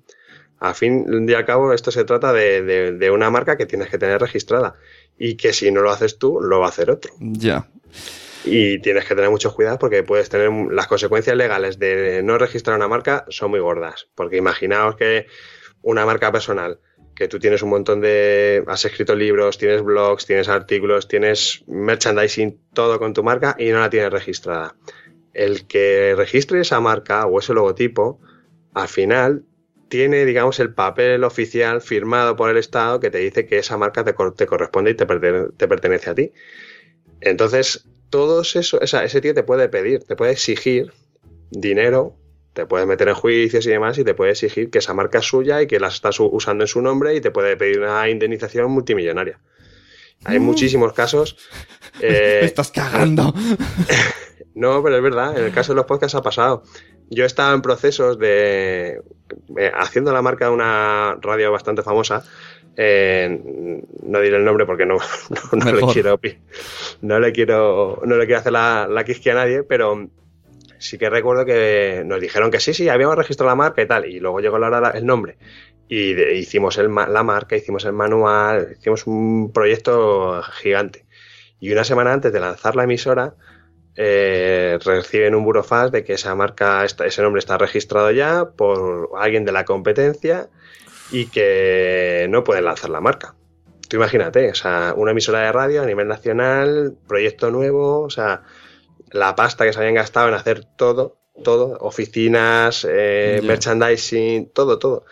A 0.60 0.74
fin 0.74 1.28
y 1.30 1.34
al 1.34 1.46
cabo, 1.46 1.74
esto 1.74 1.92
se 1.92 2.06
trata 2.06 2.32
de, 2.34 2.62
de- 2.64 2.92
de 2.94 3.12
una 3.12 3.30
marca 3.30 3.58
que 3.58 3.66
tienes 3.66 3.90
que 3.90 3.98
tener 3.98 4.20
registrada 4.22 4.76
y 5.20 5.36
que 5.36 5.52
si 5.54 5.70
no 5.72 5.82
lo 5.82 5.92
haces 5.92 6.18
tú, 6.18 6.40
lo 6.42 6.60
va 6.62 6.68
a 6.68 6.70
hacer 6.70 6.90
otro. 6.90 7.12
Ya. 7.20 7.68
Y 8.46 8.80
tienes 8.80 9.06
que 9.06 9.16
tener 9.16 9.30
mucho 9.30 9.54
cuidado 9.54 9.78
porque 9.78 10.02
puedes 10.04 10.30
tener 10.30 10.50
las 10.72 10.88
consecuencias 10.88 11.36
legales 11.36 11.78
de 11.78 12.22
no 12.24 12.38
registrar 12.38 12.78
una 12.78 12.88
marca 12.88 13.26
son 13.30 13.52
muy 13.52 13.60
gordas. 13.60 14.08
Porque 14.16 14.38
imaginaos 14.38 14.96
que 14.96 15.28
una 15.86 16.06
marca 16.06 16.32
personal, 16.32 16.80
que 17.16 17.28
tú 17.30 17.40
tienes 17.40 17.62
un 17.62 17.70
montón 17.70 18.02
de. 18.02 18.64
has 18.68 18.84
escrito 18.86 19.16
libros, 19.16 19.58
tienes 19.58 19.82
blogs, 19.84 20.26
tienes 20.26 20.50
artículos, 20.50 21.08
tienes 21.08 21.64
merchandising, 21.68 22.60
todo 22.74 23.00
con 23.00 23.14
tu 23.14 23.24
marca 23.24 23.56
y 23.58 23.70
no 23.70 23.80
la 23.80 23.90
tienes 23.90 24.12
registrada. 24.12 24.76
El 25.34 25.68
que 25.68 26.14
registre 26.18 26.60
esa 26.60 26.80
marca 26.82 27.26
o 27.26 27.40
ese 27.40 27.54
logotipo, 27.54 28.20
al 28.74 28.88
final 28.88 29.44
tiene, 29.88 30.26
digamos, 30.26 30.60
el 30.60 30.74
papel 30.74 31.24
oficial 31.24 31.80
firmado 31.82 32.36
por 32.36 32.50
el 32.50 32.58
Estado 32.58 33.00
que 33.00 33.12
te 33.12 33.20
dice 33.20 33.46
que 33.46 33.60
esa 33.60 33.78
marca 33.78 34.04
te, 34.04 34.14
cor- 34.16 34.34
te 34.36 34.48
corresponde 34.48 34.92
y 34.92 34.96
te, 34.96 35.06
te 35.06 35.68
pertenece 35.68 36.10
a 36.10 36.16
ti. 36.16 36.32
Entonces, 37.22 37.88
todos 38.10 38.56
eso, 38.56 38.82
esa- 38.82 39.04
ese 39.04 39.22
tío 39.22 39.34
te 39.34 39.44
puede 39.44 39.70
pedir, 39.70 40.04
te 40.04 40.16
puede 40.16 40.32
exigir 40.32 40.92
dinero, 41.52 42.16
te 42.56 42.66
puede 42.66 42.86
meter 42.86 43.10
en 43.10 43.16
juicios 43.16 43.66
y 43.66 43.70
demás, 43.70 43.98
y 43.98 44.06
te 44.06 44.14
puede 44.14 44.32
exigir 44.32 44.70
que 44.70 44.80
esa 44.80 44.94
marca 44.94 45.20
es 45.20 45.26
suya 45.26 45.62
y 45.62 45.68
que 45.68 45.78
la 45.78 45.90
estás 45.90 46.18
usando 46.22 46.64
en 46.64 46.68
su 46.70 46.82
nombre 46.82 47.14
y 47.14 47.20
te 47.20 47.30
puede 47.30 47.58
pedir 47.58 47.82
una 47.82 48.08
indemnización 48.10 48.72
multimillonaria. 48.72 49.40
Hay 50.24 50.40
muchísimos 50.40 50.94
casos. 50.94 51.36
eh, 52.02 52.40
Me 52.42 52.48
estás 52.48 52.72
cagando. 52.72 53.34
no, 54.56 54.82
pero 54.82 54.96
es 54.96 55.04
verdad, 55.04 55.38
en 55.38 55.44
el 55.44 55.52
caso 55.52 55.74
de 55.74 55.76
los 55.76 55.86
podcasts 55.86 56.16
ha 56.16 56.22
pasado. 56.22 56.64
Yo 57.10 57.26
estaba 57.26 57.54
en 57.54 57.62
procesos 57.62 58.18
de. 58.18 59.02
eh, 59.58 59.72
haciendo 59.76 60.14
la 60.14 60.22
marca 60.22 60.46
de 60.46 60.52
una 60.52 61.18
radio 61.22 61.52
bastante 61.52 61.84
famosa. 61.84 62.24
eh, 62.78 63.82
no 64.02 64.22
diré 64.22 64.38
el 64.38 64.46
nombre 64.46 64.66
porque 64.66 64.86
no, 64.86 64.96
no, 65.52 65.66
no 65.66 65.72
le 65.74 65.82
quiero. 65.94 66.20
No 67.02 67.20
le 67.20 67.32
quiero. 67.34 68.02
No 68.06 68.16
le 68.16 68.26
quiero 68.26 68.40
hacer 68.40 68.54
la, 68.54 68.88
la 68.90 69.04
quisquia 69.04 69.34
a 69.34 69.36
nadie, 69.36 69.64
pero 69.64 70.10
sí 70.80 70.98
que 70.98 71.10
recuerdo 71.10 71.46
que 71.46 72.04
nos 72.06 72.20
dijeron 72.22 72.52
que 72.52 72.60
sí, 72.60 72.74
sí, 72.74 72.90
habíamos 72.90 73.16
registrado 73.16 73.50
la 73.50 73.56
marca 73.56 73.82
y 73.82 73.88
tal. 73.88 74.06
Y 74.06 74.20
luego 74.20 74.40
llegó 74.40 74.58
la 74.58 74.68
hora 74.68 74.92
el 74.92 75.06
nombre. 75.06 75.38
Y 75.88 76.20
hicimos 76.34 76.78
el, 76.78 76.94
la 76.94 77.24
marca, 77.24 77.56
hicimos 77.56 77.86
el 77.86 77.94
manual, 77.94 78.76
hicimos 78.78 79.06
un 79.08 79.52
proyecto 79.54 80.42
gigante. 80.62 81.06
Y 81.60 81.72
una 81.72 81.84
semana 81.84 82.14
antes 82.14 82.34
de 82.34 82.40
lanzar 82.40 82.76
la 82.76 82.84
emisora, 82.84 83.36
eh, 83.96 84.78
reciben 84.84 85.36
un 85.36 85.44
burofax 85.44 85.92
de 85.92 86.04
que 86.04 86.14
esa 86.14 86.36
marca, 86.36 86.84
ese 86.84 87.22
nombre 87.22 87.40
está 87.40 87.58
registrado 87.58 88.12
ya 88.12 88.50
por 88.50 89.12
alguien 89.18 89.46
de 89.46 89.52
la 89.54 89.64
competencia 89.64 90.50
y 91.12 91.28
que 91.28 92.28
no 92.30 92.44
pueden 92.44 92.66
lanzar 92.66 92.90
la 92.90 93.02
marca. 93.02 93.36
Tú 93.88 93.98
imagínate, 93.98 94.50
o 94.50 94.56
sea, 94.56 94.94
una 94.98 95.12
emisora 95.12 95.42
de 95.42 95.52
radio 95.52 95.84
a 95.84 95.86
nivel 95.86 96.08
nacional, 96.08 96.98
proyecto 97.08 97.52
nuevo, 97.52 98.02
o 98.02 98.10
sea, 98.10 98.42
la 99.16 99.36
pasta 99.36 99.66
que 99.66 99.74
se 99.74 99.80
habían 99.80 99.96
gastado 99.96 100.28
en 100.28 100.34
hacer 100.36 100.66
todo, 100.78 101.18
todo, 101.44 101.78
oficinas, 101.82 102.86
eh, 102.90 103.42
merchandising, 103.44 104.50
todo, 104.54 104.78
todo. 104.80 105.06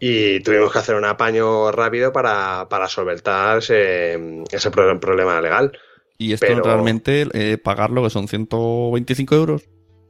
Y 0.00 0.40
tuvimos 0.40 0.72
que 0.72 0.78
hacer 0.78 0.94
un 0.96 1.04
apaño 1.04 1.70
rápido 1.70 2.12
para, 2.12 2.66
para 2.68 2.88
solventar 2.88 3.58
ese, 3.58 4.42
ese 4.50 4.70
pro- 4.70 4.98
problema 4.98 5.40
legal. 5.40 5.72
Y 6.18 6.32
esto 6.32 6.46
Pero- 6.46 6.62
realmente, 6.64 7.26
eh, 7.32 7.58
pagarlo, 7.58 8.02
que 8.02 8.10
son 8.10 8.26
125 8.28 9.34
euros 9.34 9.62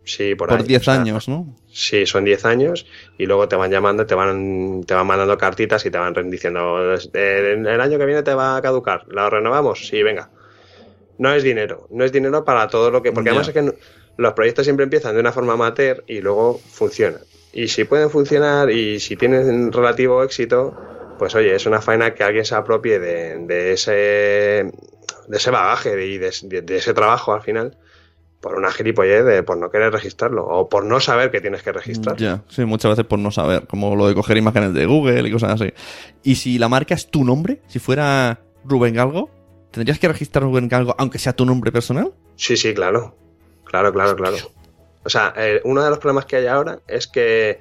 Sí, 0.05 0.35
por, 0.35 0.49
por 0.49 0.59
ahí, 0.61 0.66
10 0.66 0.83
o 0.83 0.85
sea, 0.87 0.95
años, 1.01 1.29
¿no? 1.29 1.57
Sí, 1.71 2.07
son 2.07 2.25
10 2.25 2.45
años 2.45 2.87
y 3.18 3.27
luego 3.27 3.47
te 3.49 3.55
van 3.55 3.71
llamando, 3.71 4.05
te 4.05 4.16
van, 4.16 4.83
te 4.85 4.95
van 4.95 5.07
mandando 5.07 5.38
cartitas 5.38 5.87
y 5.87 5.90
te 5.92 5.99
van 5.99 6.12
diciendo, 6.29 6.92
"Eh, 7.14 7.55
el 7.57 7.81
año 7.81 7.99
que 7.99 8.07
viene 8.07 8.25
te 8.25 8.35
va 8.35 8.57
a 8.57 8.62
caducar, 8.62 9.05
¿la 9.09 9.31
renovamos? 9.31 9.87
Sí, 9.87 10.03
venga. 10.03 10.29
No 11.23 11.33
es 11.33 11.43
dinero, 11.43 11.87
no 11.91 12.05
es 12.05 12.11
dinero 12.13 12.45
para 12.45 12.67
todo 12.69 12.91
lo 12.91 13.01
que... 13.03 13.13
Porque 13.13 13.31
además 13.31 13.49
es 13.49 13.55
que 13.55 13.79
los 14.17 14.33
proyectos 14.35 14.65
siempre 14.65 14.85
empiezan 14.85 15.15
de 15.15 15.21
una 15.21 15.33
forma 15.33 15.53
amateur 15.55 16.03
y 16.07 16.21
luego 16.21 16.59
funcionan. 16.71 17.21
Y 17.53 17.69
si 17.69 17.85
pueden 17.85 18.11
funcionar 18.11 18.71
y 18.71 18.99
si 18.99 19.17
tienen 19.17 19.71
relativo 19.73 20.23
éxito, 20.23 20.75
pues 21.19 21.35
oye, 21.35 21.55
es 21.55 21.65
una 21.67 21.81
faena 21.81 22.13
que 22.15 22.25
alguien 22.25 22.45
se 22.45 22.55
apropie 22.55 22.99
de, 22.99 23.39
de 23.47 23.73
ese, 23.73 23.93
de 23.93 25.37
ese 25.37 25.51
bagaje 25.51 26.05
y 26.07 26.19
de, 26.19 26.33
de- 26.43 26.63
de 26.63 26.77
ese 26.77 26.93
trabajo 26.95 27.33
al 27.33 27.43
final 27.43 27.77
por 28.41 28.57
una 28.57 28.73
gilipollez 28.73 29.25
de 29.25 29.43
por 29.45 29.57
no 29.57 29.71
querer 29.71 29.93
registrarlo 29.93 30.45
o 30.45 30.69
por 30.69 30.85
no 30.85 30.99
saber 30.99 31.31
que 31.31 31.41
tienes 31.41 31.63
que 31.63 31.71
registrar. 31.73 32.17
Ya, 32.17 32.43
sí, 32.49 32.65
muchas 32.65 32.91
veces 32.91 33.05
por 33.05 33.21
no 33.21 33.31
saber, 33.31 33.69
como 33.69 33.95
lo 33.95 34.09
de 34.09 34.15
coger 34.15 34.37
imágenes 34.37 34.75
de 34.75 34.85
Google 34.87 35.29
y 35.29 35.31
cosas 35.31 35.61
así. 35.61 35.73
Y 36.25 36.35
si 36.35 36.59
la 36.59 36.69
marca 36.69 36.95
es 36.95 37.07
tu 37.09 37.25
nombre, 37.25 37.61
si 37.69 37.79
fuera 37.79 38.41
Rubén 38.65 38.95
Galgo, 38.95 39.31
¿tendrías 39.73 39.99
que 39.99 40.07
registrar 40.07 40.45
Rubén 40.45 40.69
Galgo 40.69 40.95
aunque 40.99 41.19
sea 41.19 41.33
tu 41.33 41.45
nombre 41.45 41.73
personal? 41.73 42.13
Sí, 42.37 42.57
sí, 42.57 42.73
claro. 42.73 43.17
Claro, 43.65 43.93
claro, 43.93 44.15
claro. 44.15 44.37
O 45.05 45.09
sea, 45.09 45.33
eh, 45.37 45.61
uno 45.65 45.83
de 45.83 45.91
los 45.91 45.99
problemas 45.99 46.27
que 46.27 46.37
hay 46.37 46.47
ahora 46.47 46.81
es 46.87 47.07
que 47.07 47.61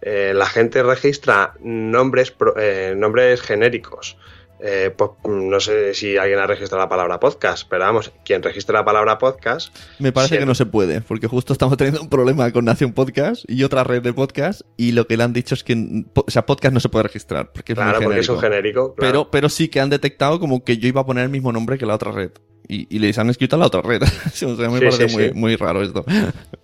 eh, 0.00 0.32
la 0.34 0.46
gente 0.46 0.82
registra 0.82 1.54
nombres, 1.60 2.34
eh, 2.56 2.94
nombres 2.96 3.42
genéricos. 3.42 4.16
Eh, 4.60 4.92
pues, 4.96 5.10
no 5.28 5.60
sé 5.60 5.94
si 5.94 6.16
alguien 6.16 6.40
ha 6.40 6.46
registrado 6.46 6.82
la 6.82 6.88
palabra 6.88 7.20
podcast, 7.20 7.68
pero 7.70 7.84
vamos, 7.84 8.12
quien 8.24 8.42
registre 8.42 8.74
la 8.74 8.84
palabra 8.84 9.16
podcast, 9.18 9.74
Me 10.00 10.10
parece 10.10 10.38
que 10.38 10.46
no 10.46 10.54
se 10.54 10.66
puede, 10.66 11.00
porque 11.00 11.28
justo 11.28 11.52
estamos 11.52 11.76
teniendo 11.76 12.00
un 12.02 12.08
problema 12.08 12.50
con 12.50 12.64
Nación 12.64 12.92
Podcast 12.92 13.44
y 13.48 13.62
otra 13.62 13.84
red 13.84 14.02
de 14.02 14.12
podcast, 14.12 14.62
y 14.76 14.92
lo 14.92 15.06
que 15.06 15.16
le 15.16 15.22
han 15.24 15.32
dicho 15.32 15.54
es 15.54 15.62
que, 15.62 16.04
o 16.14 16.30
sea, 16.30 16.44
podcast 16.44 16.74
no 16.74 16.80
se 16.80 16.88
puede 16.88 17.04
registrar, 17.04 17.52
porque 17.52 17.72
es 17.74 17.78
muy 17.78 17.84
claro, 17.88 18.02
porque 18.04 18.20
es 18.20 18.28
un 18.28 18.40
genérico. 18.40 18.94
claro. 18.94 19.12
Pero, 19.12 19.30
pero 19.30 19.48
sí 19.48 19.68
que 19.68 19.78
han 19.80 19.90
detectado 19.90 20.40
como 20.40 20.64
que 20.64 20.78
yo 20.78 20.88
iba 20.88 21.02
a 21.02 21.06
poner 21.06 21.24
el 21.24 21.30
mismo 21.30 21.52
nombre 21.52 21.78
que 21.78 21.86
la 21.86 21.94
otra 21.94 22.10
red. 22.10 22.30
Y, 22.70 22.86
y 22.94 22.98
les 22.98 23.16
han 23.18 23.30
escrito 23.30 23.56
a 23.56 23.58
la 23.60 23.66
otra 23.66 23.80
red. 23.80 24.02
Sí, 24.34 24.44
o 24.44 24.54
sea, 24.56 24.68
me 24.68 24.78
Sí, 24.78 24.84
parece 24.84 25.08
sí, 25.08 25.14
muy, 25.16 25.24
sí. 25.28 25.32
muy 25.34 25.56
raro 25.56 25.80
esto. 25.82 26.04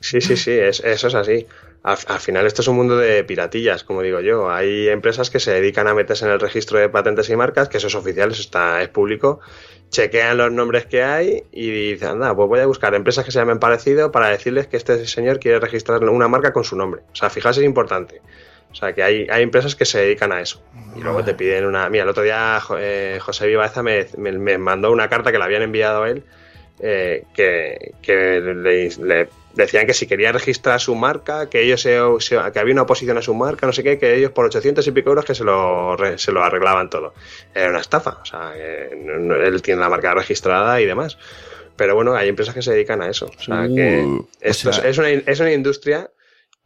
Sí, 0.00 0.20
sí, 0.20 0.36
sí, 0.36 0.50
es- 0.50 0.80
eso 0.80 1.08
es 1.08 1.14
así. 1.14 1.46
Al, 1.84 1.98
al 2.08 2.18
final 2.18 2.46
esto 2.46 2.62
es 2.62 2.68
un 2.68 2.76
mundo 2.76 2.96
de 2.96 3.22
piratillas, 3.24 3.84
como 3.84 4.02
digo 4.02 4.20
yo. 4.20 4.50
Hay 4.50 4.88
empresas 4.88 5.30
que 5.30 5.38
se 5.38 5.52
dedican 5.52 5.86
a 5.86 5.94
meterse 5.94 6.24
en 6.24 6.32
el 6.32 6.40
registro 6.40 6.78
de 6.78 6.88
patentes 6.88 7.28
y 7.30 7.36
marcas, 7.36 7.68
que 7.68 7.76
eso 7.76 7.86
es 7.86 7.94
oficial, 7.94 8.30
eso 8.32 8.40
está, 8.40 8.82
es 8.82 8.88
público, 8.88 9.40
chequean 9.90 10.38
los 10.38 10.50
nombres 10.50 10.86
que 10.86 11.02
hay 11.02 11.44
y 11.52 11.70
dicen, 11.92 12.08
anda, 12.08 12.34
pues 12.34 12.48
voy 12.48 12.60
a 12.60 12.66
buscar 12.66 12.94
empresas 12.94 13.24
que 13.24 13.30
se 13.30 13.38
llamen 13.38 13.58
parecido 13.58 14.10
para 14.10 14.28
decirles 14.30 14.66
que 14.66 14.76
este 14.78 15.06
señor 15.06 15.38
quiere 15.38 15.60
registrar 15.60 16.02
una 16.08 16.26
marca 16.26 16.52
con 16.54 16.64
su 16.64 16.74
nombre. 16.74 17.02
O 17.12 17.14
sea, 17.16 17.28
fijarse 17.30 17.60
es 17.60 17.66
importante. 17.66 18.22
O 18.72 18.74
sea, 18.74 18.92
que 18.92 19.02
hay, 19.04 19.26
hay 19.30 19.42
empresas 19.44 19.76
que 19.76 19.84
se 19.84 20.00
dedican 20.00 20.32
a 20.32 20.40
eso. 20.40 20.60
Y 20.96 21.00
luego 21.00 21.22
te 21.22 21.34
piden 21.34 21.64
una... 21.66 21.88
Mira, 21.90 22.02
el 22.04 22.10
otro 22.10 22.24
día 22.24 22.60
eh, 22.78 23.18
José 23.20 23.46
Vivaeza 23.46 23.82
me, 23.84 24.06
me- 24.16 24.32
me 24.32 24.58
mandó 24.58 24.90
una 24.90 25.08
carta 25.08 25.30
que 25.30 25.38
le 25.38 25.44
habían 25.44 25.62
enviado 25.62 26.02
a 26.02 26.10
él 26.10 26.24
eh, 26.80 27.22
que, 27.34 27.92
que 28.02 28.40
le, 28.40 28.88
le 28.88 29.28
decían 29.54 29.86
que 29.86 29.94
si 29.94 30.06
quería 30.06 30.32
registrar 30.32 30.80
su 30.80 30.94
marca, 30.94 31.48
que 31.48 31.62
ellos 31.62 31.80
se, 31.80 31.98
se- 32.20 32.38
que 32.52 32.58
había 32.58 32.72
una 32.74 32.82
oposición 32.82 33.16
a 33.18 33.22
su 33.22 33.34
marca, 33.34 33.66
no 33.66 33.72
sé 33.72 33.82
qué, 33.82 33.98
que 33.98 34.14
ellos 34.16 34.30
por 34.32 34.44
800 34.46 34.86
y 34.86 34.90
pico 34.92 35.10
euros 35.10 35.24
que 35.24 35.34
se 35.34 35.44
lo, 35.44 35.96
se 36.16 36.32
lo 36.32 36.42
arreglaban 36.42 36.90
todo. 36.90 37.14
Era 37.54 37.70
una 37.70 37.80
estafa, 37.80 38.18
o 38.22 38.24
sea, 38.24 38.52
él 38.56 39.62
tiene 39.62 39.80
la 39.80 39.88
marca 39.88 40.14
registrada 40.14 40.80
y 40.80 40.86
demás. 40.86 41.18
Pero 41.76 41.96
bueno, 41.96 42.14
hay 42.14 42.28
empresas 42.28 42.54
que 42.54 42.62
se 42.62 42.70
dedican 42.72 43.02
a 43.02 43.08
eso. 43.08 43.26
O 43.36 43.42
sea, 43.42 43.66
que 43.74 44.04
Uh, 44.04 44.28
esto 44.40 44.72
sea- 44.72 44.88
es, 44.88 44.96
una, 44.98 45.08
es 45.10 45.40
una 45.40 45.52
industria 45.52 46.08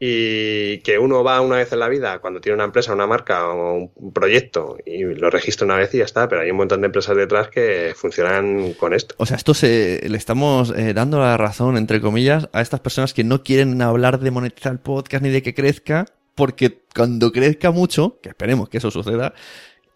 y 0.00 0.78
que 0.78 0.98
uno 0.98 1.24
va 1.24 1.40
una 1.40 1.56
vez 1.56 1.72
en 1.72 1.80
la 1.80 1.88
vida 1.88 2.20
cuando 2.20 2.40
tiene 2.40 2.54
una 2.54 2.64
empresa, 2.64 2.92
una 2.92 3.06
marca 3.06 3.48
o 3.48 3.90
un 3.92 4.12
proyecto 4.12 4.76
y 4.86 5.02
lo 5.02 5.28
registra 5.28 5.64
una 5.64 5.76
vez 5.76 5.92
y 5.94 5.98
ya 5.98 6.04
está, 6.04 6.28
pero 6.28 6.42
hay 6.42 6.50
un 6.50 6.56
montón 6.56 6.82
de 6.82 6.86
empresas 6.86 7.16
detrás 7.16 7.48
que 7.48 7.94
funcionan 7.96 8.74
con 8.74 8.94
esto. 8.94 9.16
O 9.18 9.26
sea, 9.26 9.36
esto 9.36 9.54
se 9.54 10.00
le 10.08 10.16
estamos 10.16 10.72
eh, 10.76 10.94
dando 10.94 11.18
la 11.18 11.36
razón, 11.36 11.76
entre 11.76 12.00
comillas, 12.00 12.48
a 12.52 12.60
estas 12.60 12.80
personas 12.80 13.12
que 13.12 13.24
no 13.24 13.42
quieren 13.42 13.82
hablar 13.82 14.20
de 14.20 14.30
monetizar 14.30 14.72
el 14.72 14.78
podcast 14.78 15.24
ni 15.24 15.30
de 15.30 15.42
que 15.42 15.54
crezca, 15.54 16.06
porque 16.36 16.82
cuando 16.94 17.32
crezca 17.32 17.72
mucho, 17.72 18.20
que 18.22 18.28
esperemos 18.28 18.68
que 18.68 18.78
eso 18.78 18.92
suceda, 18.92 19.34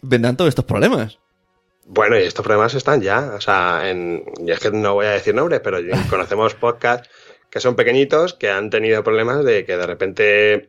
vendrán 0.01 0.37
todos 0.37 0.49
estos 0.49 0.65
problemas. 0.65 1.21
Bueno, 1.87 2.19
y 2.19 2.23
estos 2.23 2.45
problemas 2.45 2.75
están 2.75 3.01
ya. 3.01 3.33
O 3.37 3.41
sea, 3.41 3.89
en, 3.89 4.25
y 4.45 4.51
es 4.51 4.59
que 4.59 4.71
no 4.71 4.95
voy 4.95 5.07
a 5.07 5.11
decir 5.11 5.35
nombres, 5.35 5.61
pero 5.63 5.79
conocemos 6.11 6.55
podcasts 6.55 7.09
que 7.53 7.61
son 7.61 7.77
pequeñitos 7.77 8.33
que 8.35 8.49
han 8.51 8.71
tenido 8.71 9.05
problemas 9.05 9.45
de 9.45 9.65
que 9.65 9.77
de 9.77 9.87
repente. 9.87 10.69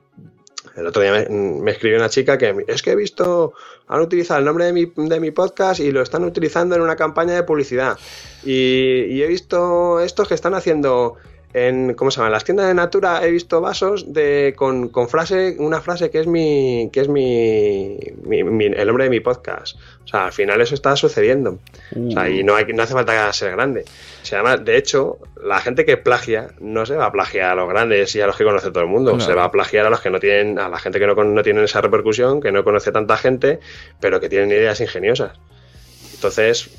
El 0.77 0.87
otro 0.87 1.01
día 1.03 1.27
me, 1.29 1.71
escribió 1.71 1.97
una 1.97 2.09
chica 2.09 2.37
que 2.37 2.65
es 2.67 2.81
que 2.81 2.91
he 2.91 2.95
visto, 2.95 3.53
han 3.87 4.01
utilizado 4.01 4.39
el 4.39 4.45
nombre 4.45 4.65
de 4.65 4.73
mi, 4.73 4.91
de 4.95 5.19
mi 5.19 5.29
podcast 5.29 5.79
y 5.79 5.91
lo 5.91 6.01
están 6.01 6.23
utilizando 6.23 6.75
en 6.75 6.81
una 6.81 6.95
campaña 6.95 7.33
de 7.35 7.43
publicidad. 7.43 7.97
Y, 8.43 9.03
y 9.09 9.21
he 9.21 9.27
visto 9.27 9.99
estos 9.99 10.27
que 10.27 10.33
están 10.33 10.55
haciendo 10.55 11.15
en 11.53 11.93
¿cómo 11.93 12.09
se 12.09 12.15
llama? 12.17 12.27
En 12.29 12.31
las 12.33 12.43
tiendas 12.45 12.67
de 12.67 12.73
Natura 12.73 13.23
he 13.23 13.29
visto 13.29 13.61
vasos 13.61 14.11
de 14.11 14.55
con, 14.57 14.89
con 14.89 15.07
frase, 15.07 15.55
una 15.59 15.81
frase 15.81 16.09
que 16.09 16.19
es 16.21 16.25
mi 16.27 16.89
que 16.91 17.01
es 17.01 17.07
mi- 17.07 17.99
mi- 18.23 18.65
el 18.65 18.87
nombre 18.87 19.03
de 19.03 19.09
mi 19.11 19.19
podcast. 19.19 19.77
O 20.03 20.07
sea, 20.07 20.25
al 20.25 20.33
final 20.33 20.59
eso 20.61 20.75
está 20.75 20.95
sucediendo. 20.95 21.59
O 21.95 22.11
sea, 22.11 22.29
y 22.29 22.43
no 22.43 22.55
hay 22.55 22.65
no 22.73 22.83
hace 22.83 22.93
falta 22.93 23.31
ser 23.33 23.51
grande. 23.51 23.85
Se 24.21 24.35
llama, 24.35 24.57
de 24.57 24.77
hecho, 24.77 25.17
la 25.41 25.59
gente 25.59 25.85
que 25.85 25.97
plagia 25.97 26.49
no 26.59 26.85
se 26.85 26.95
va 26.95 27.05
a 27.05 27.11
plagiar 27.11 27.51
a 27.51 27.55
los 27.55 27.69
grandes 27.69 28.15
y 28.15 28.21
a 28.21 28.27
los 28.27 28.35
que 28.37 28.43
conoce 28.43 28.69
todo 28.71 28.83
el 28.83 28.89
mundo, 28.89 29.11
Claro. 29.11 29.25
se 29.25 29.33
va 29.33 29.45
a 29.45 29.51
plagiar 29.51 29.85
a 29.85 29.89
los 29.89 30.01
que 30.01 30.09
no 30.09 30.19
tienen 30.19 30.59
a 30.59 30.69
la 30.69 30.77
gente 30.79 30.99
que 30.99 31.07
no, 31.07 31.15
no 31.15 31.41
tienen 31.43 31.63
esa 31.63 31.81
repercusión, 31.81 32.41
que 32.41 32.51
no 32.51 32.63
conoce 32.63 32.91
tanta 32.91 33.17
gente, 33.17 33.59
pero 33.99 34.19
que 34.19 34.29
tienen 34.29 34.49
ideas 34.51 34.79
ingeniosas. 34.81 35.31
Entonces, 36.13 36.69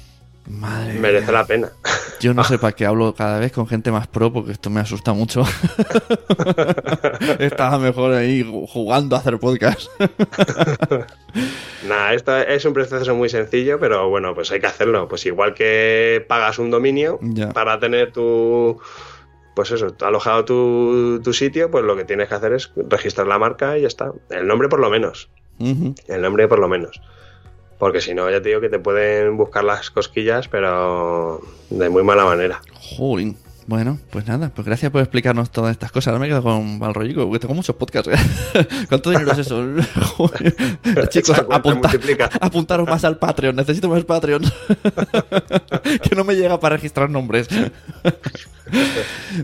Madre 0.47 0.95
merece 1.01 1.27
mía. 1.27 1.33
la 1.33 1.47
pena. 1.47 1.73
Yo 2.21 2.35
no 2.35 2.45
sé 2.45 2.59
para 2.59 2.73
qué 2.75 2.85
hablo 2.87 3.15
cada 3.15 3.39
vez 3.39 3.53
con 3.53 3.67
gente 3.67 3.91
más 3.91 4.07
pro 4.07 4.33
porque 4.33 4.53
esto 4.53 4.69
me 4.71 4.81
asusta 4.81 5.13
mucho. 5.15 5.43
Estaba 7.39 7.79
mejor 7.79 8.13
ahí 8.15 8.43
jugando 8.69 9.17
a 9.17 9.21
hacer 9.21 9.39
podcast. 9.39 9.89
Nada, 11.89 12.15
esto 12.15 12.37
es 12.37 12.65
un 12.65 12.73
proceso 12.73 13.15
muy 13.15 13.29
sencillo, 13.29 13.79
pero 13.79 14.09
bueno, 14.09 14.35
pues 14.35 14.51
hay 14.53 14.61
que 14.61 14.67
hacerlo. 14.67 15.09
Pues 15.09 15.25
igual 15.27 15.55
que 15.55 16.25
pagas 16.29 16.59
un 16.59 16.71
dominio 16.71 17.19
Ya. 17.23 17.51
para 17.51 17.79
tener 17.79 18.13
tu. 18.13 18.79
Pues 19.55 19.71
eso, 19.71 19.95
alojado 20.01 20.45
tu, 20.45 21.21
tu 21.23 21.33
sitio, 21.33 21.71
pues 21.71 21.85
lo 21.85 21.97
que 21.97 22.05
tienes 22.05 22.29
que 22.29 22.35
hacer 22.35 22.53
es 22.55 22.73
registrar 22.89 23.27
la 23.29 23.39
marca 23.39 23.79
y 23.79 23.83
ya 23.83 23.89
está. 23.89 24.13
El 24.31 24.47
nombre 24.47 24.69
por 24.69 24.81
lo 24.81 24.91
menos. 24.91 25.29
El 25.61 26.21
nombre 26.23 26.49
por 26.49 26.59
lo 26.59 26.69
menos. 26.69 27.01
Porque 27.85 28.01
si 28.01 28.15
no, 28.15 28.31
ya 28.31 28.41
te 28.41 28.49
digo 28.49 28.63
que 28.63 28.71
te 28.71 28.79
pueden 28.79 29.37
buscar 29.37 29.63
las 29.63 29.91
cosquillas, 29.91 30.49
pero 30.49 31.43
de 31.69 31.91
muy 31.91 32.03
mala 32.03 32.25
manera. 32.25 32.63
Jolín. 32.73 33.37
Bueno, 33.67 33.99
pues 34.11 34.27
nada, 34.27 34.51
pues 34.55 34.67
gracias 34.67 34.93
por 34.93 35.01
explicarnos 35.01 35.51
todas 35.51 35.71
estas 35.71 35.91
cosas. 35.91 36.09
Ahora 36.09 36.21
me 36.21 36.29
quedo 36.29 36.43
con 36.43 36.79
mal 36.79 36.93
rollico, 36.93 37.25
porque 37.25 37.39
tengo 37.39 37.55
muchos 37.55 37.75
podcasts. 37.77 38.11
¿Cuánto 38.91 39.11
dinero 39.11 39.33
es 39.33 39.39
eso? 39.39 39.65
Chicos, 41.09 41.39
apunta- 41.51 41.91
apuntaros 42.41 42.87
más 42.87 43.05
al 43.05 43.17
Patreon. 43.19 43.57
Necesito 43.57 43.89
más 43.89 44.05
Patreon. 44.05 44.43
que 46.03 46.15
no 46.15 46.25
me 46.25 46.35
llega 46.35 46.61
para 46.61 46.77
registrar 46.77 47.09
nombres. 47.09 47.49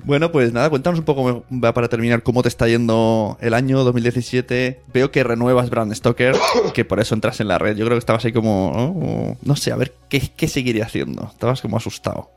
bueno, 0.05 0.31
pues 0.33 0.53
nada, 0.53 0.68
cuéntanos 0.68 0.99
un 0.99 1.05
poco 1.07 1.45
para 1.75 1.89
terminar 1.89 2.23
cómo 2.23 2.43
te 2.43 2.49
está 2.49 2.68
yendo 2.68 3.39
el 3.41 3.55
año 3.55 3.83
2017. 3.85 4.83
Veo 4.93 5.11
que 5.11 5.25
renuevas 5.25 5.71
Brand 5.71 5.95
Stoker, 5.95 6.37
que 6.75 6.85
por 6.85 7.01
eso 7.01 7.14
entras 7.14 7.41
en 7.41 7.49
la 7.49 7.59
red. 7.59 7.75
Yo 7.77 7.87
creo 7.87 7.97
que 7.97 8.01
estabas 8.01 8.25
ahí 8.27 8.33
como, 8.33 8.71
oh, 8.75 9.37
no 9.43 9.57
sé, 9.57 9.73
a 9.73 9.77
ver 9.77 9.95
qué, 10.11 10.21
qué 10.37 10.47
seguiría 10.47 10.85
haciendo. 10.85 11.29
Estabas 11.33 11.62
como 11.62 11.79
asustado. 11.79 12.31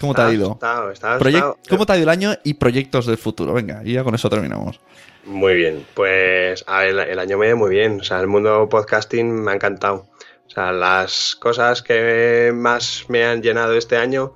¿Cómo 0.00 0.14
te 0.14 0.22
ha 0.22 0.32
ido? 0.32 0.58
asustado. 0.60 1.58
¿Cómo 1.68 1.86
te 1.86 1.92
ha 1.92 1.96
ido 1.96 2.04
el 2.04 2.08
año 2.08 2.30
y 2.44 2.54
proyectos 2.54 3.06
del 3.06 3.18
futuro? 3.18 3.52
Venga, 3.52 3.82
y 3.84 3.94
ya 3.94 4.04
con 4.04 4.14
eso 4.14 4.30
terminamos. 4.30 4.80
Muy 5.24 5.54
bien, 5.56 5.84
pues 5.94 6.64
a 6.66 6.80
ver, 6.80 7.08
el, 7.10 7.18
año 7.18 7.36
me 7.36 7.46
ha 7.46 7.48
ido 7.48 7.58
muy 7.58 7.70
bien, 7.70 8.00
o 8.00 8.04
sea, 8.04 8.20
el 8.20 8.28
mundo 8.28 8.68
podcasting 8.70 9.42
me 9.44 9.50
ha 9.52 9.54
encantado. 9.54 10.06
O 10.46 10.50
sea, 10.50 10.72
las 10.72 11.36
cosas 11.36 11.82
que 11.82 12.50
más 12.54 13.04
me 13.08 13.24
han 13.24 13.42
llenado 13.42 13.74
este 13.76 13.96
año, 13.98 14.34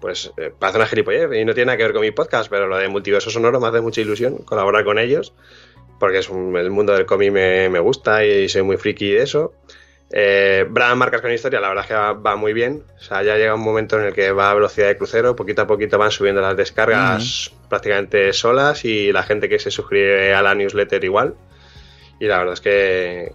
pues 0.00 0.32
eh, 0.36 0.52
parece 0.58 0.78
una 0.78 0.86
gilipollez 0.86 1.30
y 1.40 1.44
no 1.44 1.54
tiene 1.54 1.66
nada 1.66 1.76
que 1.76 1.84
ver 1.84 1.92
con 1.92 2.02
mi 2.02 2.10
podcast, 2.10 2.50
pero 2.50 2.66
lo 2.66 2.76
de 2.76 2.88
Multiverso 2.88 3.30
Sonoro 3.30 3.60
me 3.60 3.68
hace 3.68 3.80
mucha 3.80 4.00
ilusión 4.00 4.38
colaborar 4.38 4.84
con 4.84 4.98
ellos, 4.98 5.32
porque 6.00 6.18
es 6.18 6.28
un- 6.28 6.56
el 6.56 6.70
mundo 6.70 6.92
del 6.94 7.06
cómic 7.06 7.30
me, 7.30 7.68
me 7.68 7.78
gusta 7.78 8.24
y 8.24 8.48
soy 8.48 8.62
muy 8.62 8.76
friki 8.76 9.12
de 9.12 9.22
eso. 9.22 9.54
Eh, 10.16 10.64
Brand 10.70 10.96
Marcas 10.96 11.20
con 11.20 11.32
Historia, 11.32 11.58
la 11.58 11.66
verdad 11.66 11.82
es 11.82 11.88
que 11.88 11.94
va, 11.94 12.12
va 12.12 12.36
muy 12.36 12.52
bien. 12.52 12.84
O 12.96 13.02
sea, 13.02 13.24
ya 13.24 13.36
llega 13.36 13.52
un 13.52 13.62
momento 13.62 13.98
en 13.98 14.06
el 14.06 14.12
que 14.14 14.30
va 14.30 14.52
a 14.52 14.54
velocidad 14.54 14.86
de 14.86 14.96
crucero, 14.96 15.34
poquito 15.34 15.62
a 15.62 15.66
poquito 15.66 15.98
van 15.98 16.12
subiendo 16.12 16.40
las 16.40 16.56
descargas 16.56 17.50
prácticamente 17.68 18.32
solas 18.32 18.84
y 18.84 19.10
la 19.10 19.24
gente 19.24 19.48
que 19.48 19.58
se 19.58 19.72
suscribe 19.72 20.32
a 20.32 20.40
la 20.40 20.54
newsletter 20.54 21.02
igual. 21.02 21.34
Y 22.20 22.26
la 22.26 22.38
verdad 22.38 22.54
es 22.54 22.60
que 22.60 23.32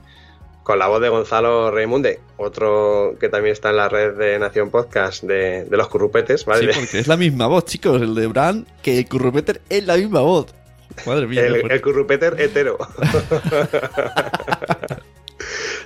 con 0.63 0.79
la 0.79 0.87
voz 0.87 1.01
de 1.01 1.09
Gonzalo 1.09 1.69
Raimunde, 1.69 2.21
otro 2.37 3.17
que 3.19 3.27
también 3.27 3.51
está 3.51 3.71
en 3.71 3.75
la 3.75 3.89
red 3.89 4.13
de 4.13 4.39
Nación 4.39 4.69
Podcast 4.69 5.23
de, 5.23 5.65
de 5.65 5.77
los 5.77 5.89
currupetes, 5.89 6.45
¿vale? 6.45 6.71
Sí, 6.71 6.79
porque 6.79 6.99
es 6.99 7.07
la 7.07 7.17
misma 7.17 7.47
voz, 7.47 7.65
chicos. 7.65 8.01
El 8.01 8.15
de 8.15 8.27
Bran, 8.27 8.65
que 8.81 8.99
el 8.99 9.09
Currupeter 9.09 9.59
es 9.67 9.85
la 9.85 9.97
misma 9.97 10.21
voz. 10.21 10.53
Madre 11.05 11.27
mía. 11.27 11.45
el, 11.45 11.69
el 11.69 11.81
currupeter 11.81 12.39
hetero. 12.39 12.77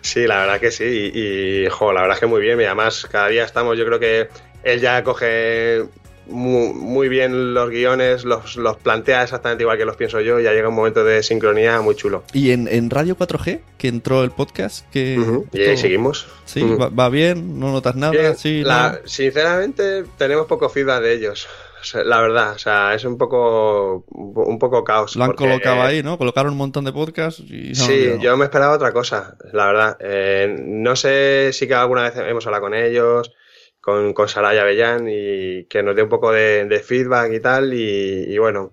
sí, 0.04 0.28
la 0.28 0.42
verdad 0.42 0.60
que 0.60 0.70
sí. 0.70 0.84
Y, 1.14 1.64
y, 1.66 1.70
jo, 1.70 1.92
la 1.92 2.02
verdad 2.02 2.18
es 2.18 2.20
que 2.20 2.28
muy 2.28 2.42
bien. 2.42 2.62
Y 2.62 2.66
además, 2.66 3.08
cada 3.12 3.28
día 3.30 3.44
estamos, 3.44 3.76
yo 3.78 3.86
creo 3.86 4.00
que 4.00 4.28
él 4.64 4.80
ya 4.80 5.04
coge 5.04 5.84
muy, 6.28 6.72
muy 6.74 7.10
bien 7.10 7.54
los 7.54 7.70
guiones, 7.70 8.24
los, 8.24 8.56
los 8.56 8.78
plantea 8.78 9.24
exactamente 9.24 9.64
igual 9.64 9.78
que 9.78 9.84
los 9.86 9.98
pienso 9.98 10.22
yo. 10.22 10.40
Y 10.40 10.44
ya 10.44 10.54
llega 10.54 10.70
un 10.70 10.76
momento 10.76 11.04
de 11.04 11.22
sincronía 11.24 11.82
muy 11.82 11.96
chulo. 11.96 12.24
Y 12.32 12.52
en, 12.52 12.68
en 12.68 12.90
Radio 12.90 13.18
4G, 13.18 13.60
que 13.78 13.88
entró 13.88 14.24
el 14.24 14.32
podcast, 14.32 14.90
que... 14.92 15.20
Y 15.52 15.62
ahí 15.62 15.76
seguimos. 15.78 16.28
Sí, 16.46 16.62
va, 16.64 16.90
va 16.90 17.10
bien, 17.10 17.60
no 17.60 17.72
notas 17.72 17.96
nada, 17.96 18.12
Bien, 18.14 18.38
sí, 18.38 18.62
la- 18.64 19.00
no. 19.02 19.08
Sinceramente, 19.08 20.04
tenemos 20.18 20.46
poco 20.48 20.70
feedback 20.70 21.02
de 21.02 21.14
ellos. 21.14 21.48
O 21.84 21.86
sea, 21.86 22.04
La 22.06 22.22
verdad, 22.22 22.54
o 22.54 22.58
sea, 22.58 22.94
es 22.96 23.04
un 23.04 23.18
poco 23.18 24.06
un 24.08 24.58
poco 24.58 24.84
caos. 24.86 25.18
Lo 25.18 25.26
han 25.26 25.32
porque- 25.32 25.44
colocado 25.44 25.82
ahí, 25.82 26.02
¿no? 26.02 26.18
Colocaron 26.18 26.54
un 26.54 26.58
montón 26.58 26.86
de 26.86 26.94
podcasts 26.94 27.42
y... 27.42 27.76
Sí, 27.76 28.14
yo 28.22 28.38
me 28.38 28.46
esperaba 28.46 28.74
otra 28.74 28.94
cosa, 28.94 29.36
la 29.52 29.66
verdad. 29.68 29.98
Eh, 30.00 30.56
no 30.66 30.96
sé 30.96 31.52
si 31.52 31.68
que 31.68 31.74
alguna 31.76 32.04
vez 32.04 32.14
hemos 32.16 32.46
hablado 32.48 32.64
con 32.64 32.74
ellos, 32.74 33.34
con, 33.82 34.14
con 34.14 34.30
Saraya 34.30 34.62
Avellán, 34.62 35.08
y 35.10 35.66
que 35.66 35.84
nos 35.84 35.94
dé 35.94 36.04
un 36.04 36.10
poco 36.10 36.32
de, 36.32 36.64
de 36.66 36.80
feedback 36.80 37.34
y 37.34 37.40
tal. 37.42 37.74
Y, 37.74 38.34
y 38.34 38.38
bueno, 38.38 38.72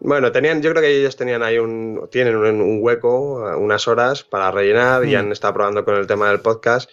bueno, 0.00 0.30
tenían, 0.30 0.60
yo 0.60 0.70
creo 0.72 0.82
que 0.82 0.98
ellos 0.98 1.16
tenían 1.16 1.42
ahí 1.42 1.58
un, 1.58 2.06
tienen 2.10 2.36
un, 2.36 2.60
un 2.60 2.78
hueco, 2.82 3.56
unas 3.56 3.88
horas 3.88 4.24
para 4.24 4.50
rellenar 4.50 5.06
y 5.06 5.14
Mm. 5.14 5.18
han 5.18 5.32
estado 5.32 5.54
probando 5.54 5.84
con 5.86 5.94
el 5.96 6.06
tema 6.06 6.28
del 6.28 6.40
podcast. 6.40 6.90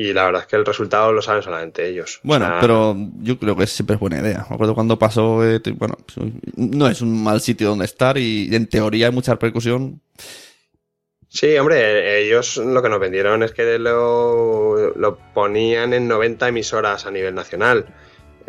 Y 0.00 0.12
la 0.12 0.26
verdad 0.26 0.42
es 0.42 0.46
que 0.46 0.54
el 0.54 0.64
resultado 0.64 1.12
lo 1.12 1.20
saben 1.20 1.42
solamente 1.42 1.88
ellos. 1.88 2.20
Bueno, 2.22 2.44
O 2.44 2.48
sea, 2.48 2.60
pero 2.60 2.96
yo 3.20 3.36
creo 3.36 3.56
que 3.56 3.66
siempre 3.66 3.94
es 3.94 4.00
buena 4.00 4.20
idea. 4.20 4.46
Me 4.48 4.54
acuerdo 4.54 4.76
cuando 4.76 4.96
pasó, 4.96 5.44
eh, 5.44 5.60
bueno, 5.74 5.96
no 6.54 6.86
es 6.86 7.00
un 7.00 7.20
mal 7.20 7.40
sitio 7.40 7.70
donde 7.70 7.86
estar 7.86 8.16
y 8.16 8.48
en 8.54 8.68
teoría 8.68 9.06
hay 9.06 9.12
mucha 9.12 9.32
repercusión. 9.32 10.00
Sí, 11.28 11.58
hombre, 11.58 12.22
ellos 12.22 12.58
lo 12.58 12.80
que 12.80 12.88
nos 12.88 13.00
vendieron 13.00 13.42
es 13.42 13.50
que 13.50 13.76
lo, 13.80 14.94
lo 14.94 15.18
ponían 15.34 15.92
en 15.92 16.06
90 16.06 16.46
emisoras 16.46 17.04
a 17.04 17.10
nivel 17.10 17.34
nacional. 17.34 17.86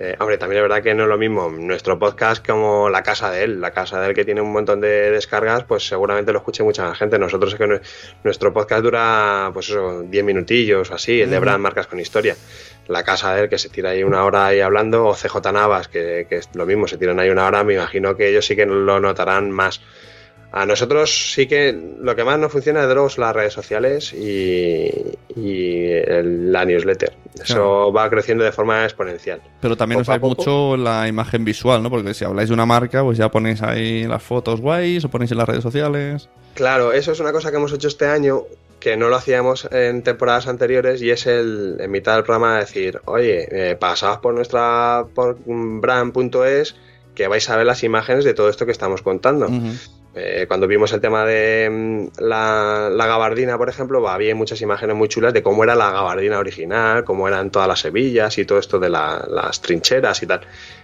Eh, 0.01 0.15
hombre, 0.19 0.37
también 0.37 0.59
es 0.63 0.69
verdad 0.69 0.81
que 0.81 0.95
no 0.95 1.03
es 1.03 1.09
lo 1.09 1.17
mismo 1.17 1.49
nuestro 1.49 1.99
podcast 1.99 2.45
como 2.47 2.89
la 2.89 3.03
casa 3.03 3.31
de 3.31 3.43
él. 3.43 3.59
La 3.59 3.71
casa 3.71 3.99
de 3.99 4.07
él 4.07 4.13
que 4.13 4.23
tiene 4.23 4.39
un 4.39 4.53
montón 4.53 4.79
de 4.79 5.11
descargas, 5.11 5.65
pues 5.65 5.85
seguramente 5.85 6.31
lo 6.31 6.37
escuche 6.39 6.63
mucha 6.63 6.85
más 6.85 6.97
gente. 6.97 7.19
Nosotros 7.19 7.51
es 7.51 7.59
que 7.59 7.65
nue- 7.65 7.81
nuestro 8.23 8.53
podcast 8.53 8.81
dura, 8.81 9.51
pues 9.53 9.67
eso, 9.69 10.03
10 10.03 10.23
minutillos 10.23 10.89
o 10.89 10.93
así, 10.95 11.21
el 11.21 11.29
de. 11.29 11.39
Brand 11.39 11.59
Marcas 11.61 11.87
con 11.87 11.99
Historia. 11.99 12.37
La 12.87 13.03
casa 13.03 13.35
de 13.35 13.41
él 13.43 13.49
que 13.49 13.57
se 13.57 13.67
tira 13.67 13.89
ahí 13.89 14.01
una 14.03 14.23
hora 14.23 14.45
ahí 14.47 14.61
hablando, 14.61 15.05
o 15.05 15.13
CJ 15.15 15.51
Navas, 15.51 15.89
que, 15.89 16.25
que 16.29 16.37
es 16.37 16.49
lo 16.55 16.65
mismo, 16.65 16.87
se 16.87 16.97
tiran 16.97 17.19
ahí 17.19 17.29
una 17.29 17.45
hora, 17.45 17.65
me 17.65 17.73
imagino 17.73 18.15
que 18.15 18.29
ellos 18.29 18.45
sí 18.45 18.55
que 18.55 18.65
lo 18.65 19.01
notarán 19.01 19.51
más. 19.51 19.81
A 20.51 20.65
nosotros 20.65 21.31
sí 21.33 21.45
que 21.47 21.79
lo 22.01 22.15
que 22.15 22.23
más 22.23 22.39
nos 22.39 22.51
funciona 22.51 22.85
de 22.87 22.93
luego 22.93 23.09
son 23.09 23.23
las 23.25 23.35
redes 23.35 23.53
sociales 23.53 24.11
y, 24.13 24.89
y 25.35 25.85
el- 25.91 26.51
la 26.51 26.65
newsletter. 26.65 27.13
Eso 27.35 27.45
Claro. 27.53 27.93
va 27.93 28.09
creciendo 28.09 28.43
de 28.43 28.51
forma 28.51 28.83
exponencial. 28.83 29.41
Pero 29.61 29.77
también 29.77 29.99
a 29.99 30.01
os 30.01 30.19
mucho 30.21 30.75
la 30.75 31.07
imagen 31.07 31.45
visual, 31.45 31.83
¿no? 31.83 31.89
Porque 31.91 32.13
si 32.15 32.25
habláis 32.25 32.49
de 32.49 32.55
una 32.55 32.65
marca, 32.65 33.03
pues 33.03 33.17
ya 33.17 33.29
ponéis 33.29 33.61
ahí 33.61 34.05
las 34.07 34.23
fotos 34.23 34.59
guays 34.59 35.05
o 35.05 35.09
ponéis 35.09 35.31
en 35.31 35.37
las 35.37 35.47
redes 35.47 35.63
sociales. 35.63 36.29
Claro, 36.55 36.93
eso 36.93 37.11
es 37.11 37.19
una 37.19 37.31
cosa 37.31 37.51
que 37.51 37.57
hemos 37.57 37.71
hecho 37.71 37.87
este 37.87 38.07
año 38.07 38.43
que 38.79 38.97
no 38.97 39.09
lo 39.09 39.17
hacíamos 39.17 39.67
en 39.71 40.01
temporadas 40.03 40.47
anteriores 40.47 41.01
y 41.01 41.11
es 41.11 41.27
el 41.27 41.77
en 41.79 41.91
mitad 41.91 42.15
del 42.15 42.23
programa 42.23 42.57
decir, 42.59 42.99
oye, 43.05 43.47
eh, 43.71 43.75
pasaos 43.75 44.17
por 44.19 44.33
nuestra 44.33 45.05
por 45.13 45.37
brand.es 45.45 46.75
que 47.13 47.27
vais 47.27 47.49
a 47.49 47.57
ver 47.57 47.65
las 47.65 47.83
imágenes 47.83 48.23
de 48.23 48.33
todo 48.33 48.49
esto 48.49 48.65
que 48.65 48.71
estamos 48.71 49.01
contando. 49.01 49.47
Ujú. 49.47 49.67
Eh, 50.21 50.45
cuando 50.47 50.67
vimos 50.67 50.91
el 50.91 50.99
tema 50.99 51.23
de 51.25 51.69
mm, 51.71 52.21
la, 52.21 52.89
la 52.91 53.07
gabardina, 53.07 53.57
por 53.57 53.69
ejemplo, 53.69 54.05
había 54.09 54.35
muchas 54.35 54.59
imágenes 54.61 54.95
muy 54.97 55.07
chulas 55.07 55.33
de 55.33 55.41
cómo 55.41 55.63
era 55.63 55.75
la 55.75 55.91
gabardina 55.91 56.39
original, 56.39 57.05
cómo 57.05 57.27
eran 57.27 57.51
todas 57.51 57.67
las 57.69 57.85
hebillas 57.85 58.37
y 58.37 58.43
todo 58.45 58.59
esto 58.59 58.79
de 58.79 58.89
la- 58.89 59.25
las 59.29 59.61
trincheras 59.61 60.21
y 60.21 60.27
tal. 60.27 60.41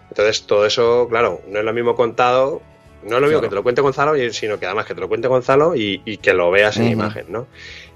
Entonces, 0.10 0.44
todo 0.48 0.66
eso, 0.66 1.08
claro, 1.10 1.42
no 1.50 1.60
es 1.60 1.66
lo 1.66 1.74
mismo 1.74 1.96
contado 1.96 2.62
No 3.04 3.18
es 3.18 3.22
lo 3.22 3.28
mismo 3.28 3.42
que 3.42 3.50
te 3.50 3.56
lo 3.56 3.62
cuente 3.62 3.82
Gonzalo, 3.82 4.14
sino 4.32 4.58
que 4.58 4.66
además 4.66 4.86
que 4.88 4.96
te 4.96 5.02
lo 5.02 5.08
cuente 5.08 5.28
Gonzalo 5.28 5.76
y, 5.76 6.00
que 6.24 6.34
lo 6.34 6.50
veas 6.50 6.78
en 6.78 6.88
imagen, 6.88 7.26
¿no? 7.30 7.46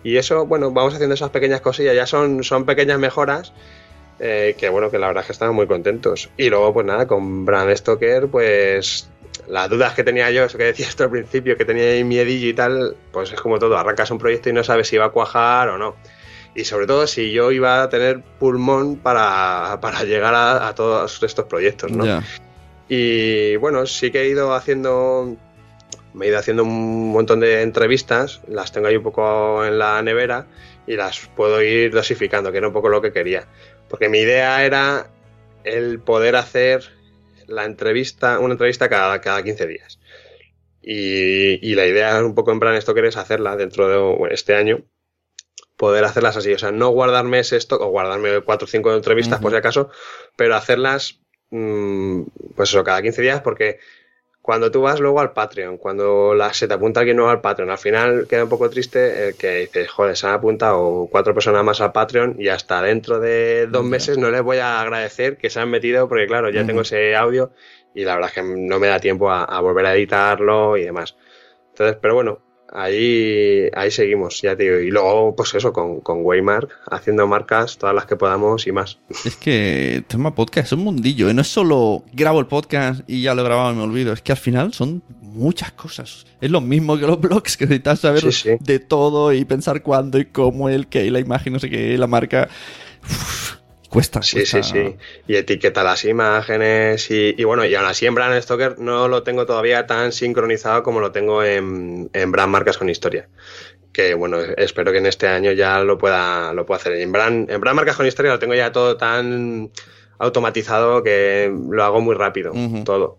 Y 0.04 0.18
eso, 0.18 0.46
bueno, 0.46 0.70
vamos 0.72 0.94
haciendo 0.94 1.16
esas 1.16 1.32
pequeñas 1.32 1.62
cosillas, 1.62 1.96
ya 1.96 2.06
son, 2.06 2.44
son 2.44 2.66
pequeñas 2.66 3.00
mejoras 3.00 3.52
eh, 4.20 4.56
que 4.60 4.70
bueno, 4.70 4.92
que 4.92 5.00
la 5.00 5.08
verdad 5.08 5.22
es 5.22 5.28
que 5.28 5.32
estamos 5.34 5.56
muy 5.56 5.66
contentos. 5.66 6.30
Y 6.38 6.50
luego, 6.50 6.74
pues 6.74 6.86
nada, 6.86 7.08
con 7.08 7.44
Brand 7.46 7.74
Stoker, 7.76 8.28
pues 8.28 9.10
las 9.48 9.70
dudas 9.70 9.94
que 9.94 10.04
tenía 10.04 10.30
yo, 10.32 10.44
eso 10.44 10.58
que 10.58 10.66
decía 10.66 10.88
esto 10.88 11.04
al 11.04 11.12
principio, 11.12 11.58
que 11.58 11.66
tenía 11.66 11.84
ahí 11.84 12.04
miedillo 12.04 12.48
y 12.48 12.54
tal, 12.54 12.96
pues 13.12 13.32
es 13.32 13.40
como 13.40 13.60
todo, 13.60 13.78
arrancas 13.78 14.12
un 14.12 14.18
proyecto 14.18 14.50
y 14.50 14.54
no 14.54 14.64
sabes 14.64 14.88
si 14.88 14.98
va 14.98 15.06
a 15.06 15.10
cuajar 15.10 15.70
o 15.70 15.78
no. 15.78 15.96
Y 16.56 16.66
sobre 16.66 16.88
todo 16.88 17.08
si 17.08 17.32
yo 17.32 17.52
iba 17.52 17.84
a 17.84 17.90
tener 17.90 18.22
pulmón 18.22 18.98
para, 18.98 19.80
llegar 20.06 20.34
a, 20.36 20.74
todos 20.76 21.22
estos 21.24 21.46
proyectos, 21.46 21.92
¿no? 21.92 22.22
Y 22.88 23.56
bueno, 23.58 23.86
sí 23.86 24.12
que 24.12 24.24
he 24.24 24.28
ido 24.30 24.54
haciendo, 24.56 25.38
me 26.14 26.26
he 26.26 26.30
ido 26.30 26.40
haciendo 26.40 26.64
un 26.64 27.12
montón 27.12 27.40
de 27.40 27.62
entrevistas, 27.62 28.42
las 28.48 28.72
tengo 28.72 28.88
ahí 28.88 28.98
un 28.98 29.04
poco 29.04 29.64
en 29.64 29.78
la 29.78 30.02
nevera 30.02 30.48
y 30.88 30.96
las 30.96 31.20
puedo 31.36 31.62
ir 31.62 31.94
dosificando, 31.94 32.52
que 32.52 32.58
era 32.58 32.68
un 32.68 32.74
poco 32.74 32.90
lo 32.90 33.00
que 33.00 33.14
quería. 33.14 33.46
Porque 33.88 34.10
mi 34.10 34.20
idea 34.20 34.66
era 34.66 35.08
el 35.64 36.00
poder 36.00 36.36
hacer 36.36 36.99
la 37.50 37.66
entrevista, 37.66 38.40
una 38.40 38.54
entrevista 38.54 38.90
cada, 38.90 39.20
cada 39.22 39.44
15 39.44 39.68
días. 39.68 40.00
Y, 40.82 41.76
la 41.76 41.86
idea 41.86 42.24
un 42.24 42.36
poco 42.36 42.52
en 42.52 42.60
plan 42.60 42.76
esto 42.76 42.94
que 42.94 43.06
es 43.06 43.18
hacerla 43.18 43.56
dentro 43.56 43.88
de 43.88 44.34
este 44.34 44.56
año, 44.56 44.84
poder 45.76 46.04
hacerlas 46.04 46.38
así. 46.38 46.54
O 46.54 46.58
sea, 46.58 46.72
no 46.72 46.90
guardarme 46.90 47.40
ese 47.40 47.58
stock 47.58 47.82
o 47.82 47.88
guardarme 47.88 48.42
cuatro 48.42 48.66
o 48.66 48.68
cinco 48.68 48.94
entrevistas 48.94 49.40
por 49.40 49.52
si 49.52 49.58
acaso, 49.58 49.90
pero 50.36 50.56
hacerlas, 50.56 51.22
mm, 51.52 52.24
pues 52.56 52.70
eso, 52.70 52.84
cada 52.84 53.02
15 53.02 53.22
días 53.22 53.42
porque 53.42 53.80
cuando 54.42 54.72
tú 54.72 54.82
vas 54.82 55.00
luego 55.00 55.20
al 55.20 55.34
Patreon, 55.34 55.78
cuando 55.78 56.34
la, 56.34 56.54
se 56.54 56.68
te 56.68 56.74
apunta 56.74 57.02
alguien 57.02 57.18
nuevo 57.18 57.32
al 57.32 57.42
Patreon, 57.42 57.70
al 57.70 57.78
final 57.78 58.28
queda 58.28 58.44
un 58.44 58.50
poco 58.50 58.70
triste 58.70 59.28
el 59.28 59.36
que 59.36 59.56
dices, 59.58 59.90
joder, 59.90 60.16
se 60.18 60.28
han 60.28 60.34
apuntado 60.34 61.08
cuatro 61.12 61.34
personas 61.34 61.64
más 61.64 61.82
al 61.82 61.92
Patreon 61.92 62.36
y 62.40 62.48
hasta 62.48 62.82
dentro 62.82 63.20
de 63.20 63.68
dos 63.68 63.84
meses 63.84 64.18
no 64.18 64.32
les 64.32 64.42
voy 64.42 64.58
a 64.58 64.82
agradecer 64.82 65.38
que 65.38 65.50
se 65.50 65.60
han 65.60 65.70
metido 65.70 66.08
porque 66.08 66.28
claro, 66.28 66.50
ya 66.50 66.66
tengo 66.66 66.82
ese 66.82 67.16
audio 67.16 67.52
y 67.94 68.06
la 68.06 68.16
verdad 68.16 68.30
es 68.30 68.36
que 68.36 68.44
no 68.44 68.80
me 68.80 68.88
da 68.88 69.00
tiempo 69.00 69.32
a 69.32 69.60
volver 69.62 69.86
a 69.86 69.96
editarlo 69.96 70.78
y 70.78 70.84
demás. 70.84 71.16
Entonces, 71.72 71.98
pero 72.02 72.16
bueno, 72.16 72.40
ahí, 72.72 73.70
ahí 73.74 73.92
seguimos, 73.92 74.42
ya 74.42 74.56
te 74.56 74.64
digo. 74.64 74.80
Y 74.80 74.92
luego, 74.92 75.36
pues 75.36 75.54
eso, 75.56 75.74
con, 75.74 76.02
con 76.02 76.26
Waymark, 76.26 76.70
haciendo 76.92 77.28
marcas, 77.28 77.78
todas 77.78 77.96
las 77.96 78.06
que 78.06 78.16
podamos 78.16 78.68
y 78.68 78.72
más. 78.72 79.00
Es 79.26 79.36
que 79.36 80.04
tema 80.08 80.34
podcast 80.34 80.68
es 80.68 80.74
un 80.74 80.84
mundillo, 80.84 81.30
¿eh? 81.30 81.34
no 81.34 81.42
es 81.42 81.48
solo 81.48 82.04
grabo 82.14 82.40
el 82.40 82.48
podcast 82.48 83.02
y 83.08 83.22
ya 83.22 83.34
lo 83.34 83.42
he 83.42 83.46
grabado 83.46 83.74
y 83.74 83.76
me 83.76 83.84
olvido, 83.84 84.14
es 84.14 84.22
que 84.22 84.32
al 84.32 84.38
final 84.38 84.74
son 84.74 85.04
muchas 85.22 85.72
cosas. 85.72 86.26
Es 86.42 86.52
lo 86.52 86.62
mismo 86.62 86.98
que 86.98 87.08
los 87.08 87.20
blogs, 87.20 87.58
que 87.58 87.66
necesitas 87.66 88.00
saber 88.00 88.24
de 88.60 88.80
todo 88.80 89.34
y 89.34 89.46
pensar 89.46 89.82
cuándo 89.82 90.20
y 90.20 90.26
cómo, 90.26 90.70
el 90.70 90.88
que, 90.88 91.10
la 91.12 91.20
imagen, 91.20 91.54
no 91.54 91.60
sé 91.60 91.70
qué, 91.70 91.98
la 91.98 92.08
marca. 92.08 92.50
Cuesta, 93.90 94.22
sí, 94.22 94.46
sí, 94.46 94.62
sí. 94.62 94.96
Y 95.28 95.36
etiqueta 95.36 95.84
las 95.84 96.06
imágenes 96.06 97.10
y, 97.10 97.44
bueno, 97.44 97.66
y 97.66 97.74
aún 97.74 97.88
así 97.88 98.06
en 98.06 98.14
Brand 98.14 98.40
Stoker 98.40 98.78
no 98.78 99.08
lo 99.08 99.24
tengo 99.24 99.48
todavía 99.48 99.88
tan 99.88 100.12
sincronizado 100.12 100.84
como 100.84 101.00
lo 101.00 101.12
tengo 101.12 101.44
en, 101.44 102.10
en 102.14 102.32
Brand 102.32 102.52
Marcas 102.52 102.78
con 102.78 102.90
Historia. 102.90 103.30
Que 103.92 104.14
bueno, 104.14 104.38
espero 104.58 104.92
que 104.92 105.00
en 105.00 105.08
este 105.08 105.28
año 105.28 105.52
ya 105.54 105.80
lo 105.80 105.98
pueda, 105.98 106.54
lo 106.54 106.68
pueda 106.68 106.80
hacer. 106.80 106.94
En 106.94 107.12
Brand, 107.12 107.50
en 107.50 107.60
Brand 107.60 107.78
Marcas 107.78 107.96
con 107.96 108.06
Historia 108.06 108.32
lo 108.32 108.40
tengo 108.40 108.54
ya 108.54 108.72
todo 108.72 108.96
tan 108.96 109.72
automatizado 110.20 111.02
que 111.02 111.52
lo 111.70 111.84
hago 111.84 112.00
muy 112.00 112.14
rápido, 112.14 112.54
todo. 112.86 113.18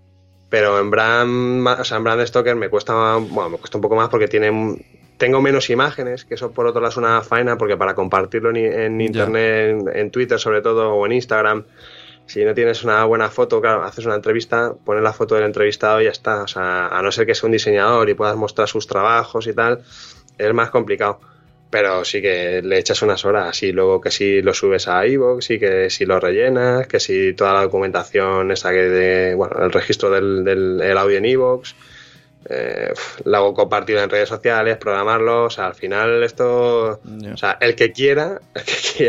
Pero 0.50 0.78
en 0.78 0.90
Brand, 0.90 1.66
o 1.66 1.84
sea, 1.84 1.96
en 1.96 2.04
Brand 2.04 2.24
Stoker 2.24 2.54
me 2.54 2.68
cuesta, 2.68 3.16
bueno, 3.16 3.50
me 3.50 3.58
cuesta 3.58 3.76
un 3.76 3.82
poco 3.82 3.96
más 3.96 4.08
porque 4.08 4.28
tiene 4.28 4.50
tengo 5.20 5.42
menos 5.42 5.68
imágenes, 5.68 6.24
que 6.24 6.34
eso 6.34 6.50
por 6.50 6.66
otro 6.66 6.80
lado 6.80 6.90
es 6.90 6.96
una 6.96 7.20
faena, 7.20 7.58
porque 7.58 7.76
para 7.76 7.94
compartirlo 7.94 8.56
en, 8.56 9.00
internet, 9.02 9.84
en, 9.92 10.10
Twitter 10.10 10.40
sobre 10.40 10.62
todo, 10.62 10.94
o 10.94 11.04
en 11.04 11.12
Instagram, 11.12 11.64
si 12.24 12.42
no 12.42 12.54
tienes 12.54 12.82
una 12.84 13.04
buena 13.04 13.28
foto, 13.28 13.60
claro, 13.60 13.84
haces 13.84 14.06
una 14.06 14.14
entrevista, 14.14 14.72
pones 14.82 15.02
la 15.02 15.12
foto 15.12 15.34
del 15.34 15.44
entrevistado 15.44 16.00
y 16.00 16.04
ya 16.04 16.10
está. 16.10 16.44
O 16.44 16.48
sea, 16.48 16.86
a 16.86 17.02
no 17.02 17.12
ser 17.12 17.26
que 17.26 17.34
sea 17.34 17.48
un 17.48 17.52
diseñador 17.52 18.08
y 18.08 18.14
puedas 18.14 18.34
mostrar 18.36 18.66
sus 18.66 18.86
trabajos 18.86 19.46
y 19.46 19.52
tal, 19.52 19.82
es 20.38 20.54
más 20.54 20.70
complicado. 20.70 21.20
Pero 21.68 22.02
sí 22.06 22.22
que 22.22 22.62
le 22.62 22.78
echas 22.78 23.02
unas 23.02 23.22
horas 23.26 23.62
y 23.62 23.72
luego 23.72 24.00
que 24.00 24.10
si 24.10 24.40
lo 24.40 24.54
subes 24.54 24.88
a 24.88 25.06
iVoox 25.06 25.50
y 25.50 25.58
que 25.58 25.90
si 25.90 26.06
lo 26.06 26.18
rellenas, 26.18 26.86
que 26.86 26.98
si 26.98 27.34
toda 27.34 27.52
la 27.52 27.62
documentación 27.62 28.50
esa 28.52 28.70
que 28.70 28.88
de, 28.88 29.34
bueno, 29.34 29.62
el 29.62 29.70
registro 29.70 30.10
del, 30.10 30.44
del 30.44 30.98
audio 30.98 31.18
en 31.18 31.26
iVoox 31.26 31.74
eh, 32.48 32.92
lo 33.24 33.36
hago 33.36 33.54
compartido 33.54 34.02
en 34.02 34.08
redes 34.08 34.28
sociales, 34.28 34.78
programarlo, 34.78 35.44
o 35.44 35.50
sea, 35.50 35.66
al 35.66 35.74
final 35.74 36.22
esto, 36.22 37.00
o 37.32 37.36
sea, 37.36 37.52
el 37.60 37.74
que 37.74 37.92
quiera, 37.92 38.40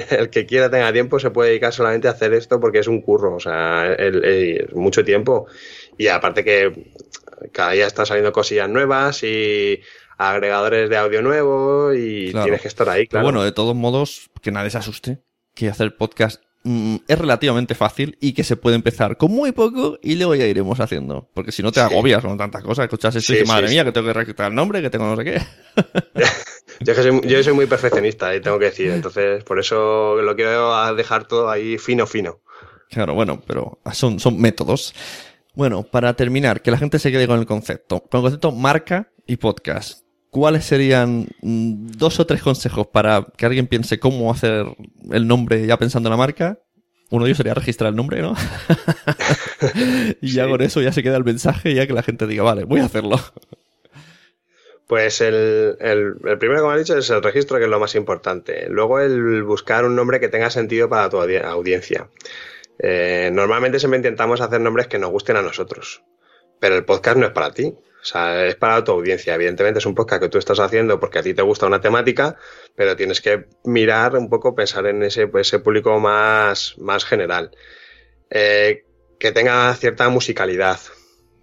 el 0.09 0.29
que 0.29 0.45
quiera, 0.45 0.69
tenga 0.69 0.91
tiempo 0.91 1.19
se 1.19 1.31
puede 1.31 1.49
dedicar 1.49 1.71
solamente 1.71 2.07
a 2.07 2.11
hacer 2.11 2.33
esto 2.33 2.59
porque 2.59 2.79
es 2.79 2.87
un 2.87 3.01
curro, 3.01 3.35
o 3.35 3.39
sea, 3.39 3.93
es 3.93 4.73
mucho 4.73 5.05
tiempo. 5.05 5.47
Y 5.97 6.07
aparte 6.07 6.43
que 6.43 6.93
cada 7.51 7.71
día 7.71 7.87
están 7.87 8.05
saliendo 8.05 8.31
cosillas 8.31 8.69
nuevas 8.69 9.23
y 9.23 9.81
agregadores 10.17 10.89
de 10.89 10.97
audio 10.97 11.21
nuevo 11.21 11.93
y 11.93 12.31
tienes 12.31 12.61
que 12.61 12.67
estar 12.67 12.89
ahí, 12.89 13.07
claro. 13.07 13.23
bueno, 13.23 13.43
de 13.43 13.51
todos 13.51 13.75
modos, 13.75 14.29
que 14.41 14.51
nadie 14.51 14.69
se 14.69 14.77
asuste, 14.77 15.19
que 15.55 15.69
hacer 15.69 15.95
podcast 15.95 16.43
Mm, 16.63 16.97
es 17.07 17.17
relativamente 17.17 17.73
fácil 17.73 18.17
y 18.21 18.33
que 18.33 18.43
se 18.43 18.55
puede 18.55 18.75
empezar 18.75 19.17
con 19.17 19.31
muy 19.31 19.51
poco 19.51 19.97
y 20.01 20.15
luego 20.15 20.35
ya 20.35 20.45
iremos 20.45 20.79
haciendo. 20.79 21.27
Porque 21.33 21.51
si 21.51 21.63
no 21.63 21.71
te 21.71 21.79
agobias 21.79 22.23
con 22.23 22.37
tantas 22.37 22.63
cosas, 22.63 22.83
escuchas 22.83 23.15
esto 23.15 23.33
y 23.33 23.43
madre 23.45 23.69
mía, 23.69 23.83
que 23.83 23.91
tengo 23.91 24.07
que 24.07 24.13
reclutar 24.13 24.49
el 24.49 24.55
nombre, 24.55 24.81
que 24.81 24.91
tengo 24.91 25.05
no 25.05 25.15
sé 25.15 25.23
qué. 25.23 25.41
yo, 27.25 27.43
soy, 27.43 27.53
muy 27.53 27.65
perfeccionista 27.65 28.35
y 28.35 28.41
tengo 28.41 28.59
que 28.59 28.65
decir, 28.65 28.91
entonces 28.91 29.43
por 29.43 29.59
eso 29.59 30.21
lo 30.21 30.35
quiero 30.35 30.93
dejar 30.93 31.27
todo 31.27 31.49
ahí 31.49 31.79
fino, 31.79 32.05
fino. 32.05 32.41
Claro, 32.89 33.15
bueno, 33.15 33.41
pero 33.47 33.79
son, 33.93 34.19
son 34.19 34.39
métodos. 34.39 34.93
Bueno, 35.55 35.83
para 35.83 36.13
terminar, 36.13 36.61
que 36.61 36.69
la 36.69 36.77
gente 36.77 36.99
se 36.99 37.11
quede 37.11 37.25
con 37.25 37.39
el 37.39 37.45
concepto. 37.45 38.01
Con 38.01 38.19
el 38.19 38.23
concepto 38.23 38.51
marca 38.51 39.11
y 39.25 39.37
podcast. 39.37 40.03
¿Cuáles 40.31 40.65
serían 40.65 41.27
mm, 41.41 41.91
dos 41.97 42.19
o 42.19 42.25
tres 42.25 42.41
consejos 42.41 42.87
para 42.87 43.27
que 43.37 43.45
alguien 43.45 43.67
piense 43.67 43.99
cómo 43.99 44.31
hacer 44.31 44.65
el 45.11 45.27
nombre 45.27 45.67
ya 45.67 45.77
pensando 45.77 46.09
en 46.09 46.11
la 46.11 46.17
marca? 46.17 46.59
Uno 47.11 47.25
de 47.25 47.29
ellos 47.29 47.37
sería 47.37 47.53
registrar 47.53 47.89
el 47.89 47.95
nombre, 47.97 48.21
¿no? 48.21 48.33
y 50.21 50.31
ya 50.31 50.47
con 50.47 50.61
eso 50.61 50.81
ya 50.81 50.93
se 50.93 51.03
queda 51.03 51.17
el 51.17 51.25
mensaje, 51.25 51.73
ya 51.75 51.85
que 51.85 51.93
la 51.93 52.03
gente 52.03 52.25
diga, 52.25 52.41
vale, 52.43 52.63
voy 52.63 52.79
a 52.79 52.85
hacerlo. 52.85 53.19
Pues 54.87 55.21
el, 55.21 55.77
primero, 56.39 56.61
como 56.61 56.73
he 56.73 56.79
dicho, 56.79 56.97
es 56.97 57.09
el 57.09 57.21
registro, 57.21 57.57
que 57.57 57.65
es 57.65 57.69
lo 57.69 57.79
más 57.79 57.95
importante. 57.95 58.67
Luego 58.69 58.99
el 58.99 59.43
buscar 59.43 59.85
un 59.85 59.95
nombre 59.95 60.19
que 60.19 60.29
tenga 60.29 60.49
sentido 60.49 60.89
para 60.89 61.09
tu 61.09 61.17
audiencia. 61.17 62.09
Eh, 62.79 63.29
normalmente 63.31 63.79
siempre 63.79 63.99
intentamos 63.99 64.41
hacer 64.41 64.59
nombres 64.59 64.87
que 64.87 64.99
nos 64.99 65.11
gusten 65.11 65.35
a 65.35 65.41
nosotros, 65.41 66.03
pero 66.59 66.75
el 66.75 66.83
podcast 66.83 67.17
no 67.17 67.25
es 67.25 67.31
para 67.31 67.53
ti. 67.53 67.73
O 68.01 68.05
sea, 68.05 68.47
es 68.47 68.55
para 68.55 68.83
tu 68.83 68.91
audiencia. 68.91 69.35
Evidentemente 69.35 69.79
es 69.79 69.85
un 69.85 69.93
podcast 69.93 70.23
que 70.23 70.29
tú 70.29 70.39
estás 70.39 70.59
haciendo 70.59 70.99
porque 70.99 71.19
a 71.19 71.23
ti 71.23 71.33
te 71.33 71.43
gusta 71.43 71.67
una 71.67 71.81
temática, 71.81 72.35
pero 72.75 72.95
tienes 72.95 73.21
que 73.21 73.45
mirar 73.63 74.15
un 74.15 74.29
poco, 74.29 74.55
pensar 74.55 74.87
en 74.87 75.03
ese, 75.03 75.27
pues, 75.27 75.47
ese 75.47 75.59
público 75.59 75.99
más, 75.99 76.75
más 76.79 77.05
general. 77.05 77.51
Eh, 78.29 78.85
que 79.19 79.31
tenga 79.31 79.75
cierta 79.75 80.09
musicalidad, 80.09 80.79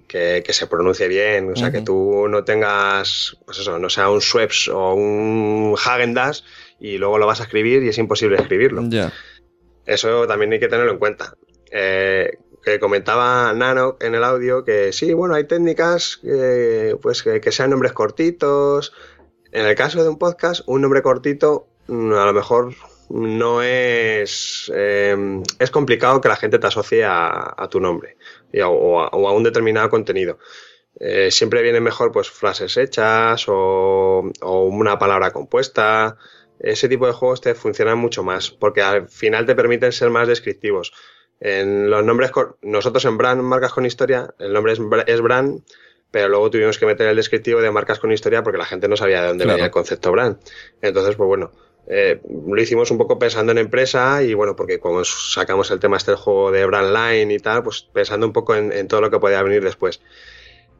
que, 0.09 0.42
se 0.48 0.66
pronuncie 0.66 1.06
bien, 1.06 1.52
o 1.52 1.56
sea, 1.56 1.70
que 1.70 1.82
tú 1.82 2.26
no 2.28 2.42
tengas, 2.42 3.36
pues 3.44 3.59
eso, 3.59 3.78
no 3.78 3.88
sea 3.88 4.11
un 4.11 4.20
Schweppes 4.20 4.68
o 4.68 4.94
un 4.94 5.76
Hagen 5.78 6.14
y 6.80 6.98
luego 6.98 7.18
lo 7.18 7.26
vas 7.26 7.40
a 7.40 7.44
escribir 7.44 7.84
y 7.84 7.88
es 7.88 7.98
imposible 7.98 8.36
escribirlo. 8.36 8.82
Eso 9.86 10.26
también 10.26 10.52
hay 10.52 10.59
que 10.59 10.68
tenerlo 10.68 10.92
en 10.92 10.98
cuenta. 10.98 11.34
Eh, 11.70 12.38
que 12.68 12.80
comentaba 12.80 13.52
Nano 13.54 13.96
en 14.00 14.14
el 14.14 14.24
audio 14.24 14.64
que 14.64 14.92
sí, 14.92 15.12
bueno, 15.12 15.34
hay 15.34 15.44
técnicas 15.44 16.20
pues 17.00 17.22
que, 17.22 17.52
sean 17.52 17.70
nombres 17.70 17.92
cortitos. 17.92 18.92
En 19.52 19.66
el 19.66 19.74
caso 19.74 20.02
de 20.02 20.08
un 20.08 20.18
podcast, 20.18 20.62
un 20.66 20.82
nombre 20.82 21.02
cortito 21.02 21.68
mm, 21.86 22.12
a 22.12 22.26
lo 22.26 22.32
mejor 22.32 22.74
no 23.08 23.62
es... 23.62 24.70
Em, 24.74 25.42
es 25.58 25.70
complicado 25.70 26.20
que 26.20 26.28
la 26.28 26.36
gente 26.36 26.58
te 26.58 26.66
asocie 26.66 27.04
a, 27.04 27.68
tu 27.70 27.80
nombre 27.80 28.16
o, 28.64 29.00
a, 29.00 29.32
un 29.32 29.42
determinado 29.42 29.88
contenido. 29.88 30.38
Eh, 31.00 31.30
siempre 31.30 31.62
vienen 31.62 31.82
mejor 31.82 32.12
pues 32.12 32.28
frases 32.28 32.76
hechas 32.76 33.46
o 33.48 34.30
una 34.42 34.98
palabra 34.98 35.30
compuesta. 35.30 36.18
Ese 36.58 36.88
tipo 36.88 37.06
de 37.06 37.12
juegos 37.12 37.40
te 37.40 37.54
funcionan 37.54 37.98
mucho 37.98 38.22
más 38.22 38.50
porque 38.50 38.82
al 38.82 39.08
final 39.08 39.46
te 39.46 39.54
permiten 39.54 39.92
ser 39.92 40.10
más 40.10 40.28
descriptivos. 40.28 40.92
En 41.41 41.89
los 41.89 42.05
nombres, 42.05 42.30
nosotros 42.62 43.05
en 43.05 43.16
Brand, 43.16 43.43
marcas 43.43 43.72
con 43.72 43.86
historia, 43.86 44.34
el 44.39 44.53
nombre 44.53 44.72
es, 44.72 45.20
Brand, 45.20 45.62
pero 46.11 46.28
luego 46.28 46.51
tuvimos 46.51 46.78
que 46.78 46.86
meter 46.86 47.07
el 47.07 47.16
descriptivo 47.16 47.61
de 47.61 47.70
marcas 47.70 47.99
con 47.99 48.11
historia 48.11 48.43
porque 48.43 48.59
la 48.59 48.64
gente 48.64 48.89
no 48.89 48.97
sabía 48.97 49.22
de 49.22 49.28
dónde 49.28 49.47
venía 49.47 49.66
el 49.66 49.70
concepto 49.70 50.11
Brand. 50.11 50.39
Entonces, 50.82 51.14
pues 51.14 51.28
bueno, 51.28 51.53
eh, 51.86 52.20
lo 52.47 52.61
hicimos 52.61 52.91
un 52.91 52.99
poco 52.99 53.18
pensando 53.18 53.53
en 53.53 53.59
empresa 53.59 54.22
y 54.22 54.34
bueno, 54.34 54.57
porque 54.57 54.80
como 54.80 55.05
sacamos 55.05 55.70
el 55.70 55.78
tema 55.78 55.97
este 55.97 56.11
del 56.11 56.20
juego 56.20 56.51
de 56.51 56.66
Brand 56.66 56.95
Line 56.95 57.32
y 57.32 57.39
tal, 57.39 57.62
pues 57.62 57.82
pensando 57.93 58.26
un 58.26 58.32
poco 58.32 58.55
en, 58.55 58.89
todo 58.89 59.01
lo 59.01 59.11
que 59.11 59.20
podía 59.20 59.43
venir 59.43 59.62
después. 59.62 60.01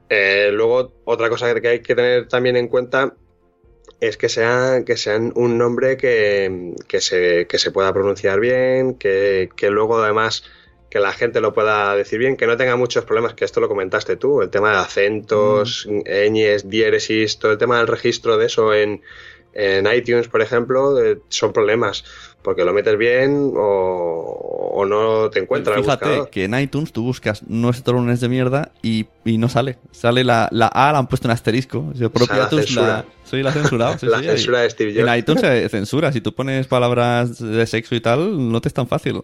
Eh, 0.09 0.51
luego, 0.53 0.93
otra 1.05 1.29
cosa 1.29 1.55
que 1.61 1.69
hay 1.69 1.81
que 1.81 1.95
tener 1.95 2.29
también 2.29 2.57
en 2.57 2.69
cuenta 2.69 3.15
es 4.01 4.17
que 4.17 4.29
sea 4.29 4.83
que 4.85 4.97
sean 4.97 5.33
un 5.35 5.59
nombre 5.59 5.97
que, 5.97 6.75
que, 6.87 7.01
se, 7.01 7.47
que 7.47 7.59
se 7.59 7.71
pueda 7.71 7.93
pronunciar 7.93 8.41
bien, 8.41 8.95
que, 8.95 9.49
que 9.57 9.71
luego 9.71 9.99
además 9.99 10.45
que 10.91 11.01
la 11.01 11.13
gente 11.13 11.41
lo 11.41 11.53
pueda 11.53 11.95
decir 11.95 12.19
bien, 12.19 12.37
que 12.37 12.47
no 12.47 12.57
tenga 12.57 12.77
muchos 12.77 13.05
problemas, 13.05 13.35
que 13.35 13.45
esto 13.45 13.61
lo 13.61 13.69
comentaste 13.69 14.17
tú, 14.17 14.41
el 14.41 14.49
tema 14.51 14.71
de 14.73 14.79
acentos, 14.79 15.87
ñes, 15.87 16.69
diéresis, 16.69 17.39
todo 17.39 17.53
el 17.53 17.59
tema 17.59 17.79
del 17.79 17.89
registro 17.89 18.39
de 18.39 18.47
eso 18.47 18.73
en, 18.73 19.03
en 19.53 19.87
iTunes, 19.93 20.29
por 20.29 20.41
ejemplo, 20.43 21.03
eh, 21.03 21.21
son 21.29 21.53
problemas, 21.53 22.05
porque 22.43 22.65
lo 22.65 22.73
metes 22.73 22.97
bien 22.97 23.53
o, 23.57 24.71
o 24.73 24.85
no 24.87 25.31
te 25.31 25.41
encuentras. 25.41 25.77
Fíjate 25.79 26.29
que 26.31 26.45
en 26.45 26.59
iTunes 26.59 26.93
tú 26.93 27.03
buscas 27.03 27.43
nuestro 27.49 27.95
lunes 27.95 28.21
de 28.21 28.29
mierda 28.29 28.73
y, 28.83 29.07
y 29.25 29.39
no 29.39 29.49
sale. 29.49 29.79
Sale 29.91 30.25
la, 30.25 30.49
la 30.53 30.69
A, 30.69 30.93
la 30.93 30.99
han 30.99 31.09
puesto 31.09 31.27
en 31.27 31.33
asterisco. 31.33 31.93
Yo 31.95 32.11
propio 32.11 32.37
la 32.37 32.45
iTunes 32.45 32.67
censura. 32.67 32.87
la, 32.87 33.07
soy 33.25 33.43
la 33.43 33.53
censurado. 33.53 33.99
sí, 33.99 34.07
La 34.07 34.19
sí, 34.19 34.25
censura 34.25 34.61
de 34.61 34.71
Steve 34.71 34.93
Jobs. 34.95 35.09
En 35.09 35.19
iTunes 35.19 35.41
se 35.43 35.69
censura. 35.69 36.13
Si 36.13 36.21
tú 36.21 36.35
pones 36.35 36.67
palabras 36.67 37.39
de 37.39 37.67
sexo 37.67 37.95
y 37.95 38.01
tal, 38.01 38.51
no 38.53 38.61
te 38.61 38.69
es 38.69 38.75
tan 38.75 38.87
fácil. 38.89 39.23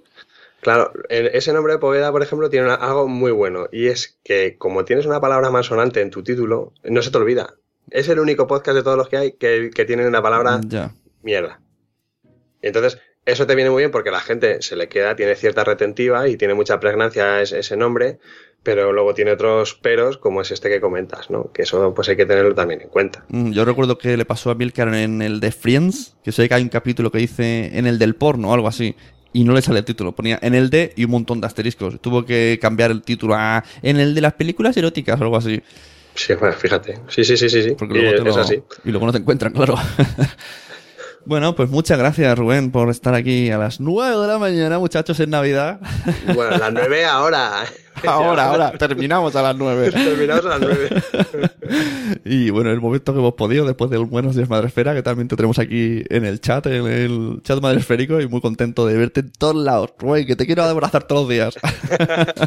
Claro, 0.60 0.92
ese 1.10 1.52
nombre 1.52 1.74
de 1.74 1.78
Poveda, 1.78 2.10
por 2.10 2.22
ejemplo, 2.22 2.48
tiene 2.48 2.70
algo 2.70 3.06
muy 3.06 3.32
bueno 3.32 3.68
y 3.70 3.88
es 3.88 4.18
que 4.24 4.56
como 4.56 4.86
tienes 4.86 5.04
una 5.04 5.20
palabra 5.20 5.50
malsonante 5.50 6.00
en 6.00 6.10
tu 6.10 6.22
título, 6.22 6.72
no 6.82 7.02
se 7.02 7.10
te 7.10 7.18
olvida. 7.18 7.54
Es 7.90 8.08
el 8.08 8.18
único 8.18 8.46
podcast 8.46 8.76
de 8.76 8.82
todos 8.82 8.96
los 8.96 9.08
que 9.08 9.16
hay 9.16 9.32
que, 9.32 9.70
que 9.74 9.84
tiene 9.84 10.06
una 10.06 10.22
palabra 10.22 10.60
Ya. 10.66 10.92
mierda. 11.22 11.60
Entonces, 12.62 12.98
eso 13.26 13.46
te 13.46 13.54
viene 13.54 13.70
muy 13.70 13.82
bien 13.82 13.90
porque 13.90 14.10
la 14.10 14.20
gente 14.20 14.62
se 14.62 14.76
le 14.76 14.88
queda, 14.88 15.16
tiene 15.16 15.34
cierta 15.34 15.64
retentiva 15.64 16.28
y 16.28 16.36
tiene 16.36 16.54
mucha 16.54 16.80
pregnancia 16.80 17.40
ese, 17.40 17.58
ese 17.60 17.76
nombre, 17.76 18.18
pero 18.62 18.92
luego 18.92 19.12
tiene 19.14 19.32
otros 19.32 19.74
peros, 19.74 20.16
como 20.18 20.40
es 20.40 20.50
este 20.50 20.68
que 20.70 20.80
comentas, 20.80 21.30
¿no? 21.30 21.52
Que 21.52 21.62
eso 21.62 21.92
pues 21.94 22.08
hay 22.08 22.16
que 22.16 22.26
tenerlo 22.26 22.54
también 22.54 22.80
en 22.82 22.88
cuenta. 22.88 23.24
Mm, 23.28 23.52
Yo 23.52 23.64
recuerdo 23.64 23.98
que 23.98 24.16
le 24.16 24.24
pasó 24.24 24.50
a 24.50 24.54
Milcar 24.54 24.92
en 24.94 25.20
el 25.22 25.40
de 25.40 25.52
Friends, 25.52 26.16
que 26.24 26.32
sé 26.32 26.48
que 26.48 26.54
hay 26.54 26.62
un 26.62 26.68
capítulo 26.70 27.10
que 27.10 27.18
dice 27.18 27.70
en 27.78 27.86
el 27.86 27.98
del 27.98 28.14
porno 28.14 28.50
o 28.50 28.54
algo 28.54 28.68
así. 28.68 28.94
Y 29.36 29.42
no 29.44 29.52
le 29.52 29.62
sale 29.62 29.80
el 29.80 29.84
título, 29.84 30.12
ponía 30.12 30.38
en 30.42 30.54
el 30.54 30.70
de 30.70 30.92
y 30.96 31.04
un 31.04 31.10
montón 31.10 31.40
de 31.40 31.48
asteriscos. 31.48 32.00
Tuvo 32.00 32.24
que 32.24 32.58
cambiar 32.62 32.92
el 32.92 33.02
título 33.02 33.34
a 33.34 33.64
en 33.82 33.98
el 33.98 34.14
de 34.14 34.20
las 34.20 34.34
películas 34.34 34.76
eróticas 34.76 35.20
o 35.20 35.24
algo 35.24 35.36
así. 35.36 35.60
Sí, 36.14 36.34
bueno, 36.34 36.54
fíjate. 36.54 37.00
Sí, 37.08 37.24
sí, 37.24 37.36
sí, 37.36 37.48
sí. 37.48 37.74
Porque 37.78 37.98
Y 37.98 38.02
luego 38.02 38.24
te 38.24 38.30
es 38.30 38.36
así. 38.36 38.62
Y 38.84 38.90
luego 38.90 39.06
no 39.06 39.12
te 39.12 39.18
encuentran, 39.18 39.52
claro. 39.52 39.74
bueno, 41.26 41.54
pues 41.54 41.70
muchas 41.70 41.98
gracias, 41.98 42.38
Rubén, 42.38 42.70
por 42.70 42.90
estar 42.90 43.14
aquí 43.14 43.50
a 43.50 43.58
las 43.58 43.80
9 43.80 44.20
de 44.20 44.26
la 44.26 44.38
mañana, 44.38 44.78
muchachos, 44.78 45.18
en 45.20 45.30
Navidad. 45.30 45.80
Bueno, 46.34 46.56
las 46.58 46.72
nueve 46.72 47.04
ahora. 47.04 47.64
ahora, 48.06 48.44
ahora, 48.44 48.72
terminamos 48.72 49.34
a 49.36 49.42
las 49.42 49.56
9. 49.56 49.90
Terminamos 49.92 50.44
a 50.46 50.48
las 50.48 50.60
nueve. 50.60 50.90
Y 52.26 52.50
bueno, 52.50 52.70
el 52.70 52.80
momento 52.80 53.12
que 53.12 53.18
hemos 53.18 53.34
podido, 53.34 53.66
después 53.66 53.90
del 53.90 54.04
Buenos 54.04 54.36
Días 54.36 54.48
Madresfera, 54.48 54.94
que 54.94 55.02
también 55.02 55.28
te 55.28 55.36
tenemos 55.36 55.58
aquí 55.58 56.02
en 56.08 56.24
el 56.24 56.40
chat, 56.40 56.66
en 56.66 56.86
el 56.86 57.40
chat 57.42 57.60
madresférico, 57.60 58.20
y 58.20 58.28
muy 58.28 58.40
contento 58.40 58.86
de 58.86 58.96
verte 58.96 59.20
en 59.20 59.32
todos 59.32 59.56
lados. 59.56 59.92
Rubén, 59.98 60.26
que 60.26 60.36
te 60.36 60.46
quiero 60.46 60.62
abrazar 60.62 61.04
todos 61.04 61.22
los 61.22 61.30
días. 61.30 61.54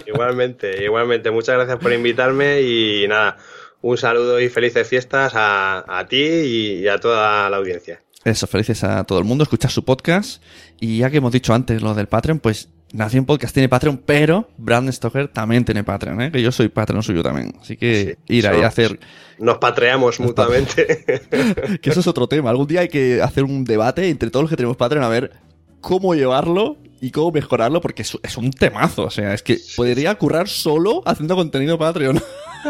igualmente, 0.05 0.83
igualmente. 0.83 1.31
Muchas 1.31 1.55
gracias 1.55 1.77
por 1.77 1.93
invitarme 1.93 2.61
y 2.61 3.07
nada, 3.07 3.37
un 3.81 3.97
saludo 3.97 4.39
y 4.39 4.49
felices 4.49 4.87
fiestas 4.87 5.33
a, 5.35 5.83
a 5.87 6.07
ti 6.07 6.17
y 6.17 6.87
a 6.87 6.99
toda 6.99 7.49
la 7.49 7.57
audiencia. 7.57 8.01
Eso, 8.27 8.45
felices 8.45 8.83
a 8.83 9.05
todo 9.05 9.19
el 9.19 9.23
mundo, 9.23 9.43
escuchar 9.43 9.71
su 9.71 9.85
podcast. 9.85 10.43
Y 10.81 10.97
ya 10.97 11.09
que 11.09 11.17
hemos 11.17 11.31
dicho 11.31 11.53
antes 11.53 11.81
lo 11.81 11.93
del 11.93 12.07
Patreon, 12.07 12.39
pues 12.39 12.67
Nación 12.91 13.23
Podcast 13.23 13.53
tiene 13.53 13.69
Patreon, 13.69 14.01
pero 14.05 14.49
Brand 14.57 14.91
Stoker 14.91 15.29
también 15.29 15.63
tiene 15.63 15.85
Patreon, 15.85 16.21
¿eh? 16.21 16.31
que 16.33 16.41
yo 16.41 16.51
soy 16.51 16.67
Patreon 16.67 17.01
suyo 17.03 17.23
también. 17.23 17.53
Así 17.61 17.77
que 17.77 18.17
Sí, 18.27 18.35
ir 18.35 18.47
ahí 18.49 18.63
a 18.63 18.67
hacer 18.67 18.99
Nos 19.39 19.59
patreamos 19.59 20.19
mutuamente. 20.19 21.05
que 21.81 21.89
eso 21.89 22.01
es 22.01 22.07
otro 22.07 22.27
tema. 22.27 22.49
Algún 22.49 22.67
día 22.67 22.81
hay 22.81 22.89
que 22.89 23.21
hacer 23.21 23.45
un 23.45 23.63
debate 23.63 24.09
entre 24.09 24.29
todos 24.29 24.43
los 24.43 24.49
que 24.49 24.57
tenemos 24.57 24.75
Patreon 24.75 25.05
a 25.05 25.09
ver 25.09 25.31
cómo 25.79 26.13
llevarlo 26.13 26.75
y 26.99 27.11
cómo 27.11 27.31
mejorarlo, 27.31 27.79
porque 27.79 28.01
es, 28.01 28.17
es 28.23 28.35
un 28.35 28.51
temazo. 28.51 29.03
O 29.03 29.09
sea, 29.09 29.33
es 29.33 29.41
que 29.41 29.57
podría 29.77 30.13
currar 30.15 30.49
solo 30.49 31.01
haciendo 31.05 31.37
contenido 31.37 31.77
Patreon. 31.77 32.21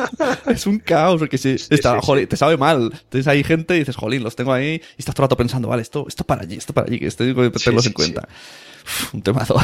es 0.48 0.68
un 0.68 0.80
caos, 0.80 1.20
porque 1.20 1.38
si 1.38 1.52
está, 1.70 1.96
sí, 1.96 2.00
jolín, 2.06 2.28
te 2.28 2.38
sabe 2.38 2.58
mal. 2.58 2.92
Entonces 2.94 3.28
hay 3.28 3.44
gente 3.44 3.76
y 3.76 3.80
dices, 3.80 3.96
jolín, 3.96 4.24
los 4.24 4.36
tengo 4.36 4.54
ahí, 4.54 4.76
y 4.76 4.82
estás 4.98 5.16
todo 5.16 5.24
el 5.24 5.28
rato 5.28 5.38
pensando, 5.38 5.68
vale, 5.68 5.82
esto, 5.82 6.06
esto 6.08 6.24
para 6.24 6.44
allí, 6.44 6.56
esto 6.56 6.74
para 6.74 6.88
allí, 6.88 7.00
que 7.00 7.08
estoy 7.08 7.34
que 7.34 7.50
tenerlos 7.50 7.86
en 7.86 7.94
cuenta. 7.94 8.28
Uf, 8.84 9.14
un 9.14 9.22
temazo. 9.22 9.56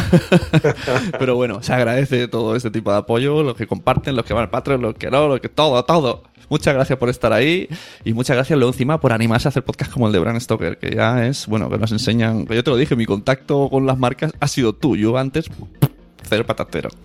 Pero 1.19 1.35
bueno, 1.35 1.63
se 1.63 1.73
agradece 1.73 2.27
todo 2.27 2.55
este 2.55 2.71
tipo 2.71 2.91
de 2.91 2.97
apoyo, 2.97 3.43
los 3.43 3.55
que 3.55 3.67
comparten, 3.67 4.15
los 4.15 4.25
que 4.25 4.33
van 4.33 4.43
al 4.43 4.49
Patreon, 4.49 4.81
los 4.81 4.95
que 4.95 5.09
no, 5.09 5.27
los 5.27 5.39
que 5.39 5.49
todo, 5.49 5.83
todo. 5.85 6.23
Muchas 6.49 6.73
gracias 6.73 6.99
por 6.99 7.09
estar 7.09 7.31
ahí 7.31 7.67
y 8.03 8.13
muchas 8.13 8.35
gracias 8.35 8.59
luego 8.59 8.73
encima 8.73 8.99
por 8.99 9.13
animarse 9.13 9.47
a 9.47 9.49
hacer 9.49 9.63
podcast 9.63 9.91
como 9.91 10.07
el 10.07 10.13
de 10.13 10.19
Bran 10.19 10.39
Stoker, 10.39 10.77
que 10.77 10.93
ya 10.93 11.25
es, 11.25 11.47
bueno, 11.47 11.69
que 11.69 11.77
nos 11.77 11.91
enseñan, 11.91 12.45
que 12.45 12.55
yo 12.55 12.63
te 12.63 12.69
lo 12.69 12.77
dije, 12.77 12.95
mi 12.95 13.05
contacto 13.05 13.69
con 13.69 13.85
las 13.85 13.97
marcas 13.97 14.33
ha 14.39 14.47
sido 14.47 14.73
tú, 14.73 14.95
yo 14.95 15.17
antes 15.17 15.49
cero 16.27 16.45
patatero. 16.45 16.89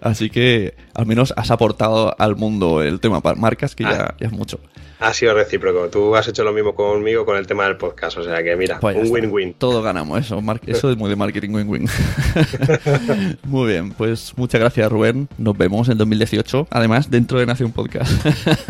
Así 0.00 0.30
que 0.30 0.74
al 0.94 1.06
menos 1.06 1.32
has 1.36 1.50
aportado 1.50 2.14
al 2.18 2.36
mundo 2.36 2.82
el 2.82 3.00
tema 3.00 3.20
para 3.20 3.36
marcas, 3.36 3.74
que 3.74 3.84
ya, 3.84 3.90
Ah. 4.10 4.14
ya 4.20 4.26
es 4.26 4.32
mucho. 4.32 4.60
ha 5.00 5.14
sido 5.14 5.32
recíproco. 5.34 5.88
Tú 5.88 6.16
has 6.16 6.26
hecho 6.26 6.42
lo 6.42 6.52
mismo 6.52 6.74
conmigo 6.74 7.24
con 7.24 7.36
el 7.36 7.46
tema 7.46 7.64
del 7.64 7.76
podcast. 7.76 8.18
O 8.18 8.24
sea 8.24 8.42
que 8.42 8.56
mira, 8.56 8.80
Pues 8.80 8.96
un 8.96 9.08
win-win. 9.10 9.54
Todos 9.54 9.84
ganamos 9.84 10.18
eso. 10.20 10.42
Eso 10.66 10.90
es 10.90 10.96
muy 10.96 11.08
de 11.08 11.14
marketing 11.16 11.50
win-win. 11.50 11.88
muy 13.44 13.68
bien, 13.68 13.92
pues 13.92 14.32
muchas 14.36 14.60
gracias 14.60 14.90
Rubén. 14.90 15.28
Nos 15.38 15.56
vemos 15.56 15.88
en 15.88 15.98
2018. 15.98 16.66
Además, 16.70 17.10
dentro 17.10 17.38
de 17.38 17.46
Nación 17.46 17.70
Podcast. 17.72 18.10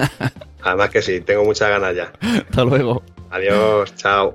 Además 0.63 0.91
que 0.91 1.01
sí, 1.03 1.21
tengo 1.21 1.45
muchas 1.45 1.71
ganas 1.71 1.95
ya. 1.97 2.13
Hasta 2.21 2.65
luego. 2.65 3.03
Adiós, 3.31 3.95
chao. 3.97 4.35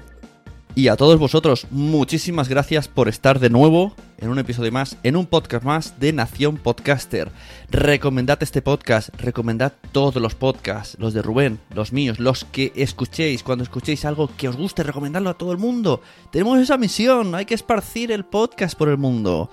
Y 0.75 0.87
a 0.87 0.95
todos 0.95 1.19
vosotros, 1.19 1.67
muchísimas 1.69 2.49
gracias 2.49 2.87
por 2.87 3.07
estar 3.07 3.39
de 3.39 3.51
nuevo 3.51 3.93
en 4.23 4.29
un 4.29 4.39
episodio 4.39 4.71
más, 4.71 4.97
en 5.03 5.17
un 5.17 5.25
podcast 5.25 5.65
más 5.65 5.99
de 5.99 6.13
Nación 6.13 6.55
Podcaster. 6.57 7.29
Recomendad 7.69 8.41
este 8.41 8.61
podcast, 8.61 9.09
recomendad 9.17 9.73
todos 9.91 10.15
los 10.21 10.33
podcasts, 10.33 10.95
los 10.97 11.13
de 11.13 11.21
Rubén, 11.21 11.59
los 11.75 11.91
míos, 11.91 12.19
los 12.19 12.45
que 12.45 12.71
escuchéis. 12.75 13.43
Cuando 13.43 13.63
escuchéis 13.63 14.05
algo 14.05 14.29
que 14.37 14.47
os 14.47 14.55
guste, 14.55 14.83
recomendadlo 14.83 15.29
a 15.29 15.37
todo 15.37 15.51
el 15.51 15.57
mundo. 15.57 16.01
Tenemos 16.31 16.59
esa 16.59 16.77
misión, 16.77 17.35
hay 17.35 17.45
que 17.45 17.53
esparcir 17.53 18.11
el 18.11 18.23
podcast 18.23 18.77
por 18.77 18.87
el 18.87 18.97
mundo. 18.97 19.49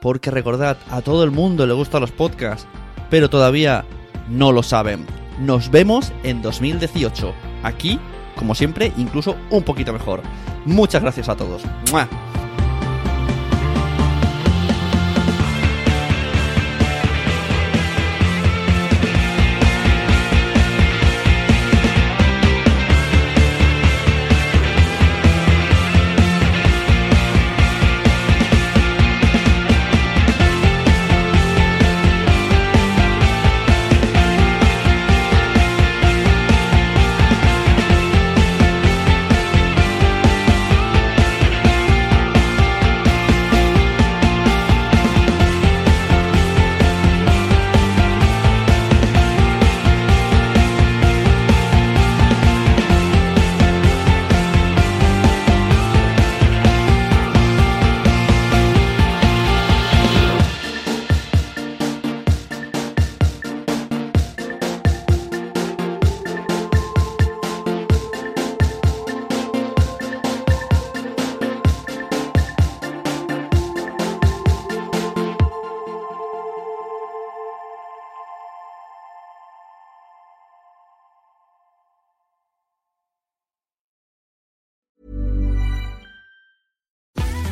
Porque 0.00 0.30
recordad, 0.30 0.78
a 0.90 1.02
todo 1.02 1.22
el 1.22 1.30
mundo 1.30 1.66
le 1.66 1.74
gustan 1.74 2.00
los 2.00 2.10
podcasts, 2.10 2.66
pero 3.10 3.28
todavía 3.28 3.84
no 4.30 4.52
lo 4.52 4.62
saben. 4.62 5.04
Nos 5.38 5.70
vemos 5.70 6.12
en 6.22 6.40
2018. 6.40 7.34
Aquí, 7.62 8.00
como 8.36 8.54
siempre, 8.54 8.92
incluso 8.96 9.36
un 9.50 9.62
poquito 9.62 9.92
mejor. 9.92 10.22
Muchas 10.64 11.02
gracias 11.02 11.28
a 11.28 11.36
todos. 11.36 11.62
¡Mua! 11.92 12.08